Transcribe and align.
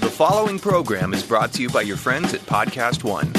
The 0.00 0.08
following 0.08 0.58
program 0.58 1.12
is 1.12 1.24
brought 1.24 1.52
to 1.54 1.62
you 1.62 1.68
by 1.70 1.82
your 1.82 1.96
friends 1.96 2.32
at 2.32 2.40
Podcast 2.42 3.02
One. 3.04 3.32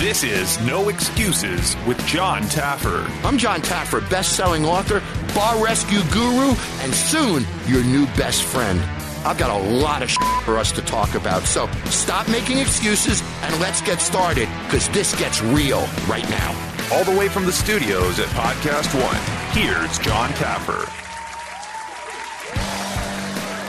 This 0.00 0.22
is 0.24 0.60
No 0.66 0.88
Excuses 0.88 1.76
with 1.86 2.04
John 2.06 2.42
Taffer. 2.44 3.08
I'm 3.24 3.36
John 3.38 3.60
Taffer, 3.62 4.08
best-selling 4.08 4.64
author, 4.64 5.02
bar 5.34 5.62
rescue 5.62 6.02
guru, 6.12 6.54
and 6.80 6.94
soon 6.94 7.44
your 7.66 7.82
new 7.84 8.06
best 8.16 8.42
friend. 8.44 8.80
I've 9.24 9.36
got 9.38 9.50
a 9.50 9.68
lot 9.80 10.02
of 10.02 10.10
for 10.44 10.58
us 10.58 10.72
to 10.72 10.82
talk 10.82 11.14
about, 11.14 11.42
so 11.42 11.68
stop 11.86 12.28
making 12.28 12.58
excuses 12.58 13.22
and 13.42 13.58
let's 13.60 13.82
get 13.82 14.00
started, 14.00 14.48
because 14.64 14.88
this 14.90 15.14
gets 15.18 15.42
real 15.42 15.86
right 16.08 16.28
now. 16.30 16.56
All 16.92 17.04
the 17.04 17.16
way 17.16 17.28
from 17.28 17.44
the 17.44 17.52
studios 17.52 18.18
at 18.18 18.26
Podcast 18.28 18.94
One, 18.94 19.20
here's 19.52 19.98
John 19.98 20.30
Taffer. 20.30 20.88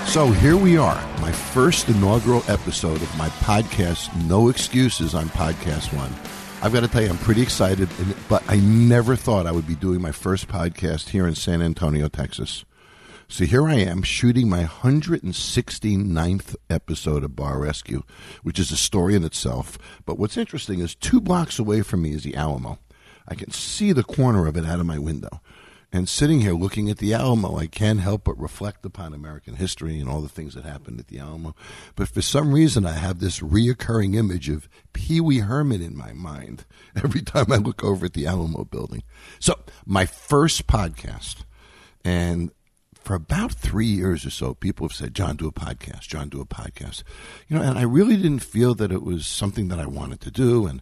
So 0.08 0.32
here 0.32 0.58
we 0.58 0.78
are, 0.78 1.02
my 1.20 1.32
first 1.32 1.90
inaugural 1.90 2.44
episode 2.48 3.02
of 3.02 3.18
my 3.18 3.30
podcast, 3.30 4.14
No 4.28 4.50
Excuses 4.50 5.14
on 5.14 5.28
Podcast 5.30 5.95
One. 5.95 6.14
I've 6.64 6.73
got 6.73 6.81
to 6.81 6.88
tell 6.88 7.02
you, 7.02 7.09
I'm 7.09 7.18
pretty 7.18 7.42
excited, 7.42 7.90
but 8.30 8.44
I 8.48 8.58
never 8.58 9.16
thought 9.16 9.48
I 9.48 9.52
would 9.52 9.68
be 9.68 9.76
doing 9.76 10.02
my 10.02 10.12
first 10.12 10.48
podcast 10.48 11.09
here 11.09 11.28
in 11.28 11.36
San 11.36 11.62
Antonio, 11.62 12.08
Texas. 12.08 12.66
So 13.31 13.45
here 13.45 13.66
I 13.66 13.76
am 13.76 14.03
shooting 14.03 14.49
my 14.49 14.66
169th 14.66 16.58
episode 16.70 17.23
of 17.23 17.34
Bar 17.34 17.59
Rescue, 17.59 18.03
which 18.44 18.59
is 18.59 18.73
a 18.73 18.77
story 18.77 19.16
in 19.16 19.23
itself. 19.23 19.77
But 20.05 20.20
what's 20.20 20.35
interesting 20.35 20.81
is 20.81 20.95
two 20.95 21.22
blocks 21.22 21.58
away 21.58 21.81
from 21.81 22.02
me 22.02 22.12
is 22.12 22.23
the 22.23 22.36
Alamo. 22.36 22.80
I 23.25 23.36
can 23.36 23.49
see 23.52 23.94
the 23.94 24.03
corner 24.03 24.48
of 24.48 24.58
it 24.58 24.66
out 24.66 24.81
of 24.81 24.86
my 24.86 24.99
window. 24.99 25.39
And 25.94 26.09
sitting 26.09 26.41
here 26.41 26.52
looking 26.52 26.89
at 26.89 26.97
the 26.97 27.14
Alamo, 27.14 27.56
I 27.56 27.67
can't 27.67 28.02
help 28.02 28.25
but 28.25 28.38
reflect 28.38 28.86
upon 28.86 29.14
American 29.14 29.56
history 29.56 29.97
and 29.97 30.09
all 30.09 30.19
the 30.19 30.28
things 30.28 30.53
that 30.56 30.66
happened 30.66 31.00
at 31.00 31.08
the 31.08 31.19
Alamo. 31.19 31.56
But 31.95 32.09
for 32.09 32.22
some 32.22 32.53
reason, 32.53 32.86
I 32.86 32.97
have 32.97 33.19
this 33.19 33.39
reoccurring 33.39 34.13
image 34.13 34.50
of 34.50 34.67
Pee 34.91 35.22
Wee 35.22 35.39
Herman 35.39 35.81
in 35.81 35.95
my 35.95 36.11
mind 36.11 36.66
every 37.02 37.22
time 37.22 37.50
I 37.50 37.56
look 37.56 37.81
over 37.81 38.08
at 38.08 38.13
the 38.13 38.28
Alamo 38.28 38.66
building. 38.66 39.03
So, 39.39 39.58
my 39.86 40.06
first 40.06 40.67
podcast, 40.67 41.45
and 42.03 42.52
for 43.02 43.16
about 43.16 43.53
three 43.53 43.88
years 43.88 44.25
or 44.25 44.30
so, 44.30 44.53
people 44.53 44.88
have 44.88 44.95
said, 44.95 45.16
John, 45.16 45.35
do 45.35 45.47
a 45.47 45.52
podcast, 45.52 46.02
John, 46.02 46.30
do 46.30 46.39
a 46.39 46.45
podcast. 46.45 47.03
You 47.47 47.57
know, 47.57 47.63
and 47.63 47.77
I 47.77 47.81
really 47.81 48.16
didn't 48.16 48.44
feel 48.44 48.75
that 48.75 48.91
it 48.91 49.02
was 49.02 49.25
something 49.25 49.69
that 49.69 49.80
I 49.80 49.88
wanted 49.88 50.21
to 50.21 50.31
do. 50.31 50.67
And, 50.67 50.81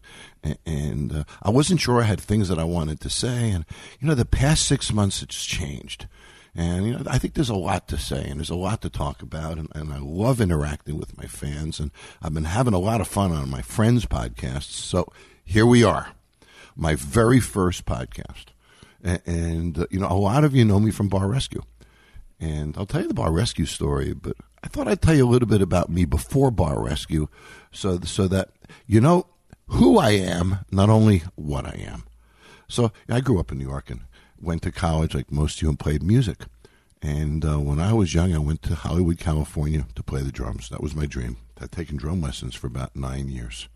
and 0.66 1.14
uh, 1.14 1.24
I 1.42 1.50
wasn't 1.50 1.80
sure 1.80 2.02
I 2.02 2.06
had 2.06 2.20
things 2.20 2.50
that 2.50 2.60
I 2.60 2.66
wanted 2.66 3.00
to 3.02 3.10
say. 3.10 3.52
And, 3.52 3.66
you 4.00 4.08
know, 4.08 4.16
the 4.16 4.26
past 4.26 4.66
six 4.66 4.92
months, 4.92 5.24
it's 5.24 5.46
changed. 5.46 6.08
And, 6.54 6.86
you 6.86 6.94
know, 6.94 7.04
I 7.08 7.20
think 7.20 7.36
there's 7.36 7.50
a 7.50 7.56
lot 7.56 7.88
to 7.88 7.98
say 7.98 8.28
and 8.28 8.40
there's 8.40 8.50
a 8.50 8.56
lot 8.56 8.82
to 8.82 8.90
talk 8.90 9.22
about. 9.22 9.58
And, 9.58 9.70
and 9.74 9.94
I 9.94 10.00
love 10.00 10.42
interacting 10.42 10.98
with 11.00 11.18
my 11.18 11.26
fans. 11.26 11.80
And 11.80 11.92
I've 12.22 12.34
been 12.34 12.44
having 12.44 12.74
a 12.74 12.80
lot 12.80 13.00
of 13.00 13.08
fun 13.08 13.32
on 13.32 13.50
my 13.50 13.62
friends' 13.62 14.06
podcasts. 14.06 14.72
So 14.72 15.12
here 15.46 15.66
we 15.66 15.86
are, 15.86 16.10
my 16.76 16.96
very 16.96 17.40
first 17.40 17.86
podcast. 17.86 18.48
And, 19.02 19.22
and 19.26 19.80
uh, 19.80 19.88
you 19.90 20.02
know, 20.02 20.10
a 20.10 20.20
lot 20.20 20.44
of 20.44 20.54
you 20.54 20.66
know 20.66 20.82
me 20.82 20.92
from 20.92 21.08
Bar 21.08 21.30
Rescue. 21.30 21.64
And 22.40 22.76
I'll 22.78 22.86
tell 22.86 23.02
you 23.02 23.08
the 23.08 23.14
bar 23.14 23.32
rescue 23.32 23.66
story, 23.66 24.14
but 24.14 24.38
I 24.64 24.68
thought 24.68 24.88
I'd 24.88 25.02
tell 25.02 25.16
you 25.16 25.28
a 25.28 25.30
little 25.30 25.48
bit 25.48 25.62
about 25.62 25.90
me 25.90 26.06
before 26.06 26.52
bar 26.52 26.82
rescue 26.82 27.28
so, 27.72 28.00
so 28.02 28.28
that 28.28 28.52
you 28.88 29.02
know 29.02 29.28
who 29.68 29.98
I 29.98 30.12
am, 30.12 30.60
not 30.72 30.90
only 30.90 31.24
what 31.36 31.66
I 31.66 31.78
am. 31.86 32.04
So 32.68 32.92
I 33.10 33.20
grew 33.22 33.40
up 33.40 33.52
in 33.52 33.58
New 33.58 33.68
York 33.68 33.90
and 33.90 34.02
went 34.40 34.62
to 34.64 34.72
college 34.72 35.14
like 35.14 35.32
most 35.32 35.58
of 35.58 35.62
you 35.64 35.70
and 35.70 35.80
played 35.80 36.04
music. 36.04 36.46
And 37.02 37.46
uh, 37.46 37.60
when 37.60 37.80
I 37.80 37.94
was 37.94 38.14
young, 38.14 38.34
I 38.34 38.40
went 38.40 38.62
to 38.64 38.76
Hollywood, 38.76 39.20
California 39.20 39.86
to 39.96 40.04
play 40.04 40.22
the 40.22 40.32
drums. 40.32 40.70
That 40.70 40.84
was 40.84 40.96
my 40.96 41.06
dream. 41.06 41.38
I'd 41.62 41.72
taken 41.72 41.98
drum 41.98 42.22
lessons 42.22 42.56
for 42.56 42.68
about 42.68 42.96
nine 42.96 43.30
years. 43.30 43.68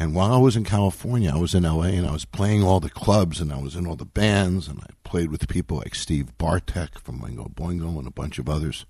And 0.00 0.14
while 0.14 0.32
I 0.32 0.38
was 0.38 0.56
in 0.56 0.64
California, 0.64 1.30
I 1.30 1.38
was 1.38 1.54
in 1.54 1.64
LA 1.64 1.88
and 1.88 2.06
I 2.06 2.12
was 2.12 2.24
playing 2.24 2.64
all 2.64 2.80
the 2.80 2.88
clubs 2.88 3.38
and 3.38 3.52
I 3.52 3.60
was 3.60 3.76
in 3.76 3.86
all 3.86 3.96
the 3.96 4.06
bands 4.06 4.66
and 4.66 4.80
I 4.80 4.94
played 5.04 5.30
with 5.30 5.46
people 5.46 5.76
like 5.76 5.94
Steve 5.94 6.38
Bartek 6.38 6.98
from 6.98 7.20
Oingo 7.20 7.54
Boingo 7.54 7.98
and 7.98 8.06
a 8.06 8.10
bunch 8.10 8.38
of 8.38 8.48
others. 8.48 8.86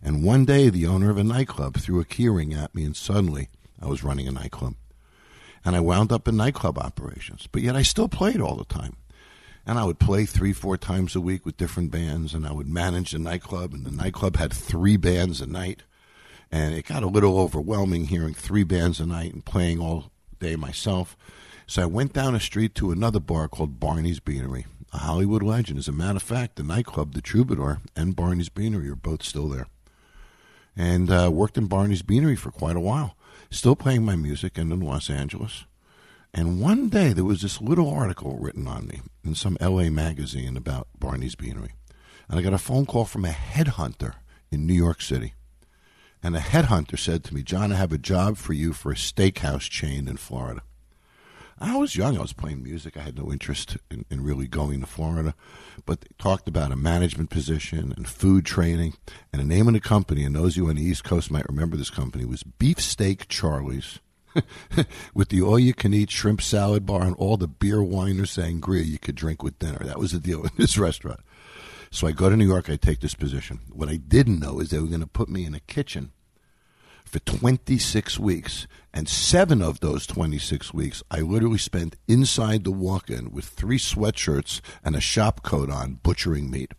And 0.00 0.22
one 0.22 0.44
day, 0.44 0.68
the 0.68 0.86
owner 0.86 1.10
of 1.10 1.18
a 1.18 1.24
nightclub 1.24 1.78
threw 1.78 1.98
a 1.98 2.04
keyring 2.04 2.56
at 2.56 2.72
me, 2.72 2.84
and 2.84 2.94
suddenly 2.94 3.48
I 3.82 3.88
was 3.88 4.04
running 4.04 4.28
a 4.28 4.32
nightclub. 4.32 4.76
And 5.64 5.74
I 5.74 5.80
wound 5.80 6.12
up 6.12 6.28
in 6.28 6.36
nightclub 6.36 6.78
operations, 6.78 7.48
but 7.50 7.62
yet 7.62 7.74
I 7.74 7.82
still 7.82 8.08
played 8.08 8.40
all 8.40 8.54
the 8.54 8.64
time. 8.64 8.94
And 9.66 9.76
I 9.76 9.84
would 9.84 9.98
play 9.98 10.24
three, 10.24 10.52
four 10.52 10.76
times 10.76 11.16
a 11.16 11.20
week 11.20 11.44
with 11.44 11.56
different 11.56 11.90
bands, 11.90 12.32
and 12.32 12.46
I 12.46 12.52
would 12.52 12.68
manage 12.68 13.10
the 13.10 13.18
nightclub, 13.18 13.74
and 13.74 13.84
the 13.84 13.90
nightclub 13.90 14.36
had 14.36 14.52
three 14.52 14.98
bands 14.98 15.40
a 15.40 15.46
night. 15.46 15.82
And 16.52 16.74
it 16.76 16.86
got 16.86 17.02
a 17.02 17.08
little 17.08 17.40
overwhelming 17.40 18.04
hearing 18.04 18.34
three 18.34 18.62
bands 18.62 19.00
a 19.00 19.06
night 19.06 19.32
and 19.32 19.44
playing 19.44 19.80
all 19.80 20.12
day 20.38 20.56
myself. 20.56 21.16
So 21.66 21.82
I 21.82 21.86
went 21.86 22.12
down 22.12 22.34
a 22.34 22.40
street 22.40 22.74
to 22.76 22.90
another 22.90 23.20
bar 23.20 23.48
called 23.48 23.80
Barney's 23.80 24.20
Beanery, 24.20 24.66
a 24.92 24.98
Hollywood 24.98 25.42
legend. 25.42 25.78
As 25.78 25.88
a 25.88 25.92
matter 25.92 26.16
of 26.16 26.22
fact, 26.22 26.56
the 26.56 26.62
nightclub, 26.62 27.14
the 27.14 27.22
Troubadour, 27.22 27.80
and 27.96 28.16
Barney's 28.16 28.48
Beanery 28.50 28.88
are 28.90 28.96
both 28.96 29.22
still 29.22 29.48
there. 29.48 29.66
And 30.76 31.10
uh, 31.10 31.30
worked 31.32 31.56
in 31.56 31.66
Barney's 31.66 32.02
Beanery 32.02 32.36
for 32.36 32.50
quite 32.50 32.76
a 32.76 32.80
while, 32.80 33.16
still 33.50 33.76
playing 33.76 34.04
my 34.04 34.16
music 34.16 34.58
and 34.58 34.72
in 34.72 34.80
Los 34.80 35.08
Angeles. 35.08 35.64
And 36.34 36.60
one 36.60 36.88
day 36.88 37.12
there 37.12 37.24
was 37.24 37.42
this 37.42 37.60
little 37.60 37.88
article 37.88 38.36
written 38.38 38.66
on 38.66 38.88
me 38.88 39.00
in 39.24 39.36
some 39.36 39.56
LA 39.60 39.88
magazine 39.88 40.56
about 40.56 40.88
Barney's 40.98 41.36
Beanery. 41.36 41.74
And 42.28 42.38
I 42.38 42.42
got 42.42 42.52
a 42.52 42.58
phone 42.58 42.86
call 42.86 43.04
from 43.04 43.24
a 43.24 43.28
headhunter 43.28 44.14
in 44.50 44.66
New 44.66 44.74
York 44.74 45.00
City. 45.00 45.34
And 46.24 46.34
a 46.34 46.40
headhunter 46.40 46.98
said 46.98 47.22
to 47.24 47.34
me, 47.34 47.42
John, 47.42 47.70
I 47.70 47.76
have 47.76 47.92
a 47.92 47.98
job 47.98 48.38
for 48.38 48.54
you 48.54 48.72
for 48.72 48.90
a 48.90 48.94
steakhouse 48.94 49.68
chain 49.68 50.08
in 50.08 50.16
Florida. 50.16 50.62
I 51.60 51.76
was 51.76 51.96
young. 51.96 52.16
I 52.16 52.22
was 52.22 52.32
playing 52.32 52.62
music. 52.62 52.96
I 52.96 53.02
had 53.02 53.18
no 53.18 53.30
interest 53.30 53.76
in, 53.90 54.06
in, 54.10 54.24
really 54.24 54.48
going 54.48 54.80
to 54.80 54.86
Florida. 54.86 55.34
But 55.84 56.00
they 56.00 56.08
talked 56.18 56.48
about 56.48 56.72
a 56.72 56.76
management 56.76 57.28
position 57.28 57.92
and 57.94 58.08
food 58.08 58.46
training. 58.46 58.94
And 59.34 59.42
the 59.42 59.44
name 59.44 59.68
of 59.68 59.74
the 59.74 59.80
company, 59.80 60.24
and 60.24 60.34
those 60.34 60.54
of 60.54 60.56
you 60.56 60.68
on 60.70 60.76
the 60.76 60.82
East 60.82 61.04
Coast 61.04 61.30
might 61.30 61.46
remember 61.46 61.76
this 61.76 61.90
company, 61.90 62.24
was 62.24 62.42
Beefsteak 62.42 63.28
Charlie's. 63.28 63.98
with 65.14 65.28
the 65.28 65.42
all 65.42 65.58
you 65.58 65.74
can 65.74 65.92
eat 65.92 66.10
shrimp 66.10 66.40
salad 66.40 66.86
bar 66.86 67.02
and 67.02 67.14
all 67.16 67.36
the 67.36 67.46
beer, 67.46 67.82
wine, 67.82 68.18
or 68.18 68.24
sangria 68.24 68.84
you 68.84 68.98
could 68.98 69.14
drink 69.14 69.42
with 69.42 69.58
dinner. 69.58 69.84
That 69.84 69.98
was 69.98 70.12
the 70.12 70.18
deal 70.18 70.42
in 70.42 70.50
this 70.56 70.78
restaurant. 70.78 71.20
So 71.94 72.08
I 72.08 72.10
go 72.10 72.28
to 72.28 72.36
New 72.36 72.48
York, 72.48 72.68
I 72.68 72.74
take 72.74 72.98
this 72.98 73.14
position. 73.14 73.60
What 73.72 73.88
I 73.88 73.94
didn't 73.94 74.40
know 74.40 74.58
is 74.58 74.70
they 74.70 74.80
were 74.80 74.88
going 74.88 74.98
to 74.98 75.06
put 75.06 75.28
me 75.28 75.46
in 75.46 75.54
a 75.54 75.60
kitchen 75.60 76.10
for 77.04 77.20
26 77.20 78.18
weeks. 78.18 78.66
And 78.92 79.08
seven 79.08 79.62
of 79.62 79.78
those 79.78 80.04
26 80.04 80.74
weeks, 80.74 81.04
I 81.08 81.20
literally 81.20 81.58
spent 81.58 81.94
inside 82.08 82.64
the 82.64 82.72
walk 82.72 83.10
in 83.10 83.30
with 83.30 83.44
three 83.44 83.78
sweatshirts 83.78 84.60
and 84.82 84.96
a 84.96 85.00
shop 85.00 85.44
coat 85.44 85.70
on 85.70 86.00
butchering 86.02 86.50
meat. 86.50 86.74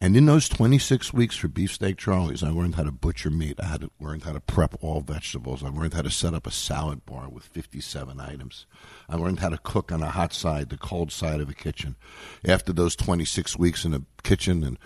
And 0.00 0.16
in 0.16 0.26
those 0.26 0.48
26 0.48 1.12
weeks 1.14 1.36
for 1.36 1.48
Beefsteak 1.48 1.96
Charlie's, 1.96 2.42
I 2.42 2.50
learned 2.50 2.74
how 2.74 2.82
to 2.82 2.92
butcher 2.92 3.30
meat. 3.30 3.58
I 3.60 3.66
had 3.66 3.82
to, 3.82 3.90
learned 4.00 4.24
how 4.24 4.32
to 4.32 4.40
prep 4.40 4.76
all 4.82 5.00
vegetables. 5.00 5.64
I 5.64 5.68
learned 5.68 5.94
how 5.94 6.02
to 6.02 6.10
set 6.10 6.34
up 6.34 6.46
a 6.46 6.50
salad 6.50 7.06
bar 7.06 7.28
with 7.28 7.44
57 7.44 8.20
items. 8.20 8.66
I 9.08 9.16
learned 9.16 9.40
how 9.40 9.48
to 9.48 9.58
cook 9.58 9.92
on 9.92 10.02
a 10.02 10.10
hot 10.10 10.32
side, 10.32 10.68
the 10.68 10.76
cold 10.76 11.10
side 11.10 11.40
of 11.40 11.48
a 11.48 11.54
kitchen. 11.54 11.96
After 12.44 12.72
those 12.72 12.96
26 12.96 13.58
weeks 13.58 13.84
in 13.84 13.92
the 13.92 14.02
kitchen 14.22 14.62
and 14.62 14.78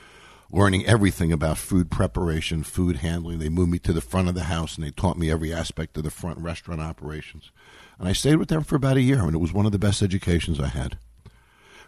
learning 0.53 0.87
everything 0.87 1.33
about 1.33 1.59
food 1.59 1.91
preparation, 1.91 2.63
food 2.63 2.97
handling, 2.97 3.39
they 3.39 3.49
moved 3.49 3.73
me 3.73 3.79
to 3.81 3.93
the 3.93 4.01
front 4.01 4.29
of 4.29 4.35
the 4.35 4.45
house 4.45 4.77
and 4.77 4.87
they 4.87 4.91
taught 4.91 5.19
me 5.19 5.31
every 5.31 5.53
aspect 5.53 5.97
of 5.97 6.05
the 6.05 6.11
front 6.11 6.39
restaurant 6.39 6.81
operations. 6.81 7.51
And 7.99 8.09
I 8.09 8.13
stayed 8.13 8.37
with 8.37 8.49
them 8.49 8.63
for 8.63 8.77
about 8.77 8.97
a 8.97 9.03
year, 9.03 9.23
and 9.23 9.35
it 9.35 9.39
was 9.39 9.53
one 9.53 9.67
of 9.67 9.73
the 9.73 9.79
best 9.79 10.03
educations 10.03 10.61
I 10.61 10.69
had. 10.69 10.99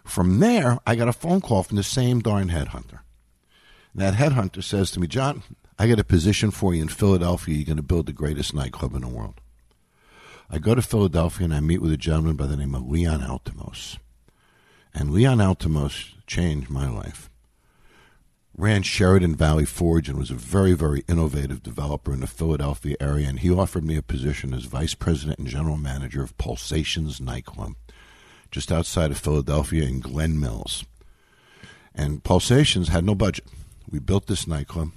From 0.03 0.39
there, 0.39 0.79
I 0.85 0.95
got 0.95 1.07
a 1.07 1.13
phone 1.13 1.41
call 1.41 1.63
from 1.63 1.77
the 1.77 1.83
same 1.83 2.19
darn 2.19 2.49
headhunter. 2.49 2.99
That 3.93 4.13
headhunter 4.13 4.63
says 4.63 4.91
to 4.91 4.99
me, 4.99 5.07
John, 5.07 5.43
I 5.77 5.87
got 5.87 5.99
a 5.99 6.03
position 6.03 6.51
for 6.51 6.73
you 6.73 6.81
in 6.81 6.87
Philadelphia. 6.87 7.55
You're 7.55 7.65
going 7.65 7.77
to 7.77 7.83
build 7.83 8.05
the 8.05 8.13
greatest 8.13 8.53
nightclub 8.53 8.95
in 8.95 9.01
the 9.01 9.07
world. 9.07 9.41
I 10.49 10.59
go 10.59 10.75
to 10.75 10.81
Philadelphia 10.81 11.45
and 11.45 11.53
I 11.53 11.59
meet 11.59 11.81
with 11.81 11.91
a 11.91 11.97
gentleman 11.97 12.35
by 12.35 12.45
the 12.45 12.57
name 12.57 12.75
of 12.75 12.87
Leon 12.87 13.21
Altemose. 13.21 13.97
And 14.93 15.11
Leon 15.11 15.39
Altemose 15.39 16.13
changed 16.27 16.69
my 16.69 16.89
life. 16.89 17.29
Ran 18.57 18.83
Sheraton 18.83 19.33
Valley 19.35 19.65
Forge 19.65 20.09
and 20.09 20.17
was 20.17 20.29
a 20.29 20.35
very, 20.35 20.73
very 20.73 21.03
innovative 21.07 21.63
developer 21.63 22.13
in 22.13 22.19
the 22.19 22.27
Philadelphia 22.27 22.97
area. 22.99 23.29
And 23.29 23.39
he 23.39 23.49
offered 23.49 23.85
me 23.85 23.95
a 23.95 24.01
position 24.01 24.53
as 24.53 24.65
vice 24.65 24.93
president 24.93 25.39
and 25.39 25.47
general 25.47 25.77
manager 25.77 26.21
of 26.21 26.37
Pulsations 26.37 27.21
Nightclub, 27.21 27.73
just 28.51 28.71
outside 28.71 29.09
of 29.09 29.17
Philadelphia 29.17 29.85
in 29.85 30.01
Glen 30.01 30.39
Mills. 30.39 30.83
And 31.95 32.23
Pulsations 32.23 32.89
had 32.89 33.05
no 33.05 33.15
budget. 33.15 33.45
We 33.91 33.99
built 33.99 34.27
this 34.27 34.47
nightclub. 34.47 34.91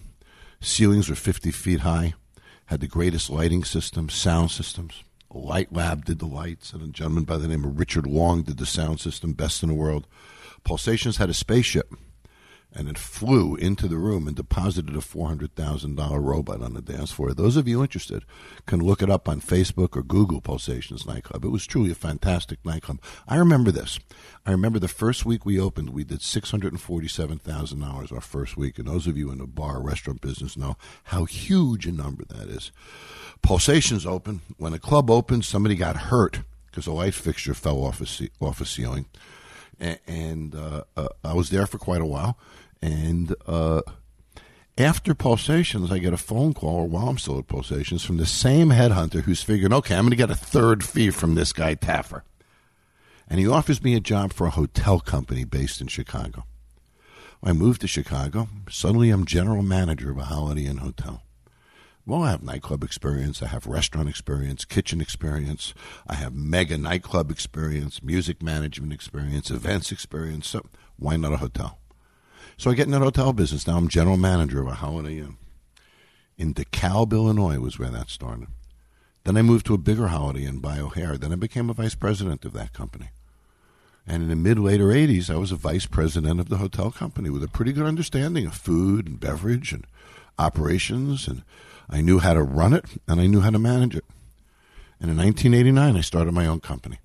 Ceilings 0.61 1.08
were 1.08 1.17
50 1.17 1.50
feet 1.50 1.81
high, 1.81 2.14
had 2.67 2.81
the 2.81 2.87
greatest 2.87 3.29
lighting 3.29 3.64
system, 3.64 4.08
sound 4.08 4.52
systems, 4.52 5.02
Light 5.35 5.73
Lab 5.73 6.05
did 6.05 6.20
the 6.20 6.26
lights, 6.26 6.73
and 6.73 6.81
a 6.81 6.87
gentleman 6.87 7.25
by 7.25 7.38
the 7.38 7.49
name 7.49 7.64
of 7.64 7.79
Richard 7.79 8.06
Long 8.06 8.43
did 8.43 8.56
the 8.56 8.67
sound 8.67 9.00
system, 9.00 9.32
best 9.32 9.62
in 9.62 9.69
the 9.69 9.75
world. 9.75 10.06
Pulsations 10.62 11.17
had 11.17 11.29
a 11.29 11.35
spaceship 11.35 11.93
and 12.75 12.88
it 12.88 12.99
flew 12.99 13.55
into 13.55 13.87
the 13.87 13.97
room 13.97 14.26
and 14.26 14.37
deposited 14.37 14.97
a 14.97 14.99
$400,000 14.99 16.23
robot 16.23 16.61
on 16.61 16.75
the 16.75 16.82
dance 16.82 17.12
floor. 17.12 17.32
Those 17.32 17.56
of 17.56 17.69
you 17.69 17.82
interested 17.82 18.25
can 18.67 18.81
look 18.81 19.00
it 19.00 19.11
up 19.11 19.29
on 19.29 19.41
Facebook 19.41 19.97
or 19.97 20.03
Google 20.03 20.41
Pulsations 20.41 21.06
Nightclub. 21.06 21.44
It 21.44 21.50
was 21.50 21.67
truly 21.67 21.93
a 21.93 21.94
fantastic 21.94 22.59
nightclub. 22.65 23.00
I 23.29 23.37
remember 23.37 23.71
this. 23.71 24.00
I 24.44 24.50
remember 24.50 24.79
the 24.79 24.88
first 24.88 25.25
week 25.25 25.47
we 25.47 25.61
opened, 25.61 25.91
we 25.91 26.05
did 26.05 26.21
$647,000 26.21 28.12
our 28.12 28.21
first 28.21 28.56
week. 28.56 28.79
And 28.79 28.88
those 28.88 29.06
of 29.06 29.17
you 29.17 29.31
in 29.31 29.38
the 29.38 29.47
bar 29.47 29.81
restaurant 29.81 30.21
business 30.21 30.56
know 30.56 30.76
how 31.05 31.25
huge 31.25 31.87
a 31.87 31.93
number 31.93 32.25
that 32.25 32.49
is. 32.49 32.73
Pulsations 33.41 34.05
opened. 34.05 34.41
When 34.56 34.75
a 34.75 34.79
club 34.79 35.11
opened, 35.11 35.44
somebody 35.44 35.76
got 35.76 35.97
hurt 35.97 36.41
because 36.67 36.87
a 36.87 36.93
light 36.93 37.15
fixture 37.15 37.55
fell 37.55 37.85
off 37.85 38.00
a, 38.00 38.29
off 38.44 38.61
a 38.61 38.65
ceiling. 38.65 39.06
And, 39.81 40.55
uh, 40.55 40.85
uh, 40.97 41.09
I 41.23 41.35
was 41.35 41.50
there 41.50 41.67
for 41.67 41.79
quite 41.79 42.00
a 42.00 42.06
while 42.06 42.38
and 42.85 43.35
uh, 43.47 43.81
after 44.76 45.15
Pulsations, 45.15 45.91
I 45.91 45.99
get 45.99 46.12
a 46.12 46.19
phone 46.19 46.53
call, 46.53 46.76
or 46.76 46.87
while 46.87 47.09
I'm 47.09 47.17
still 47.17 47.38
at 47.38 47.47
Pulsations, 47.47 48.05
from 48.05 48.19
the 48.19 48.26
same 48.26 48.69
headhunter 48.69 49.23
who's 49.23 49.43
figuring, 49.43 49.73
okay, 49.73 49.94
I'm 49.94 50.03
going 50.03 50.11
to 50.11 50.17
get 50.17 50.31
a 50.31 50.35
third 50.35 50.85
fee 50.85 51.09
from 51.09 51.35
this 51.35 51.55
guy, 51.55 51.76
Taffer. 51.76 52.23
And 53.26 53.41
he 53.41 53.49
offers 53.49 53.82
me 53.82 53.94
a 53.94 54.00
job 54.00 54.35
for 54.35 54.47
a 54.47 54.50
hotel 54.50 55.00
company 55.00 55.44
based 55.44 55.81
in 55.81 55.87
Chicago. 55.87 56.44
I 57.43 57.55
moved 57.55 57.81
to 57.81 57.87
Chicago. 57.87 58.49
Suddenly, 58.69 59.09
I'm 59.09 59.25
general 59.25 59.62
manager 59.62 60.11
of 60.11 60.19
a 60.19 60.25
Holiday 60.25 60.67
Inn 60.67 60.79
hotel. 60.79 61.23
Well, 62.06 62.22
I 62.22 62.30
have 62.32 62.42
nightclub 62.42 62.84
experience, 62.84 63.42
I 63.42 63.46
have 63.46 63.66
restaurant 63.66 64.10
experience, 64.10 64.66
kitchen 64.66 65.00
experience, 65.00 65.72
I 66.06 66.16
have 66.16 66.34
mega 66.34 66.76
nightclub 66.76 67.30
experience, 67.30 68.02
music 68.02 68.42
management 68.42 68.92
experience, 68.92 69.50
events 69.50 69.90
experience. 69.90 70.48
So, 70.48 70.66
why 70.98 71.16
not 71.16 71.32
a 71.32 71.38
hotel? 71.38 71.78
So 72.56 72.70
I 72.70 72.74
get 72.74 72.86
in 72.86 72.92
that 72.92 73.00
hotel 73.00 73.32
business. 73.32 73.66
Now 73.66 73.76
I'm 73.76 73.88
general 73.88 74.16
manager 74.16 74.60
of 74.60 74.68
a 74.68 74.74
Holiday 74.74 75.18
Inn. 75.18 75.36
In 76.36 76.54
DeKalb, 76.54 77.12
Illinois 77.12 77.58
was 77.58 77.78
where 77.78 77.90
that 77.90 78.10
started. 78.10 78.48
Then 79.24 79.36
I 79.36 79.42
moved 79.42 79.66
to 79.66 79.74
a 79.74 79.78
bigger 79.78 80.08
Holiday 80.08 80.44
Inn 80.44 80.58
by 80.58 80.78
O'Hare. 80.78 81.16
Then 81.16 81.32
I 81.32 81.36
became 81.36 81.70
a 81.70 81.74
vice 81.74 81.94
president 81.94 82.44
of 82.44 82.52
that 82.52 82.72
company. 82.72 83.10
And 84.06 84.22
in 84.22 84.28
the 84.28 84.36
mid 84.36 84.58
later 84.58 84.86
80s, 84.86 85.30
I 85.30 85.36
was 85.36 85.50
a 85.50 85.56
vice 85.56 85.86
president 85.86 86.38
of 86.38 86.50
the 86.50 86.58
hotel 86.58 86.90
company 86.90 87.30
with 87.30 87.42
a 87.42 87.48
pretty 87.48 87.72
good 87.72 87.86
understanding 87.86 88.46
of 88.46 88.54
food 88.54 89.06
and 89.06 89.18
beverage 89.18 89.72
and 89.72 89.86
operations. 90.38 91.26
And 91.26 91.42
I 91.88 92.00
knew 92.00 92.19
how 92.19 92.34
to 92.34 92.42
run 92.42 92.72
it 92.72 92.84
and 93.06 93.20
I 93.20 93.26
knew 93.26 93.40
how 93.40 93.50
to 93.50 93.58
manage 93.58 93.96
it. 93.96 94.04
And 95.00 95.10
in 95.10 95.16
1989, 95.16 95.96
I 95.96 96.00
started 96.00 96.32
my 96.32 96.46
own 96.46 96.60
company. 96.60 96.98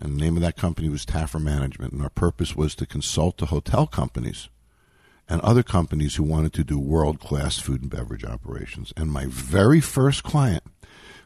And 0.00 0.14
the 0.14 0.20
name 0.20 0.36
of 0.36 0.42
that 0.42 0.56
company 0.56 0.88
was 0.88 1.04
Taffer 1.04 1.40
Management. 1.40 1.92
And 1.92 2.02
our 2.02 2.10
purpose 2.10 2.54
was 2.54 2.74
to 2.76 2.86
consult 2.86 3.38
the 3.38 3.46
hotel 3.46 3.86
companies 3.86 4.48
and 5.28 5.40
other 5.42 5.62
companies 5.62 6.14
who 6.14 6.22
wanted 6.22 6.52
to 6.54 6.64
do 6.64 6.78
world 6.78 7.20
class 7.20 7.58
food 7.58 7.82
and 7.82 7.90
beverage 7.90 8.24
operations. 8.24 8.92
And 8.96 9.12
my 9.12 9.26
very 9.26 9.80
first 9.80 10.22
client, 10.22 10.62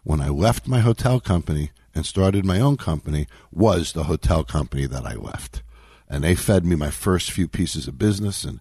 when 0.02 0.20
I 0.20 0.28
left 0.28 0.66
my 0.66 0.80
hotel 0.80 1.20
company 1.20 1.70
and 1.94 2.04
started 2.04 2.44
my 2.44 2.58
own 2.58 2.76
company, 2.76 3.26
was 3.52 3.92
the 3.92 4.04
hotel 4.04 4.42
company 4.42 4.86
that 4.86 5.06
I 5.06 5.14
left. 5.14 5.62
And 6.08 6.24
they 6.24 6.34
fed 6.34 6.64
me 6.64 6.74
my 6.74 6.90
first 6.90 7.30
few 7.30 7.46
pieces 7.46 7.86
of 7.86 7.98
business. 7.98 8.44
And 8.44 8.60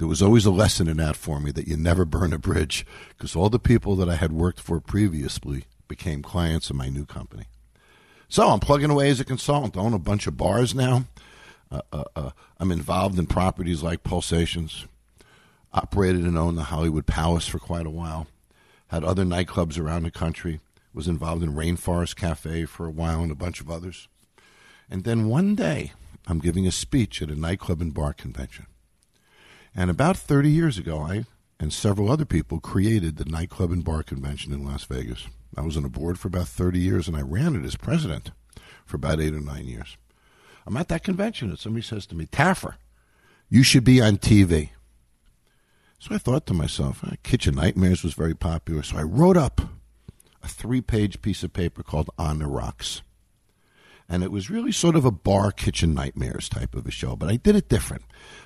there 0.00 0.08
was 0.08 0.22
always 0.22 0.46
a 0.46 0.50
lesson 0.50 0.88
in 0.88 0.96
that 0.96 1.14
for 1.14 1.38
me 1.40 1.50
that 1.50 1.68
you 1.68 1.76
never 1.76 2.06
burn 2.06 2.32
a 2.32 2.38
bridge 2.38 2.86
because 3.10 3.36
all 3.36 3.50
the 3.50 3.58
people 3.58 3.96
that 3.96 4.08
I 4.08 4.16
had 4.16 4.32
worked 4.32 4.58
for 4.58 4.80
previously 4.80 5.64
became 5.88 6.22
clients 6.22 6.70
of 6.70 6.76
my 6.76 6.88
new 6.88 7.04
company. 7.04 7.44
So 8.26 8.48
I'm 8.48 8.60
plugging 8.60 8.88
away 8.88 9.10
as 9.10 9.20
a 9.20 9.26
consultant. 9.26 9.76
I 9.76 9.80
own 9.80 9.92
a 9.92 9.98
bunch 9.98 10.26
of 10.26 10.38
bars 10.38 10.74
now. 10.74 11.04
Uh, 11.70 11.82
uh, 11.92 12.04
uh, 12.16 12.30
I'm 12.58 12.72
involved 12.72 13.18
in 13.18 13.26
properties 13.26 13.82
like 13.82 14.02
Pulsations. 14.02 14.86
Operated 15.74 16.22
and 16.22 16.38
owned 16.38 16.56
the 16.56 16.62
Hollywood 16.62 17.04
Palace 17.04 17.46
for 17.46 17.58
quite 17.58 17.84
a 17.84 17.90
while. 17.90 18.26
Had 18.86 19.04
other 19.04 19.24
nightclubs 19.24 19.78
around 19.78 20.04
the 20.04 20.10
country. 20.10 20.60
Was 20.94 21.08
involved 21.08 21.42
in 21.42 21.52
Rainforest 21.52 22.16
Cafe 22.16 22.64
for 22.64 22.86
a 22.86 22.90
while 22.90 23.20
and 23.20 23.30
a 23.30 23.34
bunch 23.34 23.60
of 23.60 23.70
others. 23.70 24.08
And 24.88 25.04
then 25.04 25.28
one 25.28 25.54
day, 25.54 25.92
I'm 26.26 26.38
giving 26.38 26.66
a 26.66 26.72
speech 26.72 27.20
at 27.20 27.28
a 27.28 27.38
nightclub 27.38 27.82
and 27.82 27.92
bar 27.92 28.14
convention. 28.14 28.64
And 29.74 29.90
about 29.90 30.16
30 30.16 30.50
years 30.50 30.78
ago, 30.78 31.00
I 31.00 31.24
and 31.60 31.72
several 31.72 32.10
other 32.10 32.24
people 32.24 32.58
created 32.58 33.16
the 33.16 33.26
nightclub 33.26 33.70
and 33.70 33.84
bar 33.84 34.02
convention 34.02 34.52
in 34.52 34.64
Las 34.64 34.84
Vegas. 34.84 35.26
I 35.56 35.60
was 35.60 35.76
on 35.76 35.84
a 35.84 35.90
board 35.90 36.18
for 36.18 36.28
about 36.28 36.48
30 36.48 36.78
years 36.78 37.06
and 37.06 37.16
I 37.16 37.20
ran 37.20 37.54
it 37.54 37.64
as 37.64 37.76
president 37.76 38.30
for 38.86 38.96
about 38.96 39.20
eight 39.20 39.34
or 39.34 39.40
nine 39.40 39.66
years. 39.66 39.96
I'm 40.66 40.76
at 40.76 40.88
that 40.88 41.04
convention 41.04 41.50
and 41.50 41.58
somebody 41.58 41.84
says 41.84 42.06
to 42.06 42.14
me, 42.16 42.26
Taffer, 42.26 42.76
you 43.48 43.62
should 43.62 43.84
be 43.84 44.00
on 44.00 44.16
TV. 44.16 44.70
So 45.98 46.14
I 46.14 46.18
thought 46.18 46.46
to 46.46 46.54
myself, 46.54 47.04
uh, 47.04 47.16
Kitchen 47.22 47.56
Nightmares 47.56 48.02
was 48.02 48.14
very 48.14 48.34
popular. 48.34 48.82
So 48.82 48.96
I 48.96 49.02
wrote 49.02 49.36
up 49.36 49.60
a 50.42 50.48
three 50.48 50.80
page 50.80 51.20
piece 51.20 51.42
of 51.42 51.52
paper 51.52 51.82
called 51.82 52.08
On 52.16 52.38
the 52.38 52.46
Rocks 52.46 53.02
and 54.10 54.24
it 54.24 54.32
was 54.32 54.50
really 54.50 54.72
sort 54.72 54.96
of 54.96 55.04
a 55.04 55.12
bar 55.12 55.52
kitchen 55.52 55.94
nightmares 55.94 56.48
type 56.48 56.74
of 56.74 56.84
a 56.84 56.90
show 56.90 57.14
but 57.14 57.30
i 57.30 57.36
did 57.36 57.54
it 57.54 57.68
different. 57.68 58.02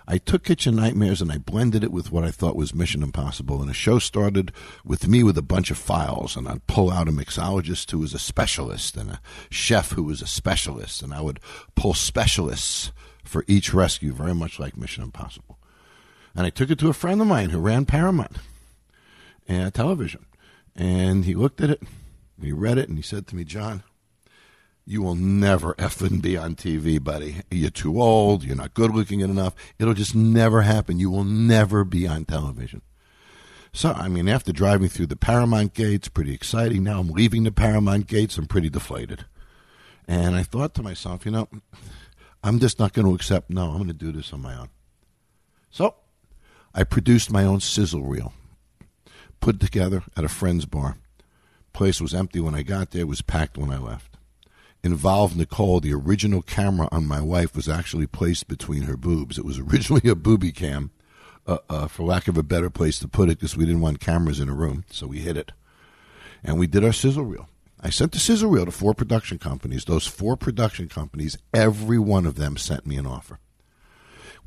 I 0.06 0.18
took 0.18 0.44
kitchen 0.44 0.76
nightmares 0.76 1.22
and 1.22 1.32
i 1.32 1.38
blended 1.38 1.82
it 1.82 1.90
with 1.90 2.12
what 2.12 2.22
i 2.22 2.30
thought 2.30 2.54
was 2.54 2.74
mission 2.74 3.02
impossible. 3.02 3.60
And 3.60 3.70
the 3.70 3.74
show 3.74 3.98
started 3.98 4.52
with 4.84 5.08
me 5.08 5.22
with 5.22 5.38
a 5.38 5.42
bunch 5.42 5.70
of 5.70 5.78
files 5.78 6.36
and 6.36 6.46
i'd 6.46 6.66
pull 6.66 6.90
out 6.90 7.08
a 7.08 7.12
mixologist 7.12 7.90
who 7.90 7.98
was 7.98 8.12
a 8.12 8.18
specialist 8.18 8.96
and 8.96 9.10
a 9.10 9.20
chef 9.50 9.92
who 9.92 10.04
was 10.04 10.20
a 10.20 10.26
specialist 10.26 11.02
and 11.02 11.14
i 11.14 11.20
would 11.22 11.40
pull 11.74 11.94
specialists 11.94 12.92
for 13.24 13.44
each 13.48 13.72
rescue 13.72 14.12
very 14.12 14.34
much 14.34 14.60
like 14.60 14.76
mission 14.76 15.02
impossible. 15.02 15.58
And 16.36 16.46
i 16.46 16.50
took 16.50 16.70
it 16.70 16.78
to 16.80 16.90
a 16.90 16.94
friend 16.94 17.20
of 17.22 17.26
mine 17.26 17.50
who 17.50 17.58
ran 17.58 17.86
paramount 17.86 18.36
and 19.48 19.72
television. 19.72 20.26
And 20.76 21.24
he 21.24 21.34
looked 21.34 21.62
at 21.62 21.70
it 21.70 21.82
he 22.42 22.52
read 22.52 22.78
it 22.78 22.88
and 22.88 22.98
he 22.98 23.02
said 23.02 23.26
to 23.28 23.36
me 23.36 23.44
john 23.44 23.82
you 24.86 25.02
will 25.02 25.14
never 25.14 25.74
effing 25.74 26.20
be 26.20 26.36
on 26.36 26.54
TV, 26.56 27.02
buddy. 27.02 27.36
You're 27.50 27.70
too 27.70 28.00
old. 28.00 28.44
You're 28.44 28.56
not 28.56 28.74
good 28.74 28.90
looking 28.90 29.20
enough. 29.20 29.54
It'll 29.78 29.94
just 29.94 30.14
never 30.14 30.62
happen. 30.62 30.98
You 30.98 31.10
will 31.10 31.24
never 31.24 31.84
be 31.84 32.06
on 32.06 32.26
television. 32.26 32.82
So, 33.72 33.92
I 33.92 34.08
mean, 34.08 34.28
after 34.28 34.52
driving 34.52 34.88
through 34.88 35.06
the 35.06 35.16
Paramount 35.16 35.74
gates, 35.74 36.08
pretty 36.08 36.34
exciting. 36.34 36.84
Now 36.84 37.00
I'm 37.00 37.08
leaving 37.08 37.44
the 37.44 37.50
Paramount 37.50 38.06
gates. 38.06 38.36
I'm 38.36 38.46
pretty 38.46 38.68
deflated. 38.68 39.24
And 40.06 40.36
I 40.36 40.42
thought 40.42 40.74
to 40.74 40.82
myself, 40.82 41.24
you 41.24 41.32
know, 41.32 41.48
I'm 42.42 42.60
just 42.60 42.78
not 42.78 42.92
going 42.92 43.08
to 43.08 43.14
accept, 43.14 43.48
no, 43.50 43.70
I'm 43.70 43.78
going 43.78 43.88
to 43.88 43.94
do 43.94 44.12
this 44.12 44.32
on 44.34 44.42
my 44.42 44.54
own. 44.54 44.68
So 45.70 45.94
I 46.74 46.84
produced 46.84 47.32
my 47.32 47.44
own 47.44 47.60
sizzle 47.60 48.02
reel, 48.02 48.34
put 49.40 49.60
together 49.60 50.04
at 50.14 50.24
a 50.24 50.28
friend's 50.28 50.66
bar. 50.66 50.98
Place 51.72 52.02
was 52.02 52.14
empty 52.14 52.38
when 52.38 52.54
I 52.54 52.62
got 52.62 52.90
there, 52.90 53.00
it 53.00 53.08
was 53.08 53.22
packed 53.22 53.56
when 53.56 53.70
I 53.70 53.78
left 53.78 54.13
involved 54.84 55.36
Nicole, 55.36 55.80
the 55.80 55.94
original 55.94 56.42
camera 56.42 56.88
on 56.92 57.06
my 57.06 57.20
wife 57.20 57.56
was 57.56 57.68
actually 57.68 58.06
placed 58.06 58.46
between 58.46 58.82
her 58.82 58.96
boobs. 58.96 59.38
It 59.38 59.44
was 59.44 59.58
originally 59.72 60.08
a 60.08 60.14
booby 60.14 60.52
cam, 60.52 60.90
uh, 61.46 61.58
uh, 61.68 61.88
for 61.88 62.04
lack 62.04 62.28
of 62.28 62.36
a 62.36 62.42
better 62.42 62.70
place 62.70 62.98
to 63.00 63.08
put 63.08 63.28
it, 63.28 63.38
because 63.38 63.56
we 63.56 63.64
didn't 63.64 63.80
want 63.80 64.00
cameras 64.00 64.40
in 64.40 64.48
a 64.48 64.54
room, 64.54 64.84
so 64.90 65.06
we 65.06 65.18
hid 65.18 65.36
it. 65.36 65.52
And 66.42 66.58
we 66.58 66.66
did 66.66 66.84
our 66.84 66.92
sizzle 66.92 67.24
reel. 67.24 67.48
I 67.80 67.90
sent 67.90 68.12
the 68.12 68.18
sizzle 68.18 68.50
reel 68.50 68.66
to 68.66 68.70
four 68.70 68.94
production 68.94 69.38
companies. 69.38 69.84
Those 69.84 70.06
four 70.06 70.36
production 70.36 70.88
companies, 70.88 71.36
every 71.52 71.98
one 71.98 72.26
of 72.26 72.36
them 72.36 72.56
sent 72.56 72.86
me 72.86 72.96
an 72.96 73.06
offer. 73.06 73.40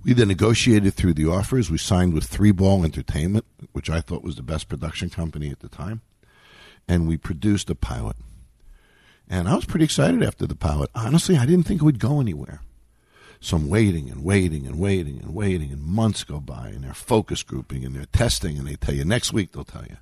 We 0.04 0.14
then 0.14 0.28
negotiated 0.28 0.94
through 0.94 1.16
the 1.16 1.28
offers. 1.28 1.70
We 1.70 1.78
signed 1.78 2.14
with 2.14 2.26
Three 2.26 2.52
Ball 2.52 2.84
Entertainment, 2.84 3.46
which 3.74 3.90
I 3.90 4.02
thought 4.02 4.24
was 4.24 4.36
the 4.36 4.44
best 4.44 4.70
production 4.70 5.10
company 5.10 5.50
at 5.50 5.60
the 5.60 5.70
time. 5.70 6.02
And 6.88 7.08
we 7.08 7.18
produced 7.18 7.70
a 7.70 7.76
pilot. 7.76 8.16
And 9.30 9.48
I 9.48 9.56
was 9.56 9.66
pretty 9.66 9.86
excited 9.86 10.24
after 10.24 10.46
the 10.48 10.56
pilot. 10.56 10.90
Honestly, 10.96 11.38
I 11.38 11.46
didn't 11.46 11.66
think 11.66 11.82
it 11.82 11.86
would 11.86 12.00
go 12.00 12.20
anywhere. 12.22 12.62
So 13.40 13.58
I'm 13.58 13.70
waiting 13.70 14.10
and 14.10 14.24
waiting 14.24 14.66
and 14.66 14.80
waiting 14.80 15.20
and 15.22 15.36
waiting, 15.36 15.72
and 15.72 15.82
months 15.82 16.24
go 16.24 16.40
by, 16.40 16.70
and 16.70 16.84
they're 16.84 16.94
focus 16.94 17.44
grouping 17.44 17.86
and 17.86 17.96
they're 17.96 18.06
testing, 18.06 18.58
and 18.58 18.68
they 18.68 18.76
tell 18.76 18.96
you 18.96 19.06
next 19.06 19.32
week 19.32 19.52
they'll 19.52 19.64
tell 19.64 19.86
you. 19.86 19.98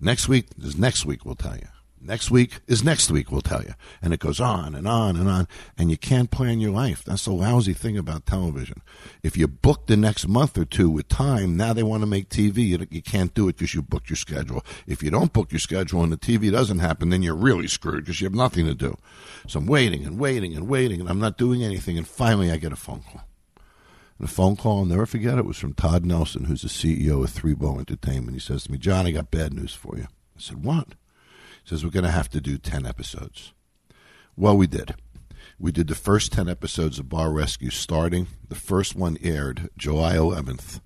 Next 0.00 0.28
week 0.28 0.48
is 0.60 0.76
next 0.76 1.06
week 1.06 1.24
we'll 1.24 1.34
tell 1.34 1.56
you. 1.56 1.68
Next 2.00 2.30
week 2.30 2.60
is 2.66 2.84
next 2.84 3.10
week, 3.10 3.30
we'll 3.30 3.40
tell 3.40 3.62
you. 3.62 3.74
And 4.00 4.12
it 4.12 4.20
goes 4.20 4.40
on 4.40 4.74
and 4.74 4.86
on 4.86 5.16
and 5.16 5.28
on. 5.28 5.48
And 5.76 5.90
you 5.90 5.96
can't 5.96 6.30
plan 6.30 6.60
your 6.60 6.70
life. 6.70 7.04
That's 7.04 7.24
the 7.24 7.32
lousy 7.32 7.72
thing 7.72 7.98
about 7.98 8.26
television. 8.26 8.82
If 9.22 9.36
you 9.36 9.48
book 9.48 9.86
the 9.86 9.96
next 9.96 10.28
month 10.28 10.56
or 10.56 10.64
two 10.64 10.88
with 10.90 11.08
time, 11.08 11.56
now 11.56 11.72
they 11.72 11.82
want 11.82 12.02
to 12.02 12.06
make 12.06 12.28
TV. 12.28 12.88
You, 12.90 13.02
can't 13.02 13.34
do 13.34 13.48
it 13.48 13.56
because 13.56 13.74
you 13.74 13.82
booked 13.82 14.10
your 14.10 14.16
schedule. 14.16 14.64
If 14.86 15.02
you 15.02 15.10
don't 15.10 15.32
book 15.32 15.52
your 15.52 15.58
schedule 15.58 16.02
and 16.02 16.12
the 16.12 16.16
TV 16.16 16.50
doesn't 16.52 16.78
happen, 16.78 17.10
then 17.10 17.22
you're 17.22 17.34
really 17.34 17.68
screwed 17.68 18.04
because 18.04 18.20
you 18.20 18.26
have 18.26 18.34
nothing 18.34 18.66
to 18.66 18.74
do. 18.74 18.96
So 19.46 19.58
I'm 19.58 19.66
waiting 19.66 20.04
and 20.04 20.18
waiting 20.18 20.54
and 20.54 20.68
waiting, 20.68 21.00
and 21.00 21.08
I'm 21.08 21.20
not 21.20 21.38
doing 21.38 21.64
anything. 21.64 21.98
And 21.98 22.06
finally, 22.06 22.50
I 22.50 22.56
get 22.56 22.72
a 22.72 22.76
phone 22.76 23.02
call. 23.02 23.22
And 24.18 24.26
the 24.28 24.32
phone 24.32 24.56
call, 24.56 24.78
I'll 24.78 24.84
never 24.84 25.06
forget 25.06 25.38
it, 25.38 25.44
was 25.44 25.58
from 25.58 25.74
Todd 25.74 26.04
Nelson, 26.04 26.44
who's 26.44 26.62
the 26.62 26.68
CEO 26.68 27.22
of 27.22 27.30
Three 27.30 27.54
Ball 27.54 27.78
Entertainment. 27.78 28.34
He 28.34 28.40
says 28.40 28.64
to 28.64 28.72
me, 28.72 28.78
John, 28.78 29.06
I 29.06 29.12
got 29.12 29.30
bad 29.30 29.54
news 29.54 29.74
for 29.74 29.96
you. 29.96 30.04
I 30.04 30.40
said, 30.40 30.64
What? 30.64 30.88
Says 31.68 31.84
we're 31.84 31.90
going 31.90 32.04
to 32.04 32.10
have 32.10 32.30
to 32.30 32.40
do 32.40 32.56
10 32.56 32.86
episodes. 32.86 33.52
Well, 34.36 34.56
we 34.56 34.66
did. 34.66 34.94
We 35.58 35.70
did 35.70 35.88
the 35.88 35.94
first 35.94 36.32
10 36.32 36.48
episodes 36.48 36.98
of 36.98 37.08
Bar 37.08 37.30
Rescue 37.30 37.70
starting. 37.70 38.28
The 38.48 38.54
first 38.54 38.96
one 38.96 39.18
aired 39.22 39.68
July 39.76 40.14
11th. 40.14 40.80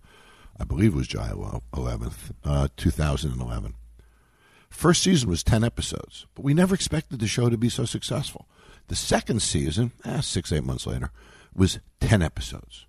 I 0.59 0.65
believe 0.65 0.95
it 0.95 0.97
was 0.97 1.07
July 1.07 1.31
11th, 1.31 2.33
uh, 2.45 2.69
2011. 2.77 3.75
First 4.71 5.03
season 5.03 5.29
was 5.29 5.45
10 5.45 5.63
episodes, 5.63 6.27
but 6.35 6.45
we 6.45 6.55
never 6.55 6.75
expected 6.75 7.21
the 7.21 7.27
show 7.29 7.49
to 7.49 7.59
be 7.59 7.69
so 7.69 7.85
successful. 7.85 8.49
The 8.89 8.97
second 8.97 9.43
season, 9.43 9.93
eh, 10.05 10.21
six, 10.21 10.51
eight 10.51 10.65
months 10.65 10.87
later, 10.87 11.11
was 11.55 11.79
10 12.01 12.23
episodes. 12.23 12.87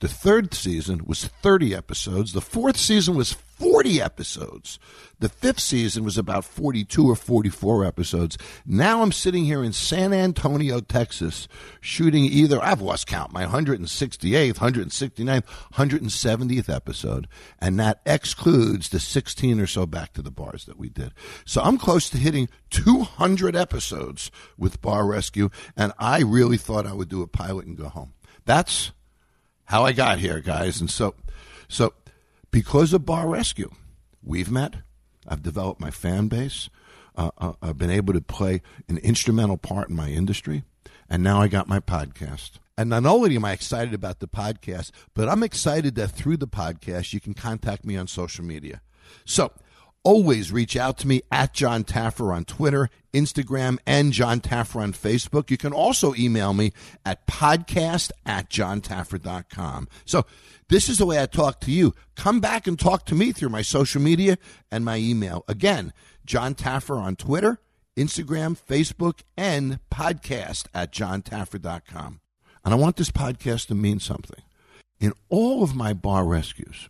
The 0.00 0.08
third 0.08 0.54
season 0.54 1.02
was 1.06 1.26
30 1.26 1.74
episodes. 1.74 2.32
The 2.32 2.40
fourth 2.40 2.76
season 2.76 3.14
was 3.14 3.32
40 3.32 4.00
episodes. 4.02 4.78
The 5.20 5.28
fifth 5.28 5.60
season 5.60 6.04
was 6.04 6.18
about 6.18 6.44
42 6.44 7.08
or 7.08 7.14
44 7.14 7.84
episodes. 7.84 8.36
Now 8.66 9.02
I'm 9.02 9.12
sitting 9.12 9.44
here 9.44 9.62
in 9.62 9.72
San 9.72 10.12
Antonio, 10.12 10.80
Texas, 10.80 11.46
shooting 11.80 12.24
either, 12.24 12.62
I've 12.62 12.80
lost 12.80 13.06
count, 13.06 13.32
my 13.32 13.46
168th, 13.46 14.56
169th, 14.56 15.44
170th 15.74 16.74
episode. 16.74 17.28
And 17.60 17.78
that 17.78 18.00
excludes 18.04 18.88
the 18.88 19.00
16 19.00 19.60
or 19.60 19.66
so 19.66 19.86
back 19.86 20.12
to 20.14 20.22
the 20.22 20.32
bars 20.32 20.64
that 20.64 20.78
we 20.78 20.88
did. 20.88 21.12
So 21.44 21.62
I'm 21.62 21.78
close 21.78 22.10
to 22.10 22.18
hitting 22.18 22.48
200 22.70 23.54
episodes 23.54 24.32
with 24.58 24.82
Bar 24.82 25.06
Rescue. 25.06 25.50
And 25.76 25.92
I 25.98 26.20
really 26.22 26.56
thought 26.56 26.86
I 26.86 26.92
would 26.92 27.08
do 27.08 27.22
a 27.22 27.28
pilot 27.28 27.66
and 27.66 27.76
go 27.76 27.88
home. 27.88 28.14
That's 28.44 28.90
how 29.66 29.84
I 29.84 29.92
got 29.92 30.18
here, 30.18 30.40
guys. 30.40 30.80
And 30.80 30.90
so, 30.90 31.14
so 31.68 31.94
because 32.50 32.92
of 32.92 33.04
Bar 33.04 33.28
Rescue, 33.28 33.70
we've 34.22 34.50
met. 34.50 34.76
I've 35.26 35.42
developed 35.42 35.80
my 35.80 35.90
fan 35.90 36.28
base. 36.28 36.68
Uh, 37.16 37.30
uh, 37.38 37.52
I've 37.62 37.78
been 37.78 37.90
able 37.90 38.12
to 38.12 38.20
play 38.20 38.62
an 38.88 38.98
instrumental 38.98 39.56
part 39.56 39.88
in 39.88 39.96
my 39.96 40.10
industry. 40.10 40.64
And 41.08 41.22
now 41.22 41.40
I 41.40 41.48
got 41.48 41.68
my 41.68 41.80
podcast. 41.80 42.52
And 42.76 42.90
not 42.90 43.06
only 43.06 43.36
am 43.36 43.44
I 43.44 43.52
excited 43.52 43.94
about 43.94 44.18
the 44.18 44.26
podcast, 44.26 44.90
but 45.14 45.28
I'm 45.28 45.42
excited 45.42 45.94
that 45.94 46.08
through 46.08 46.38
the 46.38 46.48
podcast, 46.48 47.12
you 47.12 47.20
can 47.20 47.34
contact 47.34 47.84
me 47.84 47.96
on 47.96 48.08
social 48.08 48.44
media. 48.44 48.80
So 49.24 49.52
always 50.04 50.52
reach 50.52 50.76
out 50.76 50.98
to 50.98 51.08
me 51.08 51.22
at 51.32 51.54
John 51.54 51.82
Taffer 51.82 52.32
on 52.32 52.44
Twitter, 52.44 52.90
Instagram, 53.12 53.78
and 53.86 54.12
John 54.12 54.40
Taffer 54.40 54.80
on 54.80 54.92
Facebook. 54.92 55.50
You 55.50 55.56
can 55.56 55.72
also 55.72 56.14
email 56.14 56.54
me 56.54 56.72
at 57.04 57.26
podcast 57.26 58.12
at 58.24 58.50
johntaffer.com. 58.50 59.88
So 60.04 60.26
this 60.68 60.88
is 60.88 60.98
the 60.98 61.06
way 61.06 61.20
I 61.20 61.26
talk 61.26 61.60
to 61.62 61.72
you. 61.72 61.94
Come 62.14 62.40
back 62.40 62.66
and 62.66 62.78
talk 62.78 63.06
to 63.06 63.14
me 63.14 63.32
through 63.32 63.48
my 63.48 63.62
social 63.62 64.00
media 64.00 64.38
and 64.70 64.84
my 64.84 64.98
email. 64.98 65.44
Again, 65.48 65.92
John 66.24 66.54
Taffer 66.54 66.98
on 66.98 67.16
Twitter, 67.16 67.58
Instagram, 67.96 68.58
Facebook, 68.58 69.20
and 69.36 69.80
podcast 69.90 70.66
at 70.74 70.92
johntaffer.com. 70.92 72.20
And 72.64 72.72
I 72.72 72.76
want 72.76 72.96
this 72.96 73.10
podcast 73.10 73.66
to 73.68 73.74
mean 73.74 74.00
something. 74.00 74.42
In 75.00 75.12
all 75.28 75.62
of 75.62 75.74
my 75.74 75.92
bar 75.92 76.24
rescues, 76.24 76.88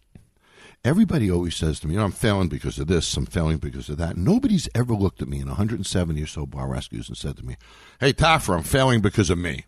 Everybody 0.85 1.31
always 1.31 1.57
says 1.57 1.81
to 1.81 1.87
me, 1.87 1.95
you 1.95 1.99
know, 1.99 2.05
I'm 2.05 2.12
failing 2.12 2.49
because 2.49 2.79
of 2.79 2.88
this, 2.88 3.17
I'm 3.17 3.25
failing 3.25 3.57
because 3.57 3.88
of 3.88 3.97
that. 3.97 4.19
Nobody's 4.19 4.69
ever 4.75 4.93
looked 4.93 5.23
at 5.23 5.29
me 5.29 5.41
in 5.41 5.47
170 5.47 6.23
or 6.23 6.26
so 6.26 6.45
bar 6.45 6.69
rescues 6.69 7.09
and 7.09 7.17
said 7.17 7.38
to 7.38 7.45
me, 7.45 7.57
hey, 8.00 8.12
Taffer, 8.12 8.55
I'm 8.55 8.62
failing 8.64 9.00
because 9.00 9.31
of 9.31 9.38
me. 9.38 9.64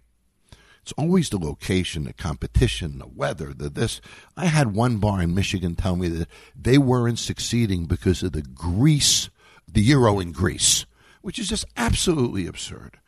It's 0.82 0.92
always 0.92 1.30
the 1.30 1.38
location, 1.38 2.04
the 2.04 2.12
competition, 2.12 2.98
the 2.98 3.08
weather, 3.08 3.54
the 3.54 3.70
this. 3.70 4.00
I 4.36 4.44
had 4.44 4.74
one 4.74 4.98
bar 4.98 5.22
in 5.22 5.34
Michigan 5.34 5.74
tell 5.74 5.96
me 5.96 6.08
that 6.08 6.28
they 6.54 6.76
weren't 6.76 7.18
succeeding 7.18 7.86
because 7.86 8.22
of 8.22 8.32
the 8.32 8.42
grease, 8.42 9.30
the 9.66 9.80
euro 9.80 10.20
in 10.20 10.32
Greece, 10.32 10.84
which 11.22 11.38
is 11.38 11.48
just 11.48 11.64
absolutely 11.78 12.46
absurd. 12.46 12.98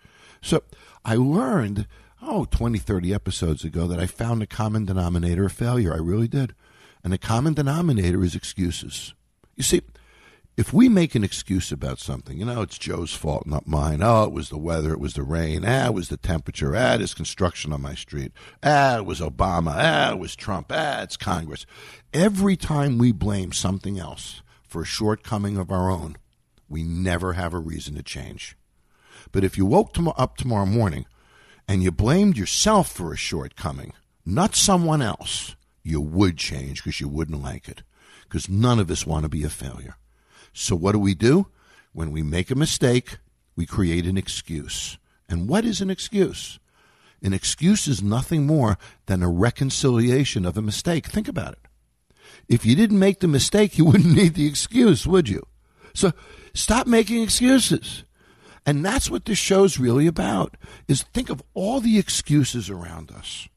So 0.41 0.62
I 1.05 1.17
learned, 1.17 1.87
oh, 2.23 2.47
20, 2.47 2.79
30 2.79 3.12
episodes 3.12 3.65
ago 3.65 3.87
that 3.87 4.00
I 4.00 4.07
found 4.07 4.43
a 4.43 4.47
common 4.47 4.87
denominator 4.87 5.45
of 5.45 5.53
failure. 5.53 5.93
I 5.93 5.99
really 5.99 6.27
did. 6.27 6.55
And 7.09 7.12
the 7.15 7.17
common 7.17 7.55
denominator 7.55 8.23
is 8.23 8.35
excuses. 8.35 9.15
You 9.57 9.62
see, 9.62 9.81
if 10.59 10.75
we 10.75 10.91
make 10.91 11.15
an 11.15 11.25
excuse 11.25 11.73
about 11.73 11.99
something, 11.99 12.37
you 12.37 12.45
know, 12.45 12.61
it's 12.61 12.77
Joe's 12.77 13.15
fault, 13.15 13.47
not 13.47 13.67
mine. 13.67 14.03
Oh, 14.03 14.25
it 14.25 14.33
was 14.33 14.50
the 14.50 14.59
weather, 14.59 14.93
it 14.93 15.00
was 15.00 15.15
the 15.15 15.23
rain, 15.23 15.65
ah, 15.65 15.87
it 15.87 15.95
was 15.95 16.11
the 16.11 16.19
temperature, 16.19 16.77
ah, 16.77 16.99
there's 16.99 17.15
construction 17.15 17.73
on 17.73 17.81
my 17.81 17.95
street, 17.95 18.33
ah, 18.62 18.99
it 18.99 19.07
was 19.07 19.21
Obama, 19.21 19.73
ah, 19.75 20.12
it 20.12 20.19
was 20.19 20.37
Trump, 20.37 20.67
ah, 20.71 21.00
it's 21.00 21.17
Congress. 21.17 21.65
Every 22.12 22.59
time 22.59 22.99
we 22.99 23.11
blame 23.11 23.53
something 23.53 23.99
else 23.99 24.43
for 24.62 24.83
a 24.83 24.85
shortcoming 24.85 25.57
of 25.57 25.71
our 25.71 25.91
own, 25.91 26.19
we 26.69 26.83
never 26.83 27.33
have 27.33 27.55
a 27.55 27.59
reason 27.59 27.95
to 27.95 28.03
change. 28.03 28.55
But 29.33 29.45
if 29.45 29.57
you 29.57 29.65
woke 29.65 29.95
tom- 29.95 30.12
up 30.19 30.37
tomorrow 30.37 30.67
morning 30.67 31.07
and 31.67 31.83
you 31.83 31.91
blamed 31.91 32.37
yourself 32.37 32.93
for 32.93 33.15
a 33.15 33.17
shortcoming, 33.17 33.95
not 34.27 34.55
someone 34.55 35.00
else, 35.00 35.57
you 35.88 36.00
would 36.00 36.37
change 36.37 36.83
because 36.83 37.00
you 37.00 37.09
wouldn't 37.09 37.42
like 37.42 37.68
it. 37.68 37.83
Because 38.25 38.49
none 38.49 38.78
of 38.78 38.90
us 38.90 39.07
want 39.07 39.23
to 39.25 39.28
be 39.28 39.45
a 39.45 39.50
failure. 39.50 39.97
So 40.52 40.76
what 40.76 40.92
do 40.92 40.99
we 40.99 41.14
do? 41.14 41.47
When 41.92 42.12
we 42.12 42.23
make 42.23 42.50
a 42.50 42.54
mistake, 42.54 43.18
we 43.57 43.66
create 43.66 44.07
an 44.07 44.18
excuse. 44.18 44.99
And 45.28 45.49
what 45.49 45.64
is 45.64 45.80
an 45.80 45.90
excuse? 45.90 46.59
An 47.23 47.33
excuse 47.33 47.88
is 47.88 48.02
nothing 48.02 48.47
more 48.47 48.78
than 49.07 49.23
a 49.23 49.30
reconciliation 49.30 50.45
of 50.45 50.57
a 50.57 50.62
mistake. 50.62 51.07
Think 51.07 51.26
about 51.26 51.54
it. 51.54 51.61
If 52.49 52.64
you 52.64 52.76
didn't 52.76 52.99
make 52.99 53.21
the 53.21 53.28
mistake, 53.28 53.78
you 53.78 53.85
wouldn't 53.87 54.14
need 54.14 54.35
the 54.35 54.47
excuse, 54.47 55.07
would 55.07 55.28
you? 55.28 55.47
So 55.95 56.12
stop 56.54 56.87
making 56.87 57.23
excuses. 57.23 58.04
And 58.64 58.85
that's 58.85 59.11
what 59.11 59.25
this 59.25 59.38
show's 59.38 59.78
really 59.78 60.07
about 60.07 60.57
is 60.87 61.02
think 61.02 61.30
of 61.30 61.42
all 61.54 61.80
the 61.80 61.99
excuses 61.99 62.68
around 62.68 63.11
us. 63.11 63.49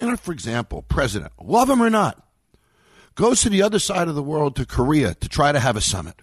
And 0.00 0.18
for 0.18 0.32
example, 0.32 0.82
president, 0.82 1.32
love 1.40 1.68
him 1.68 1.82
or 1.82 1.90
not, 1.90 2.26
goes 3.14 3.42
to 3.42 3.50
the 3.50 3.62
other 3.62 3.78
side 3.78 4.08
of 4.08 4.14
the 4.14 4.22
world 4.22 4.56
to 4.56 4.64
Korea 4.64 5.14
to 5.14 5.28
try 5.28 5.52
to 5.52 5.60
have 5.60 5.76
a 5.76 5.80
summit. 5.80 6.22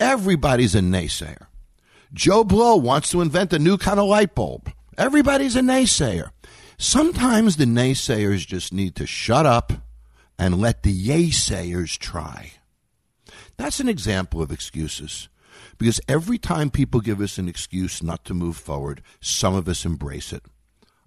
Everybody's 0.00 0.74
a 0.74 0.80
naysayer. 0.80 1.46
Joe 2.14 2.44
Blow 2.44 2.76
wants 2.76 3.10
to 3.10 3.20
invent 3.20 3.52
a 3.52 3.58
new 3.58 3.78
kind 3.78 4.00
of 4.00 4.06
light 4.06 4.34
bulb. 4.34 4.72
Everybody's 4.98 5.56
a 5.56 5.60
naysayer. 5.60 6.30
Sometimes 6.78 7.56
the 7.56 7.64
naysayers 7.64 8.46
just 8.46 8.72
need 8.72 8.96
to 8.96 9.06
shut 9.06 9.46
up 9.46 9.72
and 10.38 10.60
let 10.60 10.82
the 10.82 11.08
yaysayers 11.08 11.98
try. 11.98 12.52
That's 13.56 13.80
an 13.80 13.88
example 13.88 14.42
of 14.42 14.50
excuses. 14.50 15.28
Because 15.78 16.00
every 16.08 16.38
time 16.38 16.70
people 16.70 17.00
give 17.00 17.20
us 17.20 17.38
an 17.38 17.48
excuse 17.48 18.02
not 18.02 18.24
to 18.24 18.34
move 18.34 18.56
forward, 18.56 19.02
some 19.20 19.54
of 19.54 19.68
us 19.68 19.84
embrace 19.84 20.32
it. 20.32 20.42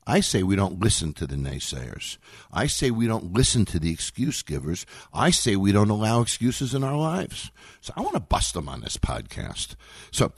I 0.08 0.20
say 0.20 0.44
we 0.44 0.56
don't 0.56 0.80
listen 0.80 1.14
to 1.14 1.26
the 1.26 1.36
naysayers. 1.36 2.18
I 2.52 2.68
say 2.68 2.92
we 2.92 3.08
don't 3.08 3.34
listen 3.34 3.66
to 3.66 3.80
the 3.80 3.92
excuse 3.92 4.44
givers. 4.44 4.86
I 5.14 5.32
say 5.32 5.56
we 5.56 5.72
don't 5.72 5.90
allow 5.90 6.22
excuses 6.22 6.76
in 6.76 6.84
our 6.84 6.98
lives. 6.98 7.52
So 7.82 7.92
I 7.98 8.02
want 8.02 8.14
to 8.14 8.20
bust 8.20 8.54
them 8.54 8.70
on 8.70 8.82
this 8.82 8.98
podcast. 8.98 9.76
So 10.12 10.32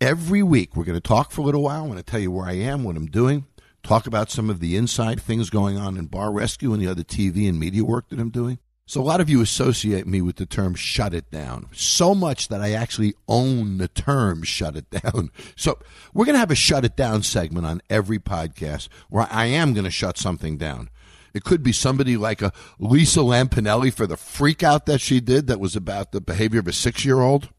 every 0.00 0.42
week 0.42 0.76
we're 0.76 0.84
going 0.84 1.00
to 1.00 1.08
talk 1.08 1.30
for 1.30 1.40
a 1.40 1.44
little 1.44 1.62
while. 1.62 1.82
I'm 1.82 1.88
going 1.88 1.98
to 1.98 2.02
tell 2.02 2.20
you 2.20 2.30
where 2.30 2.46
I 2.46 2.54
am, 2.54 2.84
what 2.84 2.96
I'm 2.96 3.06
doing, 3.06 3.46
talk 3.82 4.06
about 4.06 4.30
some 4.30 4.50
of 4.50 4.60
the 4.60 4.76
inside 4.76 5.20
things 5.20 5.48
going 5.48 5.78
on 5.78 5.96
in 5.96 6.06
Bar 6.06 6.30
Rescue 6.30 6.74
and 6.74 6.82
the 6.82 6.88
other 6.88 7.02
TV 7.02 7.48
and 7.48 7.58
media 7.58 7.84
work 7.84 8.10
that 8.10 8.20
I'm 8.20 8.30
doing. 8.30 8.58
So 8.88 9.02
a 9.02 9.04
lot 9.04 9.20
of 9.20 9.28
you 9.28 9.42
associate 9.42 10.06
me 10.06 10.22
with 10.22 10.36
the 10.36 10.46
term 10.46 10.74
shut 10.74 11.12
it 11.12 11.30
down. 11.30 11.66
So 11.72 12.14
much 12.14 12.48
that 12.48 12.62
I 12.62 12.72
actually 12.72 13.14
own 13.28 13.76
the 13.76 13.86
term 13.86 14.42
shut 14.42 14.76
it 14.76 14.88
down. 14.88 15.30
So 15.56 15.78
we're 16.14 16.24
going 16.24 16.36
to 16.36 16.40
have 16.40 16.50
a 16.50 16.54
shut 16.54 16.86
it 16.86 16.96
down 16.96 17.22
segment 17.22 17.66
on 17.66 17.82
every 17.90 18.18
podcast 18.18 18.88
where 19.10 19.26
I 19.30 19.44
am 19.46 19.74
going 19.74 19.84
to 19.84 19.90
shut 19.90 20.16
something 20.16 20.56
down. 20.56 20.88
It 21.34 21.44
could 21.44 21.62
be 21.62 21.72
somebody 21.72 22.16
like 22.16 22.40
a 22.40 22.52
Lisa 22.78 23.20
Lampanelli 23.20 23.92
for 23.92 24.06
the 24.06 24.16
freak 24.16 24.62
out 24.62 24.86
that 24.86 25.02
she 25.02 25.20
did 25.20 25.48
that 25.48 25.60
was 25.60 25.76
about 25.76 26.12
the 26.12 26.22
behavior 26.22 26.60
of 26.60 26.68
a 26.68 26.72
six 26.72 27.04
year 27.04 27.20
old. 27.20 27.50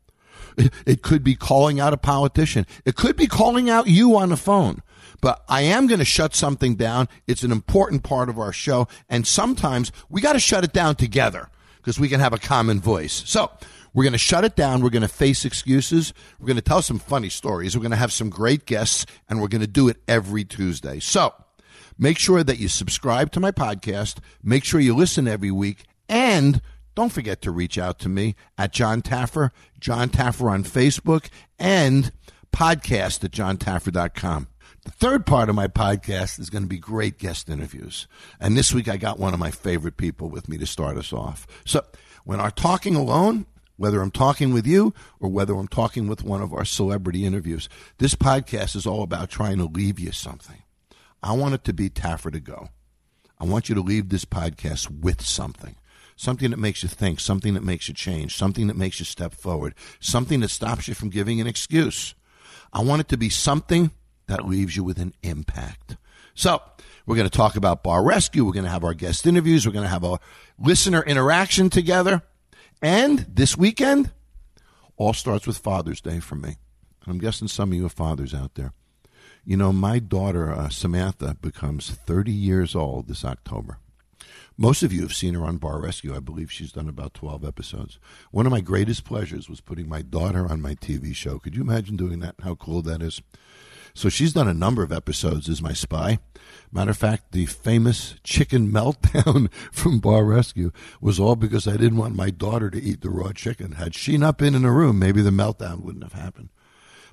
It 0.85 1.03
could 1.03 1.23
be 1.23 1.35
calling 1.35 1.79
out 1.79 1.93
a 1.93 1.97
politician. 1.97 2.65
It 2.85 2.95
could 2.95 3.15
be 3.15 3.27
calling 3.27 3.69
out 3.69 3.87
you 3.87 4.17
on 4.17 4.29
the 4.29 4.37
phone. 4.37 4.81
But 5.21 5.43
I 5.49 5.61
am 5.61 5.87
going 5.87 5.99
to 5.99 6.05
shut 6.05 6.35
something 6.35 6.75
down. 6.75 7.07
It's 7.27 7.43
an 7.43 7.51
important 7.51 8.03
part 8.03 8.29
of 8.29 8.39
our 8.39 8.53
show. 8.53 8.87
And 9.09 9.27
sometimes 9.27 9.91
we 10.09 10.21
got 10.21 10.33
to 10.33 10.39
shut 10.39 10.63
it 10.63 10.73
down 10.73 10.95
together 10.95 11.49
because 11.77 11.99
we 11.99 12.09
can 12.09 12.19
have 12.19 12.33
a 12.33 12.37
common 12.37 12.79
voice. 12.79 13.23
So 13.25 13.51
we're 13.93 14.03
going 14.03 14.13
to 14.13 14.17
shut 14.19 14.45
it 14.45 14.55
down. 14.55 14.81
We're 14.81 14.89
going 14.89 15.01
to 15.01 15.07
face 15.07 15.45
excuses. 15.45 16.13
We're 16.39 16.47
going 16.47 16.57
to 16.57 16.61
tell 16.61 16.81
some 16.81 16.99
funny 16.99 17.29
stories. 17.29 17.75
We're 17.75 17.81
going 17.81 17.91
to 17.91 17.97
have 17.97 18.13
some 18.13 18.29
great 18.29 18.65
guests 18.65 19.05
and 19.27 19.41
we're 19.41 19.47
going 19.47 19.61
to 19.61 19.67
do 19.67 19.87
it 19.87 19.97
every 20.07 20.43
Tuesday. 20.43 20.99
So 20.99 21.33
make 21.97 22.17
sure 22.17 22.43
that 22.43 22.59
you 22.59 22.67
subscribe 22.67 23.31
to 23.31 23.39
my 23.39 23.51
podcast. 23.51 24.19
Make 24.43 24.63
sure 24.63 24.79
you 24.79 24.95
listen 24.95 25.27
every 25.27 25.51
week 25.51 25.85
and 26.07 26.61
don't 26.95 27.11
forget 27.11 27.41
to 27.43 27.51
reach 27.51 27.77
out 27.77 27.99
to 27.99 28.09
me 28.09 28.35
at 28.57 28.73
John 28.73 29.01
Taffer, 29.01 29.51
John 29.79 30.09
Taffer 30.09 30.51
on 30.51 30.63
Facebook, 30.63 31.29
and 31.57 32.11
podcast 32.51 33.23
at 33.23 33.31
johntaffer.com. 33.31 34.47
The 34.85 34.91
third 34.91 35.25
part 35.25 35.49
of 35.49 35.55
my 35.55 35.67
podcast 35.67 36.39
is 36.39 36.49
going 36.49 36.63
to 36.63 36.69
be 36.69 36.79
great 36.79 37.17
guest 37.17 37.49
interviews. 37.49 38.07
And 38.39 38.57
this 38.57 38.73
week 38.73 38.87
I 38.87 38.97
got 38.97 39.19
one 39.19 39.33
of 39.33 39.39
my 39.39 39.51
favorite 39.51 39.97
people 39.97 40.29
with 40.29 40.47
me 40.47 40.57
to 40.57 40.65
start 40.65 40.97
us 40.97 41.11
off. 41.11 41.45
So 41.65 41.85
when 42.23 42.39
I'm 42.39 42.51
talking 42.51 42.95
alone, 42.95 43.45
whether 43.79 44.01
I'm 44.01 44.11
talking 44.11 44.53
with 44.53 44.67
you 44.67 44.93
or 45.21 45.29
whether 45.29 45.53
I'm 45.53 45.69
talking 45.69 46.07
with 46.07 46.23
one 46.23 46.41
of 46.41 46.53
our 46.53 46.65
celebrity 46.65 47.25
interviews. 47.25 47.69
This 47.97 48.13
podcast 48.13 48.75
is 48.75 48.85
all 48.85 49.03
about 49.03 49.29
trying 49.29 49.57
to 49.57 49.63
leave 49.63 49.97
you 49.99 50.11
something. 50.11 50.63
I 51.23 51.31
want 51.31 51.53
it 51.53 51.63
to 51.63 51.73
be 51.73 51.89
Taffer 51.89 52.29
to 52.29 52.41
go. 52.41 52.69
I 53.39 53.45
want 53.45 53.69
you 53.69 53.75
to 53.75 53.81
leave 53.81 54.09
this 54.09 54.25
podcast 54.25 54.89
with 54.91 55.21
something. 55.21 55.77
Something 56.17 56.51
that 56.51 56.59
makes 56.59 56.83
you 56.83 56.89
think, 56.89 57.21
something 57.21 57.53
that 57.53 57.63
makes 57.63 57.87
you 57.87 57.93
change, 57.93 58.35
something 58.35 58.67
that 58.67 58.75
makes 58.75 58.99
you 58.99 59.05
step 59.05 59.33
forward, 59.33 59.73
something 60.01 60.41
that 60.41 60.49
stops 60.49 60.89
you 60.89 60.93
from 60.93 61.09
giving 61.09 61.39
an 61.39 61.47
excuse. 61.47 62.15
I 62.73 62.83
want 62.83 62.99
it 62.99 63.07
to 63.07 63.17
be 63.17 63.29
something 63.29 63.91
that 64.29 64.47
leaves 64.47 64.75
you 64.75 64.83
with 64.83 64.99
an 64.99 65.13
impact. 65.21 65.97
So, 66.33 66.61
we're 67.05 67.15
going 67.15 67.29
to 67.29 67.35
talk 67.35 67.55
about 67.55 67.83
Bar 67.83 68.03
Rescue. 68.03 68.45
We're 68.45 68.53
going 68.53 68.65
to 68.65 68.71
have 68.71 68.83
our 68.83 68.93
guest 68.93 69.25
interviews. 69.25 69.65
We're 69.65 69.73
going 69.73 69.83
to 69.83 69.89
have 69.89 70.03
a 70.03 70.19
listener 70.59 71.01
interaction 71.01 71.69
together. 71.69 72.21
And 72.81 73.25
this 73.27 73.57
weekend, 73.57 74.11
all 74.95 75.13
starts 75.13 75.47
with 75.47 75.57
Father's 75.57 76.01
Day 76.01 76.19
for 76.19 76.35
me. 76.35 76.57
I'm 77.07 77.17
guessing 77.17 77.47
some 77.47 77.71
of 77.71 77.77
you 77.77 77.87
are 77.87 77.89
fathers 77.89 78.33
out 78.33 78.53
there. 78.53 78.73
You 79.43 79.57
know, 79.57 79.73
my 79.73 79.97
daughter, 79.97 80.53
uh, 80.53 80.69
Samantha, 80.69 81.35
becomes 81.41 81.89
30 81.89 82.31
years 82.31 82.75
old 82.75 83.07
this 83.07 83.25
October. 83.25 83.79
Most 84.57 84.83
of 84.83 84.91
you 84.91 85.01
have 85.01 85.13
seen 85.13 85.35
her 85.35 85.45
on 85.45 85.57
Bar 85.57 85.81
Rescue. 85.81 86.15
I 86.15 86.19
believe 86.19 86.51
she's 86.51 86.73
done 86.73 86.89
about 86.89 87.13
12 87.13 87.45
episodes. 87.45 87.97
One 88.31 88.45
of 88.45 88.51
my 88.51 88.59
greatest 88.61 89.05
pleasures 89.05 89.49
was 89.49 89.61
putting 89.61 89.87
my 89.87 90.01
daughter 90.01 90.45
on 90.47 90.61
my 90.61 90.75
TV 90.75 91.15
show. 91.15 91.39
Could 91.39 91.55
you 91.55 91.61
imagine 91.61 91.95
doing 91.95 92.19
that? 92.19 92.35
How 92.43 92.55
cool 92.55 92.81
that 92.81 93.01
is? 93.01 93.21
So 93.99 94.07
she's 94.07 94.31
done 94.31 94.47
a 94.47 94.53
number 94.53 94.81
of 94.81 94.93
episodes 94.93 95.49
as 95.49 95.61
my 95.61 95.73
spy. 95.73 96.19
Matter 96.71 96.91
of 96.91 96.97
fact, 96.97 97.33
the 97.33 97.45
famous 97.47 98.15
chicken 98.23 98.71
meltdown 98.71 99.51
from 99.73 99.99
Bar 99.99 100.23
Rescue 100.23 100.71
was 101.01 101.19
all 101.19 101.35
because 101.35 101.67
I 101.67 101.75
didn't 101.75 101.97
want 101.97 102.15
my 102.15 102.29
daughter 102.29 102.69
to 102.69 102.81
eat 102.81 103.01
the 103.01 103.09
raw 103.09 103.33
chicken. 103.33 103.73
Had 103.73 103.93
she 103.93 104.17
not 104.17 104.37
been 104.37 104.55
in 104.55 104.61
the 104.61 104.71
room, 104.71 104.99
maybe 104.99 105.21
the 105.21 105.31
meltdown 105.31 105.83
wouldn't 105.83 106.05
have 106.05 106.13
happened. 106.13 106.47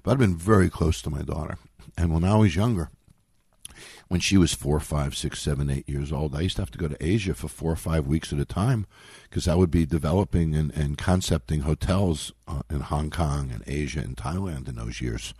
But 0.05 0.13
I've 0.13 0.19
been 0.19 0.37
very 0.37 0.71
close 0.71 1.03
to 1.03 1.11
my 1.11 1.23
daughter. 1.23 1.59
And 1.99 2.15
when 2.15 2.23
I 2.23 2.37
was 2.37 2.55
younger, 2.55 2.91
when 4.07 4.21
she 4.21 4.37
was 4.37 4.55
four, 4.55 4.79
five, 4.79 5.17
six, 5.17 5.43
seven, 5.43 5.69
eight 5.69 5.89
years 5.89 6.13
old, 6.13 6.37
I 6.37 6.43
used 6.43 6.55
to 6.55 6.63
have 6.63 6.71
to 6.71 6.79
go 6.79 6.87
to 6.87 7.05
Asia 7.05 7.35
for 7.35 7.49
four 7.49 7.73
or 7.73 7.75
five 7.75 8.07
weeks 8.07 8.33
at 8.33 8.39
a 8.39 8.45
time 8.45 8.87
because 9.25 9.49
I 9.49 9.57
would 9.57 9.73
be 9.73 9.87
developing 9.87 10.55
and, 10.55 10.71
and 10.71 10.97
concepting 10.97 11.63
hotels 11.63 12.33
uh, 12.47 12.63
in 12.71 12.79
Hong 12.79 13.11
Kong 13.11 13.51
and 13.51 13.65
Asia 13.67 13.99
and 13.99 14.17
Thailand 14.17 14.69
in 14.69 14.77
those 14.77 15.01
years. 15.01 15.35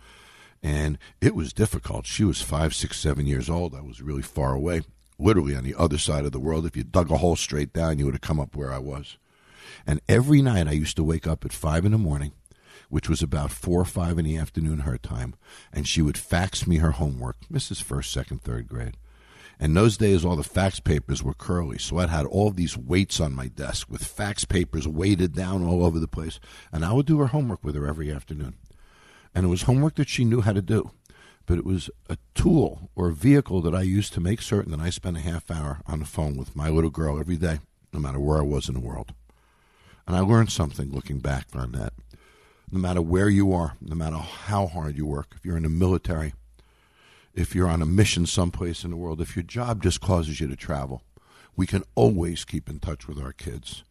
And 0.63 0.97
it 1.21 1.35
was 1.35 1.53
difficult. 1.53 2.05
She 2.05 2.23
was 2.23 2.41
five, 2.41 2.73
six, 2.73 2.99
seven 2.99 3.27
years 3.27 3.49
old. 3.49 3.75
I 3.75 3.81
was 3.81 4.01
really 4.01 4.21
far 4.21 4.53
away, 4.53 4.81
literally 5.19 5.55
on 5.55 5.63
the 5.63 5.75
other 5.75 5.97
side 5.97 6.25
of 6.25 6.31
the 6.31 6.39
world. 6.39 6.65
If 6.65 6.75
you 6.75 6.83
dug 6.83 7.11
a 7.11 7.17
hole 7.17 7.35
straight 7.35 7.73
down, 7.73 7.99
you 7.99 8.05
would 8.05 8.15
have 8.15 8.21
come 8.21 8.39
up 8.39 8.55
where 8.55 8.73
I 8.73 8.79
was. 8.79 9.17
And 9.85 10.01
every 10.09 10.41
night 10.41 10.67
I 10.67 10.71
used 10.71 10.95
to 10.97 11.03
wake 11.03 11.27
up 11.27 11.45
at 11.45 11.53
five 11.53 11.85
in 11.85 11.91
the 11.91 11.97
morning, 11.97 12.33
which 12.89 13.09
was 13.09 13.21
about 13.21 13.51
four 13.51 13.81
or 13.81 13.85
five 13.85 14.17
in 14.17 14.25
the 14.25 14.37
afternoon 14.37 14.79
her 14.79 14.97
time, 14.97 15.35
and 15.71 15.87
she 15.87 16.01
would 16.01 16.17
fax 16.17 16.65
me 16.65 16.77
her 16.77 16.91
homework, 16.91 17.37
Mrs. 17.51 17.81
First, 17.81 18.11
Second, 18.11 18.41
Third 18.41 18.67
grade. 18.67 18.97
And 19.59 19.75
those 19.75 19.97
days, 19.97 20.23
all 20.23 20.35
the 20.35 20.43
fax 20.43 20.79
papers 20.79 21.23
were 21.23 21.33
curly, 21.33 21.79
so 21.79 21.97
I 21.97 22.07
had 22.07 22.25
all 22.25 22.51
these 22.51 22.77
weights 22.77 23.19
on 23.19 23.33
my 23.33 23.47
desk 23.47 23.87
with 23.89 24.03
fax 24.03 24.45
papers 24.45 24.87
weighted 24.87 25.33
down 25.33 25.65
all 25.65 25.83
over 25.83 25.99
the 25.99 26.07
place. 26.07 26.39
And 26.71 26.85
I 26.85 26.93
would 26.93 27.07
do 27.07 27.17
her 27.19 27.27
homework 27.27 27.63
with 27.63 27.75
her 27.75 27.87
every 27.87 28.11
afternoon. 28.11 28.55
And 29.37 29.45
it 29.45 29.49
was 29.49 29.61
homework 29.61 29.93
that 29.97 30.09
she 30.09 30.25
knew 30.25 30.41
how 30.41 30.53
to 30.53 30.63
do, 30.63 30.89
but 31.45 31.59
it 31.59 31.63
was 31.63 31.91
a 32.09 32.17
tool 32.33 32.89
or 32.95 33.09
a 33.09 33.13
vehicle 33.13 33.61
that 33.61 33.75
I 33.75 33.83
used 33.83 34.11
to 34.13 34.19
make 34.19 34.41
certain 34.41 34.71
that 34.71 34.79
I 34.79 34.89
spent 34.89 35.15
a 35.15 35.19
half 35.19 35.51
hour 35.51 35.79
on 35.85 35.99
the 35.99 36.05
phone 36.05 36.37
with 36.37 36.55
my 36.55 36.69
little 36.69 36.89
girl 36.89 37.19
every 37.19 37.35
day, 37.35 37.59
no 37.93 37.99
matter 37.99 38.19
where 38.19 38.39
I 38.39 38.41
was 38.41 38.67
in 38.67 38.73
the 38.73 38.79
world. 38.79 39.13
And 40.07 40.15
I 40.15 40.21
learned 40.21 40.51
something 40.51 40.91
looking 40.91 41.19
back 41.19 41.45
on 41.53 41.73
that. 41.73 41.93
No 42.71 42.79
matter 42.79 42.99
where 42.99 43.29
you 43.29 43.53
are, 43.53 43.77
no 43.79 43.93
matter 43.93 44.15
how 44.15 44.65
hard 44.65 44.97
you 44.97 45.05
work, 45.05 45.35
if 45.35 45.45
you're 45.45 45.57
in 45.57 45.61
the 45.61 45.69
military, 45.69 46.33
if 47.35 47.53
you're 47.53 47.69
on 47.69 47.83
a 47.83 47.85
mission 47.85 48.25
someplace 48.25 48.83
in 48.83 48.89
the 48.89 48.97
world, 48.97 49.21
if 49.21 49.35
your 49.35 49.43
job 49.43 49.83
just 49.83 50.01
causes 50.01 50.39
you 50.39 50.47
to 50.47 50.55
travel, 50.55 51.03
we 51.55 51.67
can 51.67 51.83
always 51.93 52.43
keep 52.43 52.67
in 52.67 52.79
touch 52.79 53.07
with 53.07 53.19
our 53.19 53.33
kids. 53.33 53.83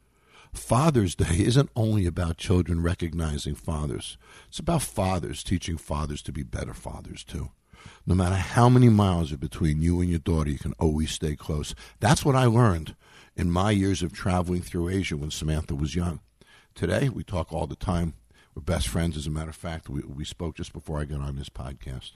Father's 0.58 1.14
Day 1.14 1.38
isn't 1.38 1.70
only 1.76 2.06
about 2.06 2.38
children 2.38 2.82
recognizing 2.82 3.54
fathers. 3.54 4.16
It's 4.48 4.58
about 4.58 4.82
fathers 4.82 5.44
teaching 5.44 5.76
fathers 5.76 6.22
to 6.22 6.32
be 6.32 6.42
better 6.42 6.74
fathers 6.74 7.24
too. 7.24 7.50
No 8.06 8.14
matter 8.14 8.36
how 8.36 8.68
many 8.68 8.88
miles 8.88 9.32
are 9.32 9.38
between 9.38 9.82
you 9.82 10.00
and 10.00 10.10
your 10.10 10.18
daughter, 10.18 10.50
you 10.50 10.58
can 10.58 10.74
always 10.78 11.10
stay 11.10 11.36
close. 11.36 11.74
That's 12.00 12.24
what 12.24 12.34
I 12.34 12.46
learned 12.46 12.96
in 13.36 13.50
my 13.50 13.70
years 13.70 14.02
of 14.02 14.12
traveling 14.12 14.62
through 14.62 14.88
Asia 14.88 15.16
when 15.16 15.30
Samantha 15.30 15.74
was 15.74 15.94
young. 15.94 16.20
Today, 16.74 17.08
we 17.08 17.22
talk 17.22 17.52
all 17.52 17.66
the 17.66 17.76
time. 17.76 18.14
We're 18.54 18.62
best 18.62 18.88
friends, 18.88 19.16
as 19.16 19.26
a 19.26 19.30
matter 19.30 19.50
of 19.50 19.56
fact. 19.56 19.88
We, 19.88 20.00
we 20.02 20.24
spoke 20.24 20.56
just 20.56 20.72
before 20.72 20.98
I 20.98 21.04
got 21.04 21.20
on 21.20 21.36
this 21.36 21.50
podcast. 21.50 22.12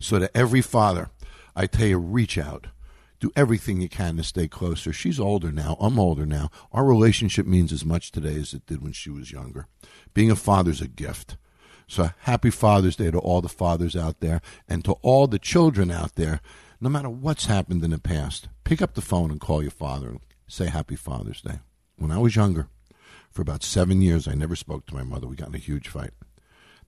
So, 0.00 0.18
to 0.18 0.36
every 0.36 0.60
father, 0.60 1.10
I 1.54 1.66
tell 1.66 1.86
you, 1.86 1.98
reach 1.98 2.36
out 2.36 2.66
do 3.20 3.32
everything 3.34 3.80
you 3.80 3.88
can 3.88 4.16
to 4.16 4.22
stay 4.22 4.48
closer. 4.48 4.92
She's 4.92 5.18
older 5.20 5.50
now. 5.50 5.76
I'm 5.80 5.98
older 5.98 6.26
now. 6.26 6.50
Our 6.72 6.84
relationship 6.84 7.46
means 7.46 7.72
as 7.72 7.84
much 7.84 8.10
today 8.10 8.36
as 8.36 8.52
it 8.54 8.66
did 8.66 8.82
when 8.82 8.92
she 8.92 9.10
was 9.10 9.32
younger. 9.32 9.66
Being 10.14 10.30
a 10.30 10.36
father's 10.36 10.80
a 10.80 10.88
gift. 10.88 11.36
So 11.88 12.10
happy 12.20 12.50
Father's 12.50 12.96
Day 12.96 13.10
to 13.10 13.18
all 13.18 13.40
the 13.40 13.48
fathers 13.48 13.94
out 13.94 14.20
there 14.20 14.40
and 14.68 14.84
to 14.84 14.92
all 15.02 15.26
the 15.26 15.38
children 15.38 15.90
out 15.90 16.16
there. 16.16 16.40
No 16.80 16.88
matter 16.88 17.08
what's 17.08 17.46
happened 17.46 17.84
in 17.84 17.90
the 17.90 17.98
past, 17.98 18.48
pick 18.64 18.82
up 18.82 18.94
the 18.94 19.00
phone 19.00 19.30
and 19.30 19.40
call 19.40 19.62
your 19.62 19.70
father 19.70 20.08
and 20.08 20.20
say 20.48 20.66
Happy 20.66 20.96
Father's 20.96 21.40
Day. 21.40 21.60
When 21.96 22.10
I 22.10 22.18
was 22.18 22.36
younger, 22.36 22.68
for 23.30 23.42
about 23.42 23.62
seven 23.62 24.02
years, 24.02 24.26
I 24.26 24.34
never 24.34 24.56
spoke 24.56 24.86
to 24.86 24.94
my 24.94 25.02
mother. 25.02 25.26
We 25.26 25.36
got 25.36 25.48
in 25.48 25.54
a 25.54 25.58
huge 25.58 25.88
fight. 25.88 26.10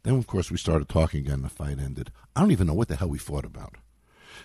Then, 0.02 0.16
of 0.16 0.26
course, 0.26 0.50
we 0.50 0.56
started 0.56 0.88
talking 0.88 1.20
again. 1.20 1.42
The 1.42 1.48
fight 1.48 1.78
ended. 1.78 2.10
I 2.34 2.40
don't 2.40 2.52
even 2.52 2.66
know 2.66 2.74
what 2.74 2.88
the 2.88 2.96
hell 2.96 3.08
we 3.08 3.18
fought 3.18 3.44
about. 3.44 3.76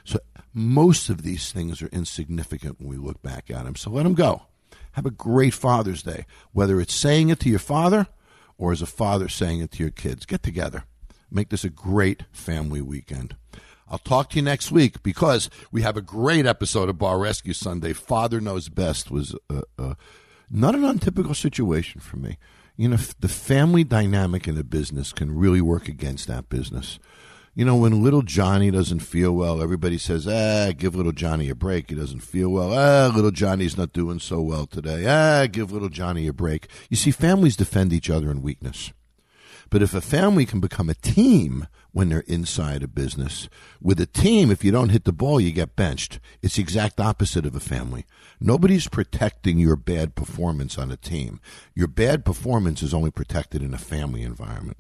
So 0.04 0.20
most 0.54 1.10
of 1.10 1.24
these 1.24 1.52
things 1.52 1.82
are 1.82 1.88
insignificant 1.88 2.80
when 2.80 2.90
we 2.90 2.98
look 2.98 3.22
back 3.22 3.50
at 3.50 3.66
them. 3.66 3.76
So 3.76 3.90
let 3.90 4.04
them 4.04 4.14
go. 4.14 4.44
Have 4.94 5.06
a 5.06 5.12
great 5.12 5.54
Father's 5.54 6.04
Day, 6.04 6.26
whether 6.52 6.80
it's 6.80 6.94
saying 6.94 7.30
it 7.30 7.40
to 7.42 7.50
your 7.50 7.60
father 7.60 8.08
or 8.58 8.72
as 8.72 8.82
a 8.82 8.88
father 8.88 9.28
saying 9.28 9.60
it 9.60 9.72
to 9.72 9.84
your 9.84 9.92
kids. 9.92 10.26
Get 10.26 10.44
together. 10.44 10.84
Make 11.32 11.50
this 11.50 11.64
a 11.64 11.70
great 11.70 12.24
family 12.32 12.82
weekend. 12.82 13.36
I'll 13.90 13.98
talk 13.98 14.30
to 14.30 14.36
you 14.38 14.42
next 14.42 14.72
week 14.72 15.04
because 15.04 15.50
we 15.72 15.82
have 15.82 15.98
a 15.98 16.02
great 16.02 16.46
episode 16.46 16.90
of 16.90 16.98
Bar 16.98 17.20
Rescue 17.20 17.54
Sunday. 17.54 17.94
Father 17.94 18.40
Knows 18.40 18.70
Best 18.70 19.12
was 19.12 19.36
uh, 19.50 19.62
uh, 19.78 19.94
not 20.50 20.76
an 20.76 20.84
untypical 20.84 21.34
situation 21.34 22.00
for 22.00 22.18
me. 22.18 22.38
You 22.76 22.90
know, 22.90 22.98
the 23.20 23.28
family 23.28 23.84
dynamic 23.84 24.48
in 24.48 24.58
a 24.58 24.64
business 24.64 25.12
can 25.12 25.36
really 25.36 25.62
work 25.62 25.88
against 25.88 26.28
that 26.28 26.50
business. 26.50 26.98
You 27.56 27.66
know, 27.66 27.76
when 27.76 28.02
little 28.02 28.24
Johnny 28.24 28.72
doesn't 28.72 29.02
feel 29.02 29.32
well, 29.32 29.62
everybody 29.62 30.00
says, 30.00 30.28
ah, 30.28 30.72
give 30.76 30.96
little 30.96 31.12
Johnny 31.12 31.50
a 31.50 31.56
break. 31.56 31.92
He 31.92 31.96
doesn't 31.96 32.22
feel 32.22 32.50
well. 32.50 32.74
Ah, 32.74 33.14
little 33.14 33.30
Johnny's 33.30 33.78
not 33.78 33.94
doing 33.94 34.18
so 34.18 34.42
well 34.42 34.66
today. 34.66 35.06
Ah, 35.08 35.46
give 35.46 35.72
little 35.72 35.90
Johnny 35.90 36.26
a 36.28 36.34
break. 36.34 36.68
You 36.90 36.98
see, 36.98 37.12
families 37.12 37.56
defend 37.56 37.94
each 37.94 38.10
other 38.10 38.32
in 38.32 38.42
weakness. 38.42 38.92
But 39.70 39.84
if 39.84 39.94
a 39.94 40.02
family 40.02 40.48
can 40.48 40.62
become 40.62 40.90
a 40.90 40.96
team 40.96 41.68
when 41.92 42.10
they're 42.10 42.22
inside 42.22 42.82
a 42.82 42.88
business, 42.88 43.50
with 43.80 44.02
a 44.02 44.08
team, 44.08 44.50
if 44.50 44.64
you 44.64 44.72
don't 44.72 44.90
hit 44.90 45.04
the 45.04 45.14
ball, 45.14 45.40
you 45.40 45.52
get 45.52 45.76
benched. 45.76 46.20
It's 46.42 46.56
the 46.56 46.64
exact 46.64 47.00
opposite 47.00 47.46
of 47.46 47.56
a 47.56 47.60
family. 47.60 48.06
Nobody's 48.40 48.88
protecting 48.88 49.60
your 49.60 49.76
bad 49.76 50.16
performance 50.16 50.80
on 50.80 50.92
a 50.92 50.98
team. 50.98 51.40
Your 51.76 51.88
bad 51.88 52.26
performance 52.26 52.82
is 52.82 52.96
only 52.96 53.12
protected 53.12 53.62
in 53.62 53.76
a 53.76 53.80
family 53.80 54.24
environment. 54.24 54.78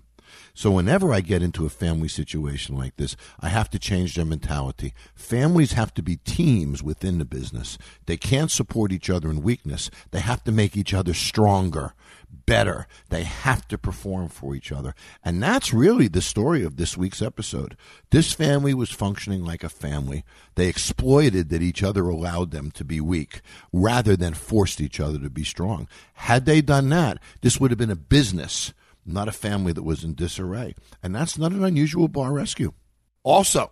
So 0.53 0.71
whenever 0.71 1.13
I 1.13 1.21
get 1.21 1.41
into 1.41 1.65
a 1.65 1.69
family 1.69 2.07
situation 2.07 2.77
like 2.77 2.95
this, 2.97 3.15
I 3.39 3.49
have 3.49 3.69
to 3.71 3.79
change 3.79 4.15
their 4.15 4.25
mentality. 4.25 4.93
Families 5.15 5.73
have 5.73 5.93
to 5.95 6.03
be 6.03 6.17
teams 6.17 6.83
within 6.83 7.17
the 7.17 7.25
business. 7.25 7.77
They 8.05 8.17
can't 8.17 8.51
support 8.51 8.91
each 8.91 9.09
other 9.09 9.29
in 9.29 9.41
weakness. 9.41 9.89
They 10.11 10.19
have 10.19 10.43
to 10.43 10.51
make 10.51 10.77
each 10.77 10.93
other 10.93 11.13
stronger, 11.13 11.93
better. 12.45 12.87
They 13.09 13.23
have 13.23 13.67
to 13.69 13.77
perform 13.77 14.29
for 14.29 14.55
each 14.55 14.71
other. 14.71 14.93
And 15.23 15.41
that's 15.41 15.73
really 15.73 16.07
the 16.07 16.21
story 16.21 16.63
of 16.63 16.77
this 16.77 16.97
week's 16.97 17.21
episode. 17.21 17.77
This 18.11 18.33
family 18.33 18.73
was 18.73 18.91
functioning 18.91 19.43
like 19.43 19.63
a 19.63 19.69
family. 19.69 20.23
They 20.55 20.67
exploited 20.67 21.49
that 21.49 21.61
each 21.61 21.83
other 21.83 22.07
allowed 22.07 22.51
them 22.51 22.71
to 22.71 22.83
be 22.83 23.01
weak 23.01 23.41
rather 23.71 24.15
than 24.15 24.33
forced 24.33 24.81
each 24.81 24.99
other 24.99 25.19
to 25.19 25.29
be 25.29 25.43
strong. 25.43 25.87
Had 26.13 26.45
they 26.45 26.61
done 26.61 26.89
that, 26.89 27.19
this 27.41 27.59
would 27.59 27.71
have 27.71 27.77
been 27.77 27.89
a 27.89 27.95
business 27.95 28.73
not 29.05 29.27
a 29.27 29.33
family 29.33 29.73
that 29.73 29.83
was 29.83 30.03
in 30.03 30.13
disarray. 30.13 30.75
And 31.01 31.15
that's 31.15 31.37
not 31.37 31.51
an 31.51 31.63
unusual 31.63 32.07
bar 32.07 32.33
rescue. 32.33 32.73
Also, 33.23 33.71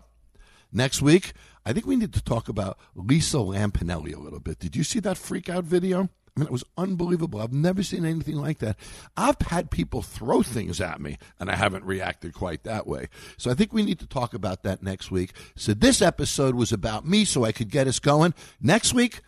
next 0.72 1.02
week, 1.02 1.34
I 1.66 1.74
think 1.74 1.86
we 1.86 1.96
need 1.96 2.14
to 2.14 2.24
talk 2.24 2.50
about 2.50 2.78
Lisa 2.96 3.38
Lampanelli 3.38 4.16
a 4.16 4.20
little 4.20 4.40
bit. 4.40 4.60
Did 4.60 4.76
you 4.76 4.84
see 4.84 5.00
that 5.02 5.18
freak 5.18 5.50
out 5.50 5.64
video? 5.64 6.10
I 6.36 6.40
mean, 6.40 6.48
it 6.48 6.52
was 6.52 6.64
unbelievable. 6.78 7.42
I've 7.42 7.52
never 7.52 7.84
seen 7.84 8.06
anything 8.06 8.38
like 8.38 8.60
that. 8.60 8.78
I've 9.18 9.40
had 9.42 9.70
people 9.70 10.02
throw 10.02 10.42
things 10.42 10.80
at 10.80 11.02
me, 11.02 11.18
and 11.40 11.52
I 11.52 11.56
haven't 11.56 11.84
reacted 11.84 12.34
quite 12.34 12.64
that 12.64 12.88
way. 12.88 13.10
So 13.38 13.52
I 13.52 13.54
think 13.54 13.74
we 13.74 13.84
need 13.84 14.00
to 14.00 14.08
talk 14.08 14.34
about 14.34 14.64
that 14.64 14.82
next 14.82 15.12
week. 15.12 15.34
So 15.58 15.74
this 15.74 16.02
episode 16.02 16.56
was 16.56 16.72
about 16.72 17.06
me, 17.06 17.26
so 17.26 17.44
I 17.44 17.52
could 17.52 17.70
get 17.70 17.86
us 17.86 18.00
going. 18.00 18.34
Next 18.62 18.94
week, 18.94 19.22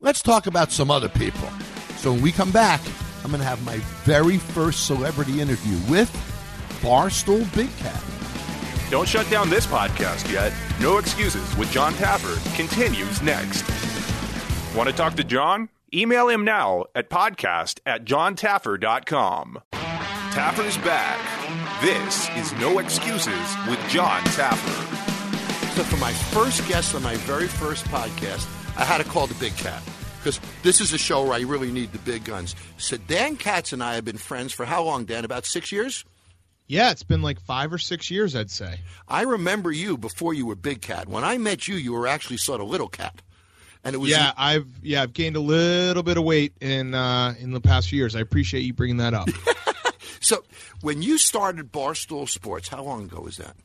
let's 0.00 0.20
talk 0.20 0.46
about 0.46 0.70
some 0.70 0.90
other 0.90 1.08
people. 1.08 1.48
So 1.96 2.12
when 2.12 2.20
we 2.20 2.30
come 2.30 2.50
back, 2.50 2.82
I'm 3.24 3.30
going 3.30 3.40
to 3.40 3.46
have 3.46 3.64
my 3.64 3.76
very 4.04 4.38
first 4.38 4.86
celebrity 4.86 5.40
interview 5.40 5.76
with 5.90 6.10
Barstool 6.82 7.44
Big 7.54 7.74
Cat. 7.78 8.02
Don't 8.90 9.06
shut 9.06 9.28
down 9.30 9.50
this 9.50 9.66
podcast 9.66 10.30
yet. 10.32 10.52
No 10.80 10.98
Excuses 10.98 11.56
with 11.56 11.70
John 11.70 11.92
Taffer 11.94 12.36
continues 12.56 13.22
next. 13.22 13.64
Want 14.76 14.88
to 14.88 14.94
talk 14.94 15.14
to 15.16 15.24
John? 15.24 15.68
Email 15.92 16.28
him 16.28 16.44
now 16.44 16.84
at 16.94 17.10
podcast 17.10 17.80
at 17.84 18.04
johntaffer.com. 18.04 19.60
Taffer's 19.72 20.78
back. 20.78 21.18
This 21.82 22.28
is 22.36 22.52
No 22.60 22.78
Excuses 22.78 23.56
with 23.68 23.80
John 23.88 24.22
Taffer. 24.22 24.96
So 25.74 25.82
for 25.84 25.96
my 25.98 26.12
first 26.12 26.66
guest 26.68 26.94
on 26.94 27.02
my 27.02 27.16
very 27.16 27.48
first 27.48 27.84
podcast, 27.86 28.46
I 28.78 28.84
had 28.84 28.98
to 28.98 29.04
call 29.04 29.26
the 29.26 29.34
Big 29.34 29.56
Cat 29.56 29.82
because 30.20 30.40
this 30.62 30.80
is 30.80 30.92
a 30.92 30.98
show 30.98 31.24
where 31.24 31.32
I 31.32 31.40
really 31.40 31.72
need 31.72 31.92
the 31.92 31.98
big 31.98 32.24
guns. 32.24 32.54
So 32.76 32.96
Dan 32.96 33.36
Katz 33.36 33.72
and 33.72 33.82
I 33.82 33.94
have 33.94 34.04
been 34.04 34.18
friends 34.18 34.52
for 34.52 34.64
how 34.66 34.82
long, 34.82 35.04
Dan? 35.04 35.24
About 35.24 35.46
six 35.46 35.72
years? 35.72 36.04
Yeah, 36.66 36.92
it's 36.92 37.02
been 37.02 37.22
like 37.22 37.40
five 37.40 37.72
or 37.72 37.78
six 37.78 38.10
years, 38.10 38.36
I'd 38.36 38.50
say. 38.50 38.80
I 39.08 39.22
remember 39.22 39.72
you 39.72 39.98
before 39.98 40.34
you 40.34 40.46
were 40.46 40.54
Big 40.54 40.82
Cat. 40.82 41.08
When 41.08 41.24
I 41.24 41.36
met 41.36 41.66
you, 41.66 41.74
you 41.74 41.92
were 41.92 42.06
actually 42.06 42.36
sort 42.36 42.60
of 42.60 42.68
Little 42.68 42.88
Cat. 42.88 43.22
And 43.82 43.94
it 43.94 43.98
was 43.98 44.10
yeah, 44.10 44.32
I've 44.36 44.68
yeah, 44.82 45.02
I've 45.02 45.14
gained 45.14 45.36
a 45.36 45.40
little 45.40 46.02
bit 46.02 46.18
of 46.18 46.22
weight 46.22 46.52
in 46.60 46.94
uh, 46.94 47.34
in 47.40 47.52
the 47.52 47.60
past 47.60 47.88
few 47.88 47.98
years. 47.98 48.14
I 48.14 48.20
appreciate 48.20 48.60
you 48.60 48.74
bringing 48.74 48.98
that 48.98 49.14
up. 49.14 49.28
so 50.20 50.44
when 50.82 51.00
you 51.00 51.16
started 51.16 51.72
Barstool 51.72 52.28
Sports, 52.28 52.68
how 52.68 52.84
long 52.84 53.04
ago 53.04 53.22
was 53.22 53.38
that? 53.38 53.56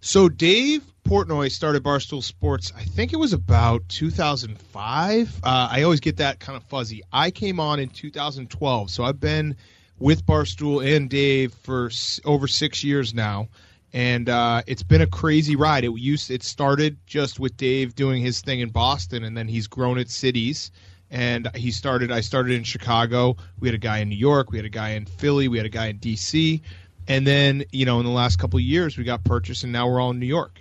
So 0.00 0.28
Dave 0.28 0.82
Portnoy 1.04 1.50
started 1.50 1.82
Barstool 1.82 2.22
Sports. 2.22 2.72
I 2.76 2.82
think 2.84 3.12
it 3.12 3.16
was 3.16 3.32
about 3.32 3.86
2005. 3.88 5.40
Uh, 5.42 5.68
I 5.70 5.82
always 5.82 6.00
get 6.00 6.16
that 6.18 6.40
kind 6.40 6.56
of 6.56 6.62
fuzzy. 6.64 7.02
I 7.12 7.30
came 7.30 7.60
on 7.60 7.78
in 7.80 7.88
2012, 7.90 8.90
so 8.90 9.04
I've 9.04 9.20
been 9.20 9.56
with 9.98 10.24
Barstool 10.24 10.84
and 10.96 11.10
Dave 11.10 11.52
for 11.52 11.86
s- 11.86 12.20
over 12.24 12.48
six 12.48 12.82
years 12.82 13.12
now, 13.12 13.48
and 13.92 14.28
uh, 14.30 14.62
it's 14.66 14.82
been 14.82 15.02
a 15.02 15.06
crazy 15.06 15.56
ride. 15.56 15.84
It 15.84 15.92
used 15.98 16.30
it 16.30 16.42
started 16.42 16.96
just 17.06 17.38
with 17.38 17.56
Dave 17.58 17.94
doing 17.94 18.22
his 18.22 18.40
thing 18.40 18.60
in 18.60 18.70
Boston, 18.70 19.24
and 19.24 19.36
then 19.36 19.48
he's 19.48 19.66
grown 19.66 19.98
at 19.98 20.08
cities. 20.08 20.70
And 21.12 21.50
he 21.56 21.72
started. 21.72 22.12
I 22.12 22.20
started 22.20 22.52
in 22.52 22.62
Chicago. 22.62 23.36
We 23.58 23.66
had 23.66 23.74
a 23.74 23.78
guy 23.78 23.98
in 23.98 24.08
New 24.08 24.16
York. 24.16 24.52
We 24.52 24.58
had 24.58 24.64
a 24.64 24.68
guy 24.70 24.90
in 24.90 25.06
Philly. 25.06 25.48
We 25.48 25.56
had 25.56 25.66
a 25.66 25.70
guy 25.70 25.86
in 25.88 25.96
D.C. 25.98 26.62
And 27.10 27.26
then 27.26 27.64
you 27.72 27.84
know, 27.84 27.98
in 27.98 28.06
the 28.06 28.12
last 28.12 28.38
couple 28.38 28.58
of 28.58 28.62
years, 28.62 28.96
we 28.96 29.02
got 29.02 29.24
purchased, 29.24 29.64
and 29.64 29.72
now 29.72 29.88
we're 29.88 30.00
all 30.00 30.12
in 30.12 30.20
New 30.20 30.26
York. 30.26 30.60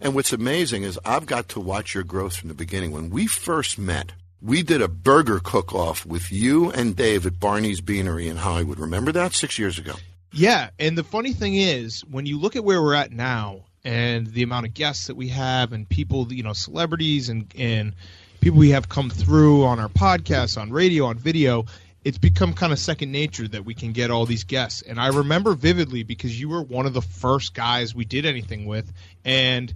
And 0.00 0.14
what's 0.14 0.32
amazing 0.32 0.82
is 0.82 0.98
I've 1.04 1.26
got 1.26 1.48
to 1.50 1.60
watch 1.60 1.94
your 1.94 2.04
growth 2.04 2.36
from 2.36 2.48
the 2.48 2.54
beginning. 2.54 2.90
When 2.90 3.10
we 3.10 3.26
first 3.26 3.78
met, 3.78 4.12
we 4.40 4.62
did 4.62 4.80
a 4.80 4.88
burger 4.88 5.40
cook 5.44 5.74
off 5.74 6.06
with 6.06 6.32
you 6.32 6.70
and 6.70 6.96
Dave 6.96 7.26
at 7.26 7.38
Barney's 7.38 7.82
Beanery 7.82 8.28
in 8.28 8.38
Hollywood. 8.38 8.78
Remember 8.78 9.12
that 9.12 9.34
six 9.34 9.58
years 9.58 9.78
ago? 9.78 9.92
Yeah, 10.32 10.70
and 10.78 10.96
the 10.96 11.04
funny 11.04 11.34
thing 11.34 11.56
is, 11.56 12.00
when 12.06 12.24
you 12.24 12.40
look 12.40 12.56
at 12.56 12.64
where 12.64 12.80
we're 12.80 12.94
at 12.94 13.12
now 13.12 13.64
and 13.84 14.26
the 14.28 14.42
amount 14.42 14.64
of 14.64 14.72
guests 14.72 15.08
that 15.08 15.16
we 15.16 15.28
have 15.28 15.74
and 15.74 15.86
people, 15.86 16.32
you 16.32 16.42
know, 16.42 16.54
celebrities 16.54 17.28
and 17.28 17.52
and 17.58 17.92
people 18.40 18.58
we 18.58 18.70
have 18.70 18.88
come 18.88 19.10
through 19.10 19.64
on 19.64 19.78
our 19.78 19.90
podcasts, 19.90 20.58
on 20.58 20.70
radio, 20.70 21.04
on 21.04 21.18
video, 21.18 21.66
it's 22.04 22.18
become 22.18 22.54
kind 22.54 22.72
of 22.72 22.78
second 22.78 23.12
nature 23.12 23.46
that 23.48 23.64
we 23.64 23.74
can 23.74 23.92
get 23.92 24.10
all 24.10 24.26
these 24.26 24.44
guests. 24.44 24.82
And 24.82 25.00
I 25.00 25.08
remember 25.08 25.54
vividly 25.54 26.02
because 26.02 26.38
you 26.38 26.48
were 26.48 26.62
one 26.62 26.86
of 26.86 26.94
the 26.94 27.02
first 27.02 27.54
guys 27.54 27.94
we 27.94 28.04
did 28.04 28.24
anything 28.24 28.66
with, 28.66 28.90
and 29.24 29.72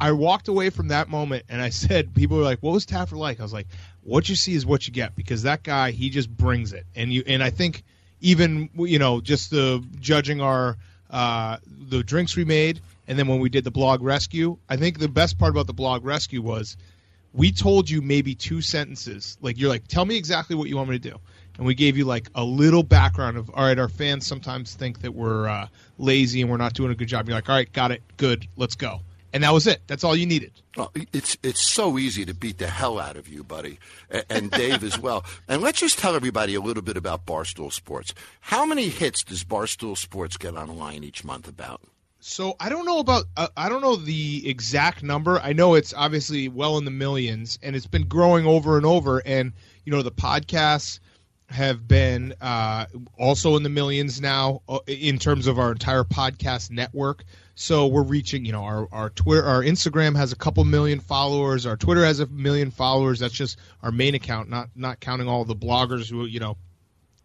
I 0.00 0.12
walked 0.12 0.48
away 0.48 0.70
from 0.70 0.88
that 0.88 1.08
moment 1.08 1.44
and 1.48 1.62
I 1.62 1.68
said, 1.70 2.14
people 2.14 2.36
were 2.36 2.42
like, 2.42 2.58
"What 2.60 2.72
was 2.72 2.86
Taffer 2.86 3.16
like?" 3.16 3.40
I 3.40 3.42
was 3.42 3.52
like, 3.52 3.68
"What 4.02 4.28
you 4.28 4.36
see 4.36 4.54
is 4.54 4.66
what 4.66 4.86
you 4.86 4.92
get," 4.92 5.14
because 5.14 5.42
that 5.42 5.62
guy 5.62 5.92
he 5.92 6.10
just 6.10 6.34
brings 6.34 6.72
it, 6.72 6.86
and 6.94 7.12
you 7.12 7.22
and 7.26 7.42
I 7.42 7.50
think 7.50 7.84
even 8.20 8.68
you 8.74 8.98
know 8.98 9.20
just 9.20 9.50
the 9.50 9.84
judging 10.00 10.40
our 10.40 10.76
uh, 11.10 11.58
the 11.66 12.02
drinks 12.02 12.36
we 12.36 12.44
made, 12.44 12.80
and 13.06 13.18
then 13.18 13.26
when 13.28 13.40
we 13.40 13.48
did 13.48 13.64
the 13.64 13.70
blog 13.70 14.02
rescue, 14.02 14.58
I 14.68 14.76
think 14.76 14.98
the 14.98 15.08
best 15.08 15.38
part 15.38 15.50
about 15.50 15.66
the 15.66 15.72
blog 15.72 16.04
rescue 16.04 16.42
was 16.42 16.76
we 17.32 17.52
told 17.52 17.88
you 17.88 18.02
maybe 18.02 18.34
two 18.34 18.60
sentences, 18.60 19.38
like 19.40 19.58
you're 19.58 19.68
like, 19.68 19.86
"Tell 19.88 20.04
me 20.04 20.16
exactly 20.16 20.56
what 20.56 20.68
you 20.68 20.76
want 20.76 20.90
me 20.90 20.98
to 20.98 21.10
do." 21.10 21.18
and 21.60 21.66
we 21.66 21.74
gave 21.74 21.94
you 21.94 22.06
like 22.06 22.30
a 22.34 22.42
little 22.42 22.82
background 22.82 23.36
of 23.36 23.50
all 23.50 23.64
right 23.64 23.78
our 23.78 23.88
fans 23.88 24.26
sometimes 24.26 24.74
think 24.74 25.02
that 25.02 25.12
we're 25.12 25.46
uh, 25.46 25.68
lazy 25.98 26.40
and 26.40 26.50
we're 26.50 26.56
not 26.56 26.72
doing 26.72 26.90
a 26.90 26.94
good 26.94 27.06
job. 27.06 27.28
You're 27.28 27.36
like 27.36 27.48
all 27.48 27.54
right 27.54 27.70
got 27.72 27.92
it. 27.92 28.02
Good. 28.16 28.48
Let's 28.56 28.74
go. 28.74 29.02
And 29.32 29.44
that 29.44 29.52
was 29.52 29.66
it. 29.68 29.82
That's 29.86 30.02
all 30.02 30.16
you 30.16 30.26
needed. 30.26 30.52
Well, 30.74 30.90
it's 31.12 31.36
it's 31.42 31.70
so 31.70 31.98
easy 31.98 32.24
to 32.24 32.34
beat 32.34 32.58
the 32.58 32.66
hell 32.66 32.98
out 32.98 33.16
of 33.16 33.28
you 33.28 33.44
buddy 33.44 33.78
and 34.30 34.50
dave 34.50 34.82
as 34.82 34.98
well. 34.98 35.24
And 35.48 35.60
let's 35.60 35.80
just 35.80 35.98
tell 35.98 36.16
everybody 36.16 36.54
a 36.54 36.60
little 36.60 36.82
bit 36.82 36.96
about 36.96 37.26
barstool 37.26 37.70
sports. 37.70 38.14
How 38.40 38.64
many 38.64 38.88
hits 38.88 39.22
does 39.22 39.44
barstool 39.44 39.98
sports 39.98 40.38
get 40.38 40.54
online 40.54 41.04
each 41.04 41.24
month 41.24 41.46
about 41.46 41.82
so 42.20 42.54
I 42.60 42.68
don't 42.68 42.86
know 42.86 43.00
about 43.00 43.24
uh, 43.36 43.48
I 43.56 43.68
don't 43.68 43.82
know 43.82 43.96
the 43.96 44.48
exact 44.48 45.02
number. 45.02 45.40
I 45.40 45.52
know 45.52 45.74
it's 45.74 45.92
obviously 45.92 46.48
well 46.48 46.78
in 46.78 46.84
the 46.84 46.90
millions, 46.90 47.58
and 47.62 47.74
it's 47.74 47.86
been 47.86 48.06
growing 48.06 48.46
over 48.46 48.76
and 48.76 48.86
over. 48.86 49.22
And 49.24 49.52
you 49.84 49.92
know 49.92 50.02
the 50.02 50.12
podcasts, 50.12 51.00
have 51.50 51.88
been 51.88 52.32
uh, 52.40 52.86
also 53.18 53.56
in 53.56 53.62
the 53.62 53.68
millions 53.68 54.20
now 54.20 54.62
uh, 54.68 54.78
in 54.86 55.18
terms 55.18 55.46
of 55.46 55.58
our 55.58 55.72
entire 55.72 56.04
podcast 56.04 56.70
network. 56.70 57.24
So 57.56 57.88
we're 57.88 58.04
reaching, 58.04 58.44
you 58.44 58.52
know, 58.52 58.62
our, 58.62 58.88
our 58.92 59.10
Twitter, 59.10 59.44
our 59.44 59.62
Instagram 59.62 60.16
has 60.16 60.32
a 60.32 60.36
couple 60.36 60.64
million 60.64 61.00
followers. 61.00 61.66
Our 61.66 61.76
Twitter 61.76 62.04
has 62.04 62.20
a 62.20 62.26
million 62.28 62.70
followers. 62.70 63.18
That's 63.18 63.34
just 63.34 63.58
our 63.82 63.90
main 63.90 64.14
account, 64.14 64.48
not 64.48 64.70
not 64.74 65.00
counting 65.00 65.28
all 65.28 65.44
the 65.44 65.56
bloggers 65.56 66.08
who, 66.08 66.24
you 66.24 66.40
know, 66.40 66.56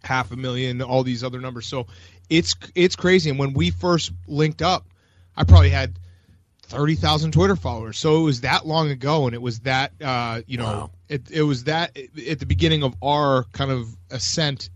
half 0.04 0.32
a 0.32 0.36
million, 0.36 0.82
all 0.82 1.04
these 1.04 1.24
other 1.24 1.40
numbers. 1.40 1.68
So 1.68 1.88
it's 2.30 2.56
it's 2.76 2.96
crazy. 2.96 3.30
And 3.30 3.40
when 3.40 3.54
we 3.54 3.72
first 3.72 4.12
linked 4.28 4.62
up, 4.62 4.86
I 5.36 5.44
probably 5.44 5.70
had 5.70 5.98
thirty 6.64 6.96
thousand 6.96 7.32
Twitter 7.32 7.56
followers. 7.56 7.98
So 7.98 8.22
it 8.22 8.24
was 8.24 8.42
that 8.42 8.66
long 8.66 8.92
ago, 8.92 9.26
and 9.26 9.34
it 9.34 9.42
was 9.42 9.60
that 9.62 9.94
uh, 10.02 10.42
you 10.48 10.58
know, 10.58 10.64
wow. 10.64 10.92
it 11.10 11.30
it 11.32 11.44
was 11.44 11.66
that 11.66 11.98
at 12.30 12.40
the 12.40 12.46
beginning 12.46 12.84
of 12.84 12.96
our 13.02 13.44
kind 13.52 13.72
of 13.72 13.88
ascent 14.12 14.70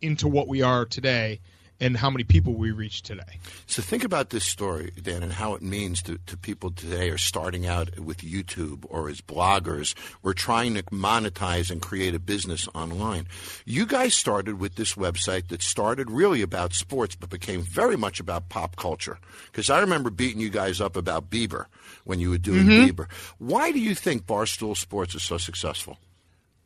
into 0.00 0.28
what 0.28 0.48
we 0.48 0.62
are 0.62 0.84
today 0.84 1.40
and 1.82 1.96
how 1.96 2.08
many 2.08 2.22
people 2.22 2.54
we 2.54 2.70
reach 2.70 3.02
today. 3.02 3.40
So 3.66 3.82
think 3.82 4.04
about 4.04 4.30
this 4.30 4.44
story, 4.44 4.92
Dan, 5.02 5.24
and 5.24 5.32
how 5.32 5.54
it 5.54 5.62
means 5.62 6.00
to, 6.02 6.16
to 6.26 6.36
people 6.36 6.70
today 6.70 7.10
are 7.10 7.18
starting 7.18 7.66
out 7.66 7.98
with 7.98 8.18
YouTube 8.18 8.84
or 8.88 9.08
as 9.08 9.20
bloggers 9.20 9.94
or 10.22 10.32
trying 10.32 10.74
to 10.74 10.84
monetize 10.84 11.72
and 11.72 11.82
create 11.82 12.14
a 12.14 12.20
business 12.20 12.68
online. 12.72 13.26
You 13.66 13.84
guys 13.84 14.14
started 14.14 14.60
with 14.60 14.76
this 14.76 14.94
website 14.94 15.48
that 15.48 15.60
started 15.60 16.08
really 16.08 16.40
about 16.40 16.72
sports 16.72 17.16
but 17.16 17.30
became 17.30 17.62
very 17.62 17.96
much 17.96 18.20
about 18.20 18.48
pop 18.48 18.76
culture. 18.76 19.18
Because 19.46 19.68
I 19.68 19.80
remember 19.80 20.10
beating 20.10 20.40
you 20.40 20.50
guys 20.50 20.80
up 20.80 20.96
about 20.96 21.30
Bieber 21.30 21.66
when 22.04 22.20
you 22.20 22.30
were 22.30 22.38
doing 22.38 22.66
mm-hmm. 22.66 22.90
Bieber. 22.90 23.10
Why 23.38 23.72
do 23.72 23.80
you 23.80 23.96
think 23.96 24.24
Barstool 24.24 24.76
Sports 24.76 25.16
is 25.16 25.24
so 25.24 25.36
successful? 25.36 25.98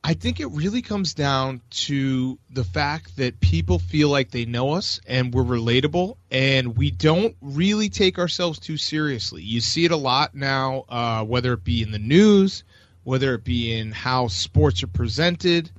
I 0.06 0.14
think 0.14 0.38
it 0.38 0.46
really 0.52 0.82
comes 0.82 1.14
down 1.14 1.62
to 1.70 2.38
the 2.48 2.62
fact 2.62 3.16
that 3.16 3.40
people 3.40 3.80
feel 3.80 4.08
like 4.08 4.30
they 4.30 4.44
know 4.44 4.74
us 4.74 5.00
and 5.04 5.34
we're 5.34 5.42
relatable 5.42 6.16
and 6.30 6.76
we 6.76 6.92
don't 6.92 7.34
really 7.40 7.88
take 7.88 8.16
ourselves 8.16 8.60
too 8.60 8.76
seriously. 8.76 9.42
You 9.42 9.60
see 9.60 9.84
it 9.84 9.90
a 9.90 9.96
lot 9.96 10.32
now, 10.32 10.84
uh, 10.88 11.24
whether 11.24 11.54
it 11.54 11.64
be 11.64 11.82
in 11.82 11.90
the 11.90 11.98
news, 11.98 12.62
whether 13.02 13.34
it 13.34 13.42
be 13.42 13.76
in 13.76 13.90
how 13.90 14.28
sports 14.28 14.84
are 14.84 14.86
presented. 14.86 15.72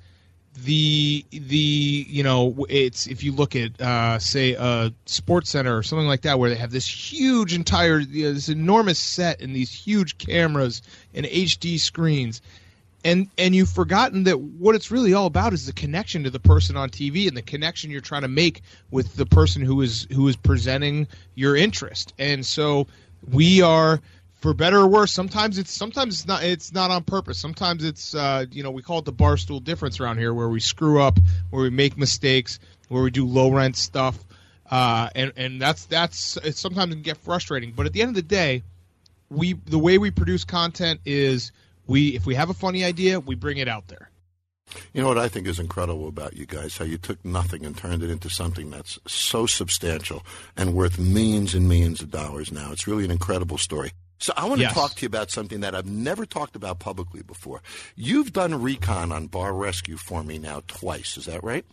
The 0.62 1.24
the 1.32 2.06
you 2.10 2.24
know 2.24 2.66
it's 2.68 3.08
if 3.08 3.24
you 3.24 3.32
look 3.32 3.56
at 3.56 3.80
uh, 3.80 4.20
say 4.20 4.56
a 4.56 4.92
SportsCenter 5.06 5.78
or 5.78 5.84
something 5.84 6.08
like 6.08 6.24
that 6.24 6.38
where 6.38 6.50
they 6.50 6.58
have 6.58 6.72
this 6.72 6.86
huge 6.86 7.54
entire 7.54 8.00
you 8.00 8.26
know, 8.26 8.34
this 8.34 8.50
enormous 8.50 9.00
set 9.00 9.40
and 9.40 9.56
these 9.56 9.72
huge 9.72 10.18
cameras 10.18 10.82
and 11.14 11.26
HD 11.26 11.80
screens 11.80 12.42
and 13.04 13.30
and 13.38 13.56
you've 13.56 13.70
forgotten 13.70 14.24
that 14.26 14.40
what 14.40 14.76
it's 14.76 14.92
really 14.92 15.14
all 15.14 15.28
about 15.28 15.54
is 15.54 15.66
the 15.66 15.74
connection 15.74 16.24
to 16.24 16.30
the 16.30 16.40
person 16.40 16.76
on 16.76 16.90
TV 16.90 17.28
and 17.28 17.38
the 17.38 17.42
connection 17.42 17.92
you're 17.92 18.02
trying 18.02 18.24
to 18.24 18.28
make 18.28 18.62
with 18.92 19.16
the 19.16 19.26
person 19.26 19.62
who 19.62 19.82
is 19.82 20.08
who 20.12 20.28
is 20.28 20.36
presenting 20.36 21.08
your 21.36 21.56
interest. 21.56 22.14
And 22.18 22.46
so 22.46 22.88
we 23.32 23.62
are 23.62 24.02
for 24.40 24.54
better 24.54 24.78
or 24.78 24.88
worse 24.88 25.12
sometimes 25.12 25.58
it's 25.58 25.72
sometimes 25.72 26.16
it's 26.16 26.28
not 26.28 26.44
it's 26.44 26.74
not 26.74 26.92
on 26.92 27.04
purpose. 27.04 27.38
Sometimes 27.38 27.84
it's 27.84 28.16
uh, 28.16 28.46
you 28.52 28.64
know 28.64 28.72
we 28.72 28.82
call 28.82 29.00
it 29.00 29.06
the 29.06 29.14
barstool 29.14 29.64
difference 29.64 30.00
around 30.00 30.18
here 30.18 30.34
where 30.34 30.50
we 30.50 30.60
screw 30.60 31.02
up 31.02 31.20
where 31.50 31.64
we 31.64 31.70
make 31.70 31.98
mistakes 31.98 32.60
where 32.90 33.04
we 33.04 33.12
do 33.12 33.26
low 33.26 33.52
rent 33.52 33.76
stuff. 33.76 34.18
Uh, 34.70 35.10
and 35.16 35.32
and 35.38 35.62
that's 35.62 35.86
that's 35.86 36.38
it 36.38 36.58
sometimes 36.58 36.94
can 36.94 37.04
get 37.04 37.18
frustrating. 37.18 37.72
But 37.72 37.86
at 37.86 37.94
the 37.94 38.02
end 38.02 38.10
of 38.10 38.16
the 38.16 38.22
day 38.22 38.64
we 39.30 39.54
the 39.54 39.80
way 39.80 39.98
we 39.98 40.12
produce 40.12 40.44
content 40.44 41.02
is 41.06 41.52
we 41.88 42.16
if 42.16 42.26
we 42.26 42.36
have 42.36 42.50
a 42.50 42.54
funny 42.54 42.84
idea, 42.84 43.20
we 43.20 43.36
bring 43.36 43.58
it 43.58 43.68
out 43.68 43.88
there. 43.88 44.10
You 44.94 45.02
know 45.02 45.08
what 45.08 45.18
I 45.18 45.30
think 45.30 45.48
is 45.48 45.60
incredible 45.60 46.08
about 46.08 46.36
you 46.36 46.46
guys? 46.46 46.78
How 46.78 46.86
you 46.86 46.98
took 46.98 47.24
nothing 47.24 47.66
and 47.66 47.76
turned 47.76 48.04
it 48.04 48.10
into 48.10 48.30
something 48.30 48.70
that's 48.70 49.00
so 49.08 49.46
substantial 49.46 50.26
and 50.58 50.74
worth 50.74 51.00
millions 51.00 51.56
and 51.56 51.70
millions 51.70 52.02
of 52.02 52.12
dollars 52.12 52.52
now. 52.52 52.72
It's 52.74 52.88
really 52.88 53.06
an 53.06 53.12
incredible 53.12 53.58
story. 53.58 53.92
So 54.20 54.34
I 54.36 54.46
want 54.46 54.60
to 54.60 54.64
yes. 54.64 54.74
talk 54.74 54.96
to 54.96 55.02
you 55.04 55.08
about 55.08 55.30
something 55.30 55.62
that 55.62 55.76
I've 55.76 55.86
never 55.86 56.26
talked 56.26 56.56
about 56.56 56.80
publicly 56.80 57.22
before. 57.22 57.62
You've 57.96 58.34
done 58.34 58.62
recon 58.62 59.12
on 59.12 59.28
Bar 59.28 59.54
Rescue 59.54 59.96
for 59.96 60.24
me 60.24 60.38
now 60.38 60.64
twice. 60.68 61.18
Is 61.18 61.26
that 61.26 61.44
right? 61.44 61.66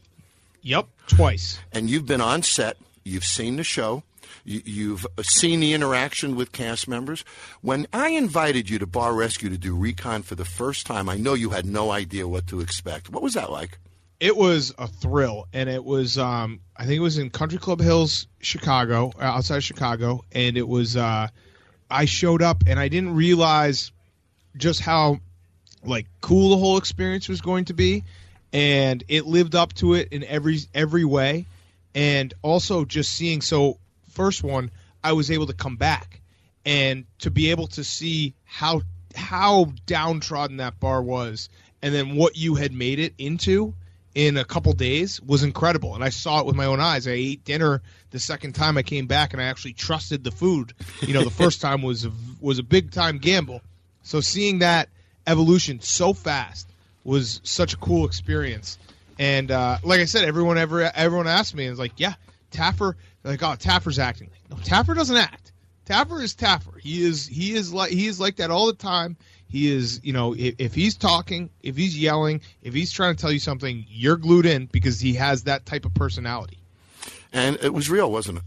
Yep, 0.63 0.87
twice. 1.09 1.59
And 1.73 1.91
you've 1.91 2.07
been 2.07 2.21
on 2.21 2.43
set. 2.43 2.77
You've 3.05 3.25
seen 3.25 3.57
the 3.57 3.65
show. 3.65 4.03
You, 4.45 4.63
you've 4.65 5.07
seen 5.23 5.61
the 5.61 5.73
interaction 5.73 6.37
with 6.37 6.53
cast 6.53 6.89
members. 6.89 7.25
When 7.61 7.87
I 7.93 8.11
invited 8.11 8.71
you 8.71 8.79
to 8.79 8.87
Bar 8.87 9.15
Rescue 9.15 9.49
to 9.51 9.59
do 9.59 9.75
recon 9.75 10.23
for 10.23 10.35
the 10.35 10.45
first 10.45 10.87
time, 10.87 11.09
I 11.09 11.17
know 11.17 11.35
you 11.35 11.51
had 11.51 11.67
no 11.67 11.91
idea 11.91 12.29
what 12.29 12.47
to 12.49 12.61
expect. 12.61 13.11
What 13.11 13.23
was 13.23 13.35
that 13.35 13.51
like? 13.51 13.79
It 14.21 14.37
was 14.37 14.73
a 14.79 14.87
thrill, 14.87 15.49
and 15.53 15.69
it 15.69 15.85
was 15.85 16.17
um, 16.19 16.61
I 16.77 16.85
think 16.87 16.97
it 16.97 17.01
was 17.01 17.19
in 17.19 17.31
Country 17.31 17.59
Club 17.59 17.81
Hills, 17.81 18.27
Chicago, 18.41 19.13
uh, 19.19 19.25
outside 19.25 19.63
Chicago, 19.63 20.25
and 20.33 20.57
it 20.57 20.67
was 20.67 20.97
uh, 20.97 21.29
I 21.91 22.05
showed 22.07 22.43
up 22.43 22.65
and 22.67 22.79
I 22.79 22.89
didn't 22.89 23.15
realize 23.15 23.93
just 24.57 24.81
how 24.81 25.19
like 25.85 26.07
cool 26.21 26.51
the 26.51 26.57
whole 26.57 26.79
experience 26.79 27.29
was 27.29 27.41
going 27.41 27.67
to 27.67 27.75
be, 27.75 28.05
and 28.53 29.05
it 29.09 29.27
lived 29.27 29.55
up 29.55 29.73
to 29.75 29.95
it 29.95 30.09
in 30.11 30.25
every 30.25 30.61
every 30.75 31.05
way, 31.05 31.47
and 31.95 32.33
also 32.43 32.85
just 32.85 33.13
seeing 33.13 33.41
so 33.41 33.79
first 34.15 34.43
one 34.43 34.71
I 35.03 35.13
was 35.13 35.31
able 35.31 35.47
to 35.47 35.53
come 35.53 35.77
back 35.77 36.21
and 36.65 37.05
to 37.19 37.31
be 37.31 37.51
able 37.51 37.67
to 37.69 37.85
see 37.85 38.35
how 38.45 38.83
how 39.15 39.73
downtrodden 39.87 40.57
that 40.57 40.81
bar 40.81 41.03
was 41.03 41.49
and 41.83 41.95
then 41.95 42.17
what 42.17 42.37
you 42.37 42.55
had 42.55 42.73
made 42.73 42.99
it 42.99 43.15
into 43.19 43.75
in 44.15 44.37
a 44.37 44.45
couple 44.45 44.73
days 44.73 45.21
was 45.21 45.43
incredible. 45.43 45.95
And 45.95 46.03
i 46.03 46.09
saw 46.09 46.41
it 46.41 46.47
with 46.47 46.57
my 46.57 46.67
own 46.67 46.81
eyes. 46.81 47.07
I 47.07 47.13
ate 47.13 47.45
dinner 47.45 47.83
the 48.11 48.21
second 48.21 48.55
time 48.55 48.79
i 48.79 48.83
came 48.83 49.07
back 49.07 49.33
and 49.33 49.43
i 49.43 49.47
actually 49.47 49.75
trusted 49.75 50.25
the 50.25 50.31
food. 50.31 50.73
You 51.03 51.15
know 51.15 51.25
the 51.25 51.31
first 51.43 51.61
time 51.61 51.83
was 51.83 52.05
a, 52.05 52.13
was 52.41 52.59
a 52.59 52.63
big 52.63 52.91
time 52.91 53.19
gamble. 53.19 53.61
So 54.03 54.21
seeing 54.21 54.61
that 54.61 54.89
evolution 55.27 55.81
so 55.81 56.13
fast 56.13 56.69
was 57.03 57.41
such 57.45 57.75
a 57.75 57.77
cool 57.77 58.07
experience. 58.07 58.79
And 59.19 59.51
uh, 59.51 59.79
like 59.85 60.01
i 60.01 60.07
said 60.07 60.25
everyone 60.25 60.59
ever 60.59 60.91
everyone 60.95 61.29
asked 61.29 61.55
me 61.55 61.65
and 61.65 61.73
was 61.73 61.79
like 61.79 61.93
yeah 61.99 62.15
taffer 62.55 62.95
like 63.25 63.43
oh 63.43 63.57
taffer's 63.57 63.99
acting 63.99 64.31
no 64.51 64.57
taffer 64.57 64.95
doesn't 64.95 65.17
act 65.17 65.53
taffer 65.87 66.23
is 66.23 66.35
taffer 66.35 66.79
he 66.79 67.03
is 67.03 67.27
he 67.27 67.53
is 67.53 67.73
like 67.73 67.91
he 67.91 68.07
is 68.07 68.21
like 68.21 68.37
that 68.37 68.51
all 68.51 68.67
the 68.67 68.73
time 68.75 69.17
he 69.55 69.71
is, 69.73 70.01
you 70.03 70.13
know, 70.13 70.35
if, 70.35 70.57
if, 70.59 70.75
he's 70.75 70.97
talking, 70.97 71.49
if 71.63 71.77
he's 71.77 71.97
yelling, 71.97 72.41
if 72.61 72.75
he's 72.75 72.91
trying 72.91 73.15
to 73.15 73.21
tell 73.21 73.31
you 73.31 73.39
something, 73.39 73.85
you're 73.89 74.17
glued 74.17 74.47
in 74.47 74.67
because 74.67 74.99
he 74.99 75.15
has 75.15 75.45
that 75.45 75.65
type 75.65 75.85
of 75.85 75.95
personality. 75.95 76.59
And 77.33 77.57
it 77.63 77.73
was 77.73 77.89
real, 77.89 78.11
wasn't 78.11 78.39
it? 78.39 78.45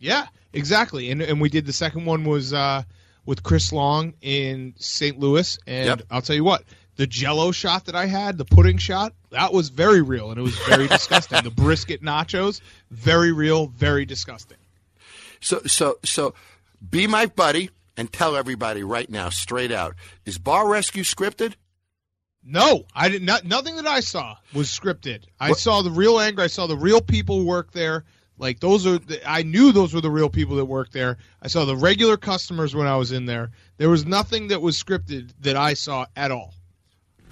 Yeah, 0.00 0.26
exactly. 0.52 1.12
And 1.12 1.22
and 1.22 1.40
we 1.40 1.50
did 1.50 1.66
the 1.66 1.72
second 1.72 2.04
one 2.04 2.24
was 2.24 2.52
uh, 2.52 2.82
with 3.24 3.44
Chris 3.44 3.72
Long 3.72 4.14
in 4.22 4.74
St. 4.76 5.20
Louis, 5.20 5.56
and 5.68 5.86
Yep. 5.86 6.02
I'll 6.10 6.22
tell 6.22 6.34
you 6.34 6.42
what, 6.42 6.64
the 6.96 7.06
Jello 7.06 7.50
shot 7.50 7.86
that 7.86 7.94
I 7.96 8.06
had, 8.06 8.38
the 8.38 8.44
pudding 8.44 8.78
shot, 8.78 9.12
that 9.30 9.52
was 9.52 9.68
very 9.68 10.02
real, 10.02 10.30
and 10.30 10.38
it 10.38 10.42
was 10.42 10.56
very 10.60 10.86
disgusting. 10.88 11.42
The 11.42 11.50
brisket 11.50 12.02
nachos, 12.02 12.60
very 12.90 13.32
real, 13.32 13.66
very 13.66 14.04
disgusting. 14.04 14.58
So, 15.40 15.60
so, 15.66 15.98
so, 16.04 16.34
be 16.90 17.06
my 17.06 17.26
buddy 17.26 17.70
and 17.96 18.12
tell 18.12 18.36
everybody 18.36 18.82
right 18.82 19.08
now, 19.10 19.28
straight 19.28 19.72
out, 19.72 19.94
is 20.24 20.38
Bar 20.38 20.68
Rescue 20.68 21.02
scripted? 21.04 21.54
No, 22.46 22.84
I 22.94 23.08
did 23.08 23.22
not. 23.22 23.44
Nothing 23.44 23.76
that 23.76 23.86
I 23.86 24.00
saw 24.00 24.36
was 24.52 24.68
scripted. 24.68 25.24
I 25.40 25.50
What- 25.50 25.58
saw 25.58 25.82
the 25.82 25.90
real 25.90 26.20
anger. 26.20 26.42
I 26.42 26.46
saw 26.48 26.66
the 26.66 26.76
real 26.76 27.00
people 27.00 27.44
work 27.44 27.72
there. 27.72 28.04
Like 28.36 28.60
those 28.60 28.84
are, 28.86 28.98
the, 28.98 29.20
I 29.30 29.42
knew 29.44 29.70
those 29.72 29.94
were 29.94 30.00
the 30.00 30.10
real 30.10 30.28
people 30.28 30.56
that 30.56 30.64
worked 30.64 30.92
there. 30.92 31.18
I 31.40 31.46
saw 31.48 31.64
the 31.64 31.76
regular 31.76 32.16
customers 32.16 32.74
when 32.74 32.86
I 32.86 32.96
was 32.96 33.12
in 33.12 33.26
there. 33.26 33.52
There 33.78 33.88
was 33.88 34.04
nothing 34.04 34.48
that 34.48 34.60
was 34.60 34.76
scripted 34.82 35.30
that 35.40 35.56
I 35.56 35.74
saw 35.74 36.06
at 36.16 36.30
all. 36.32 36.52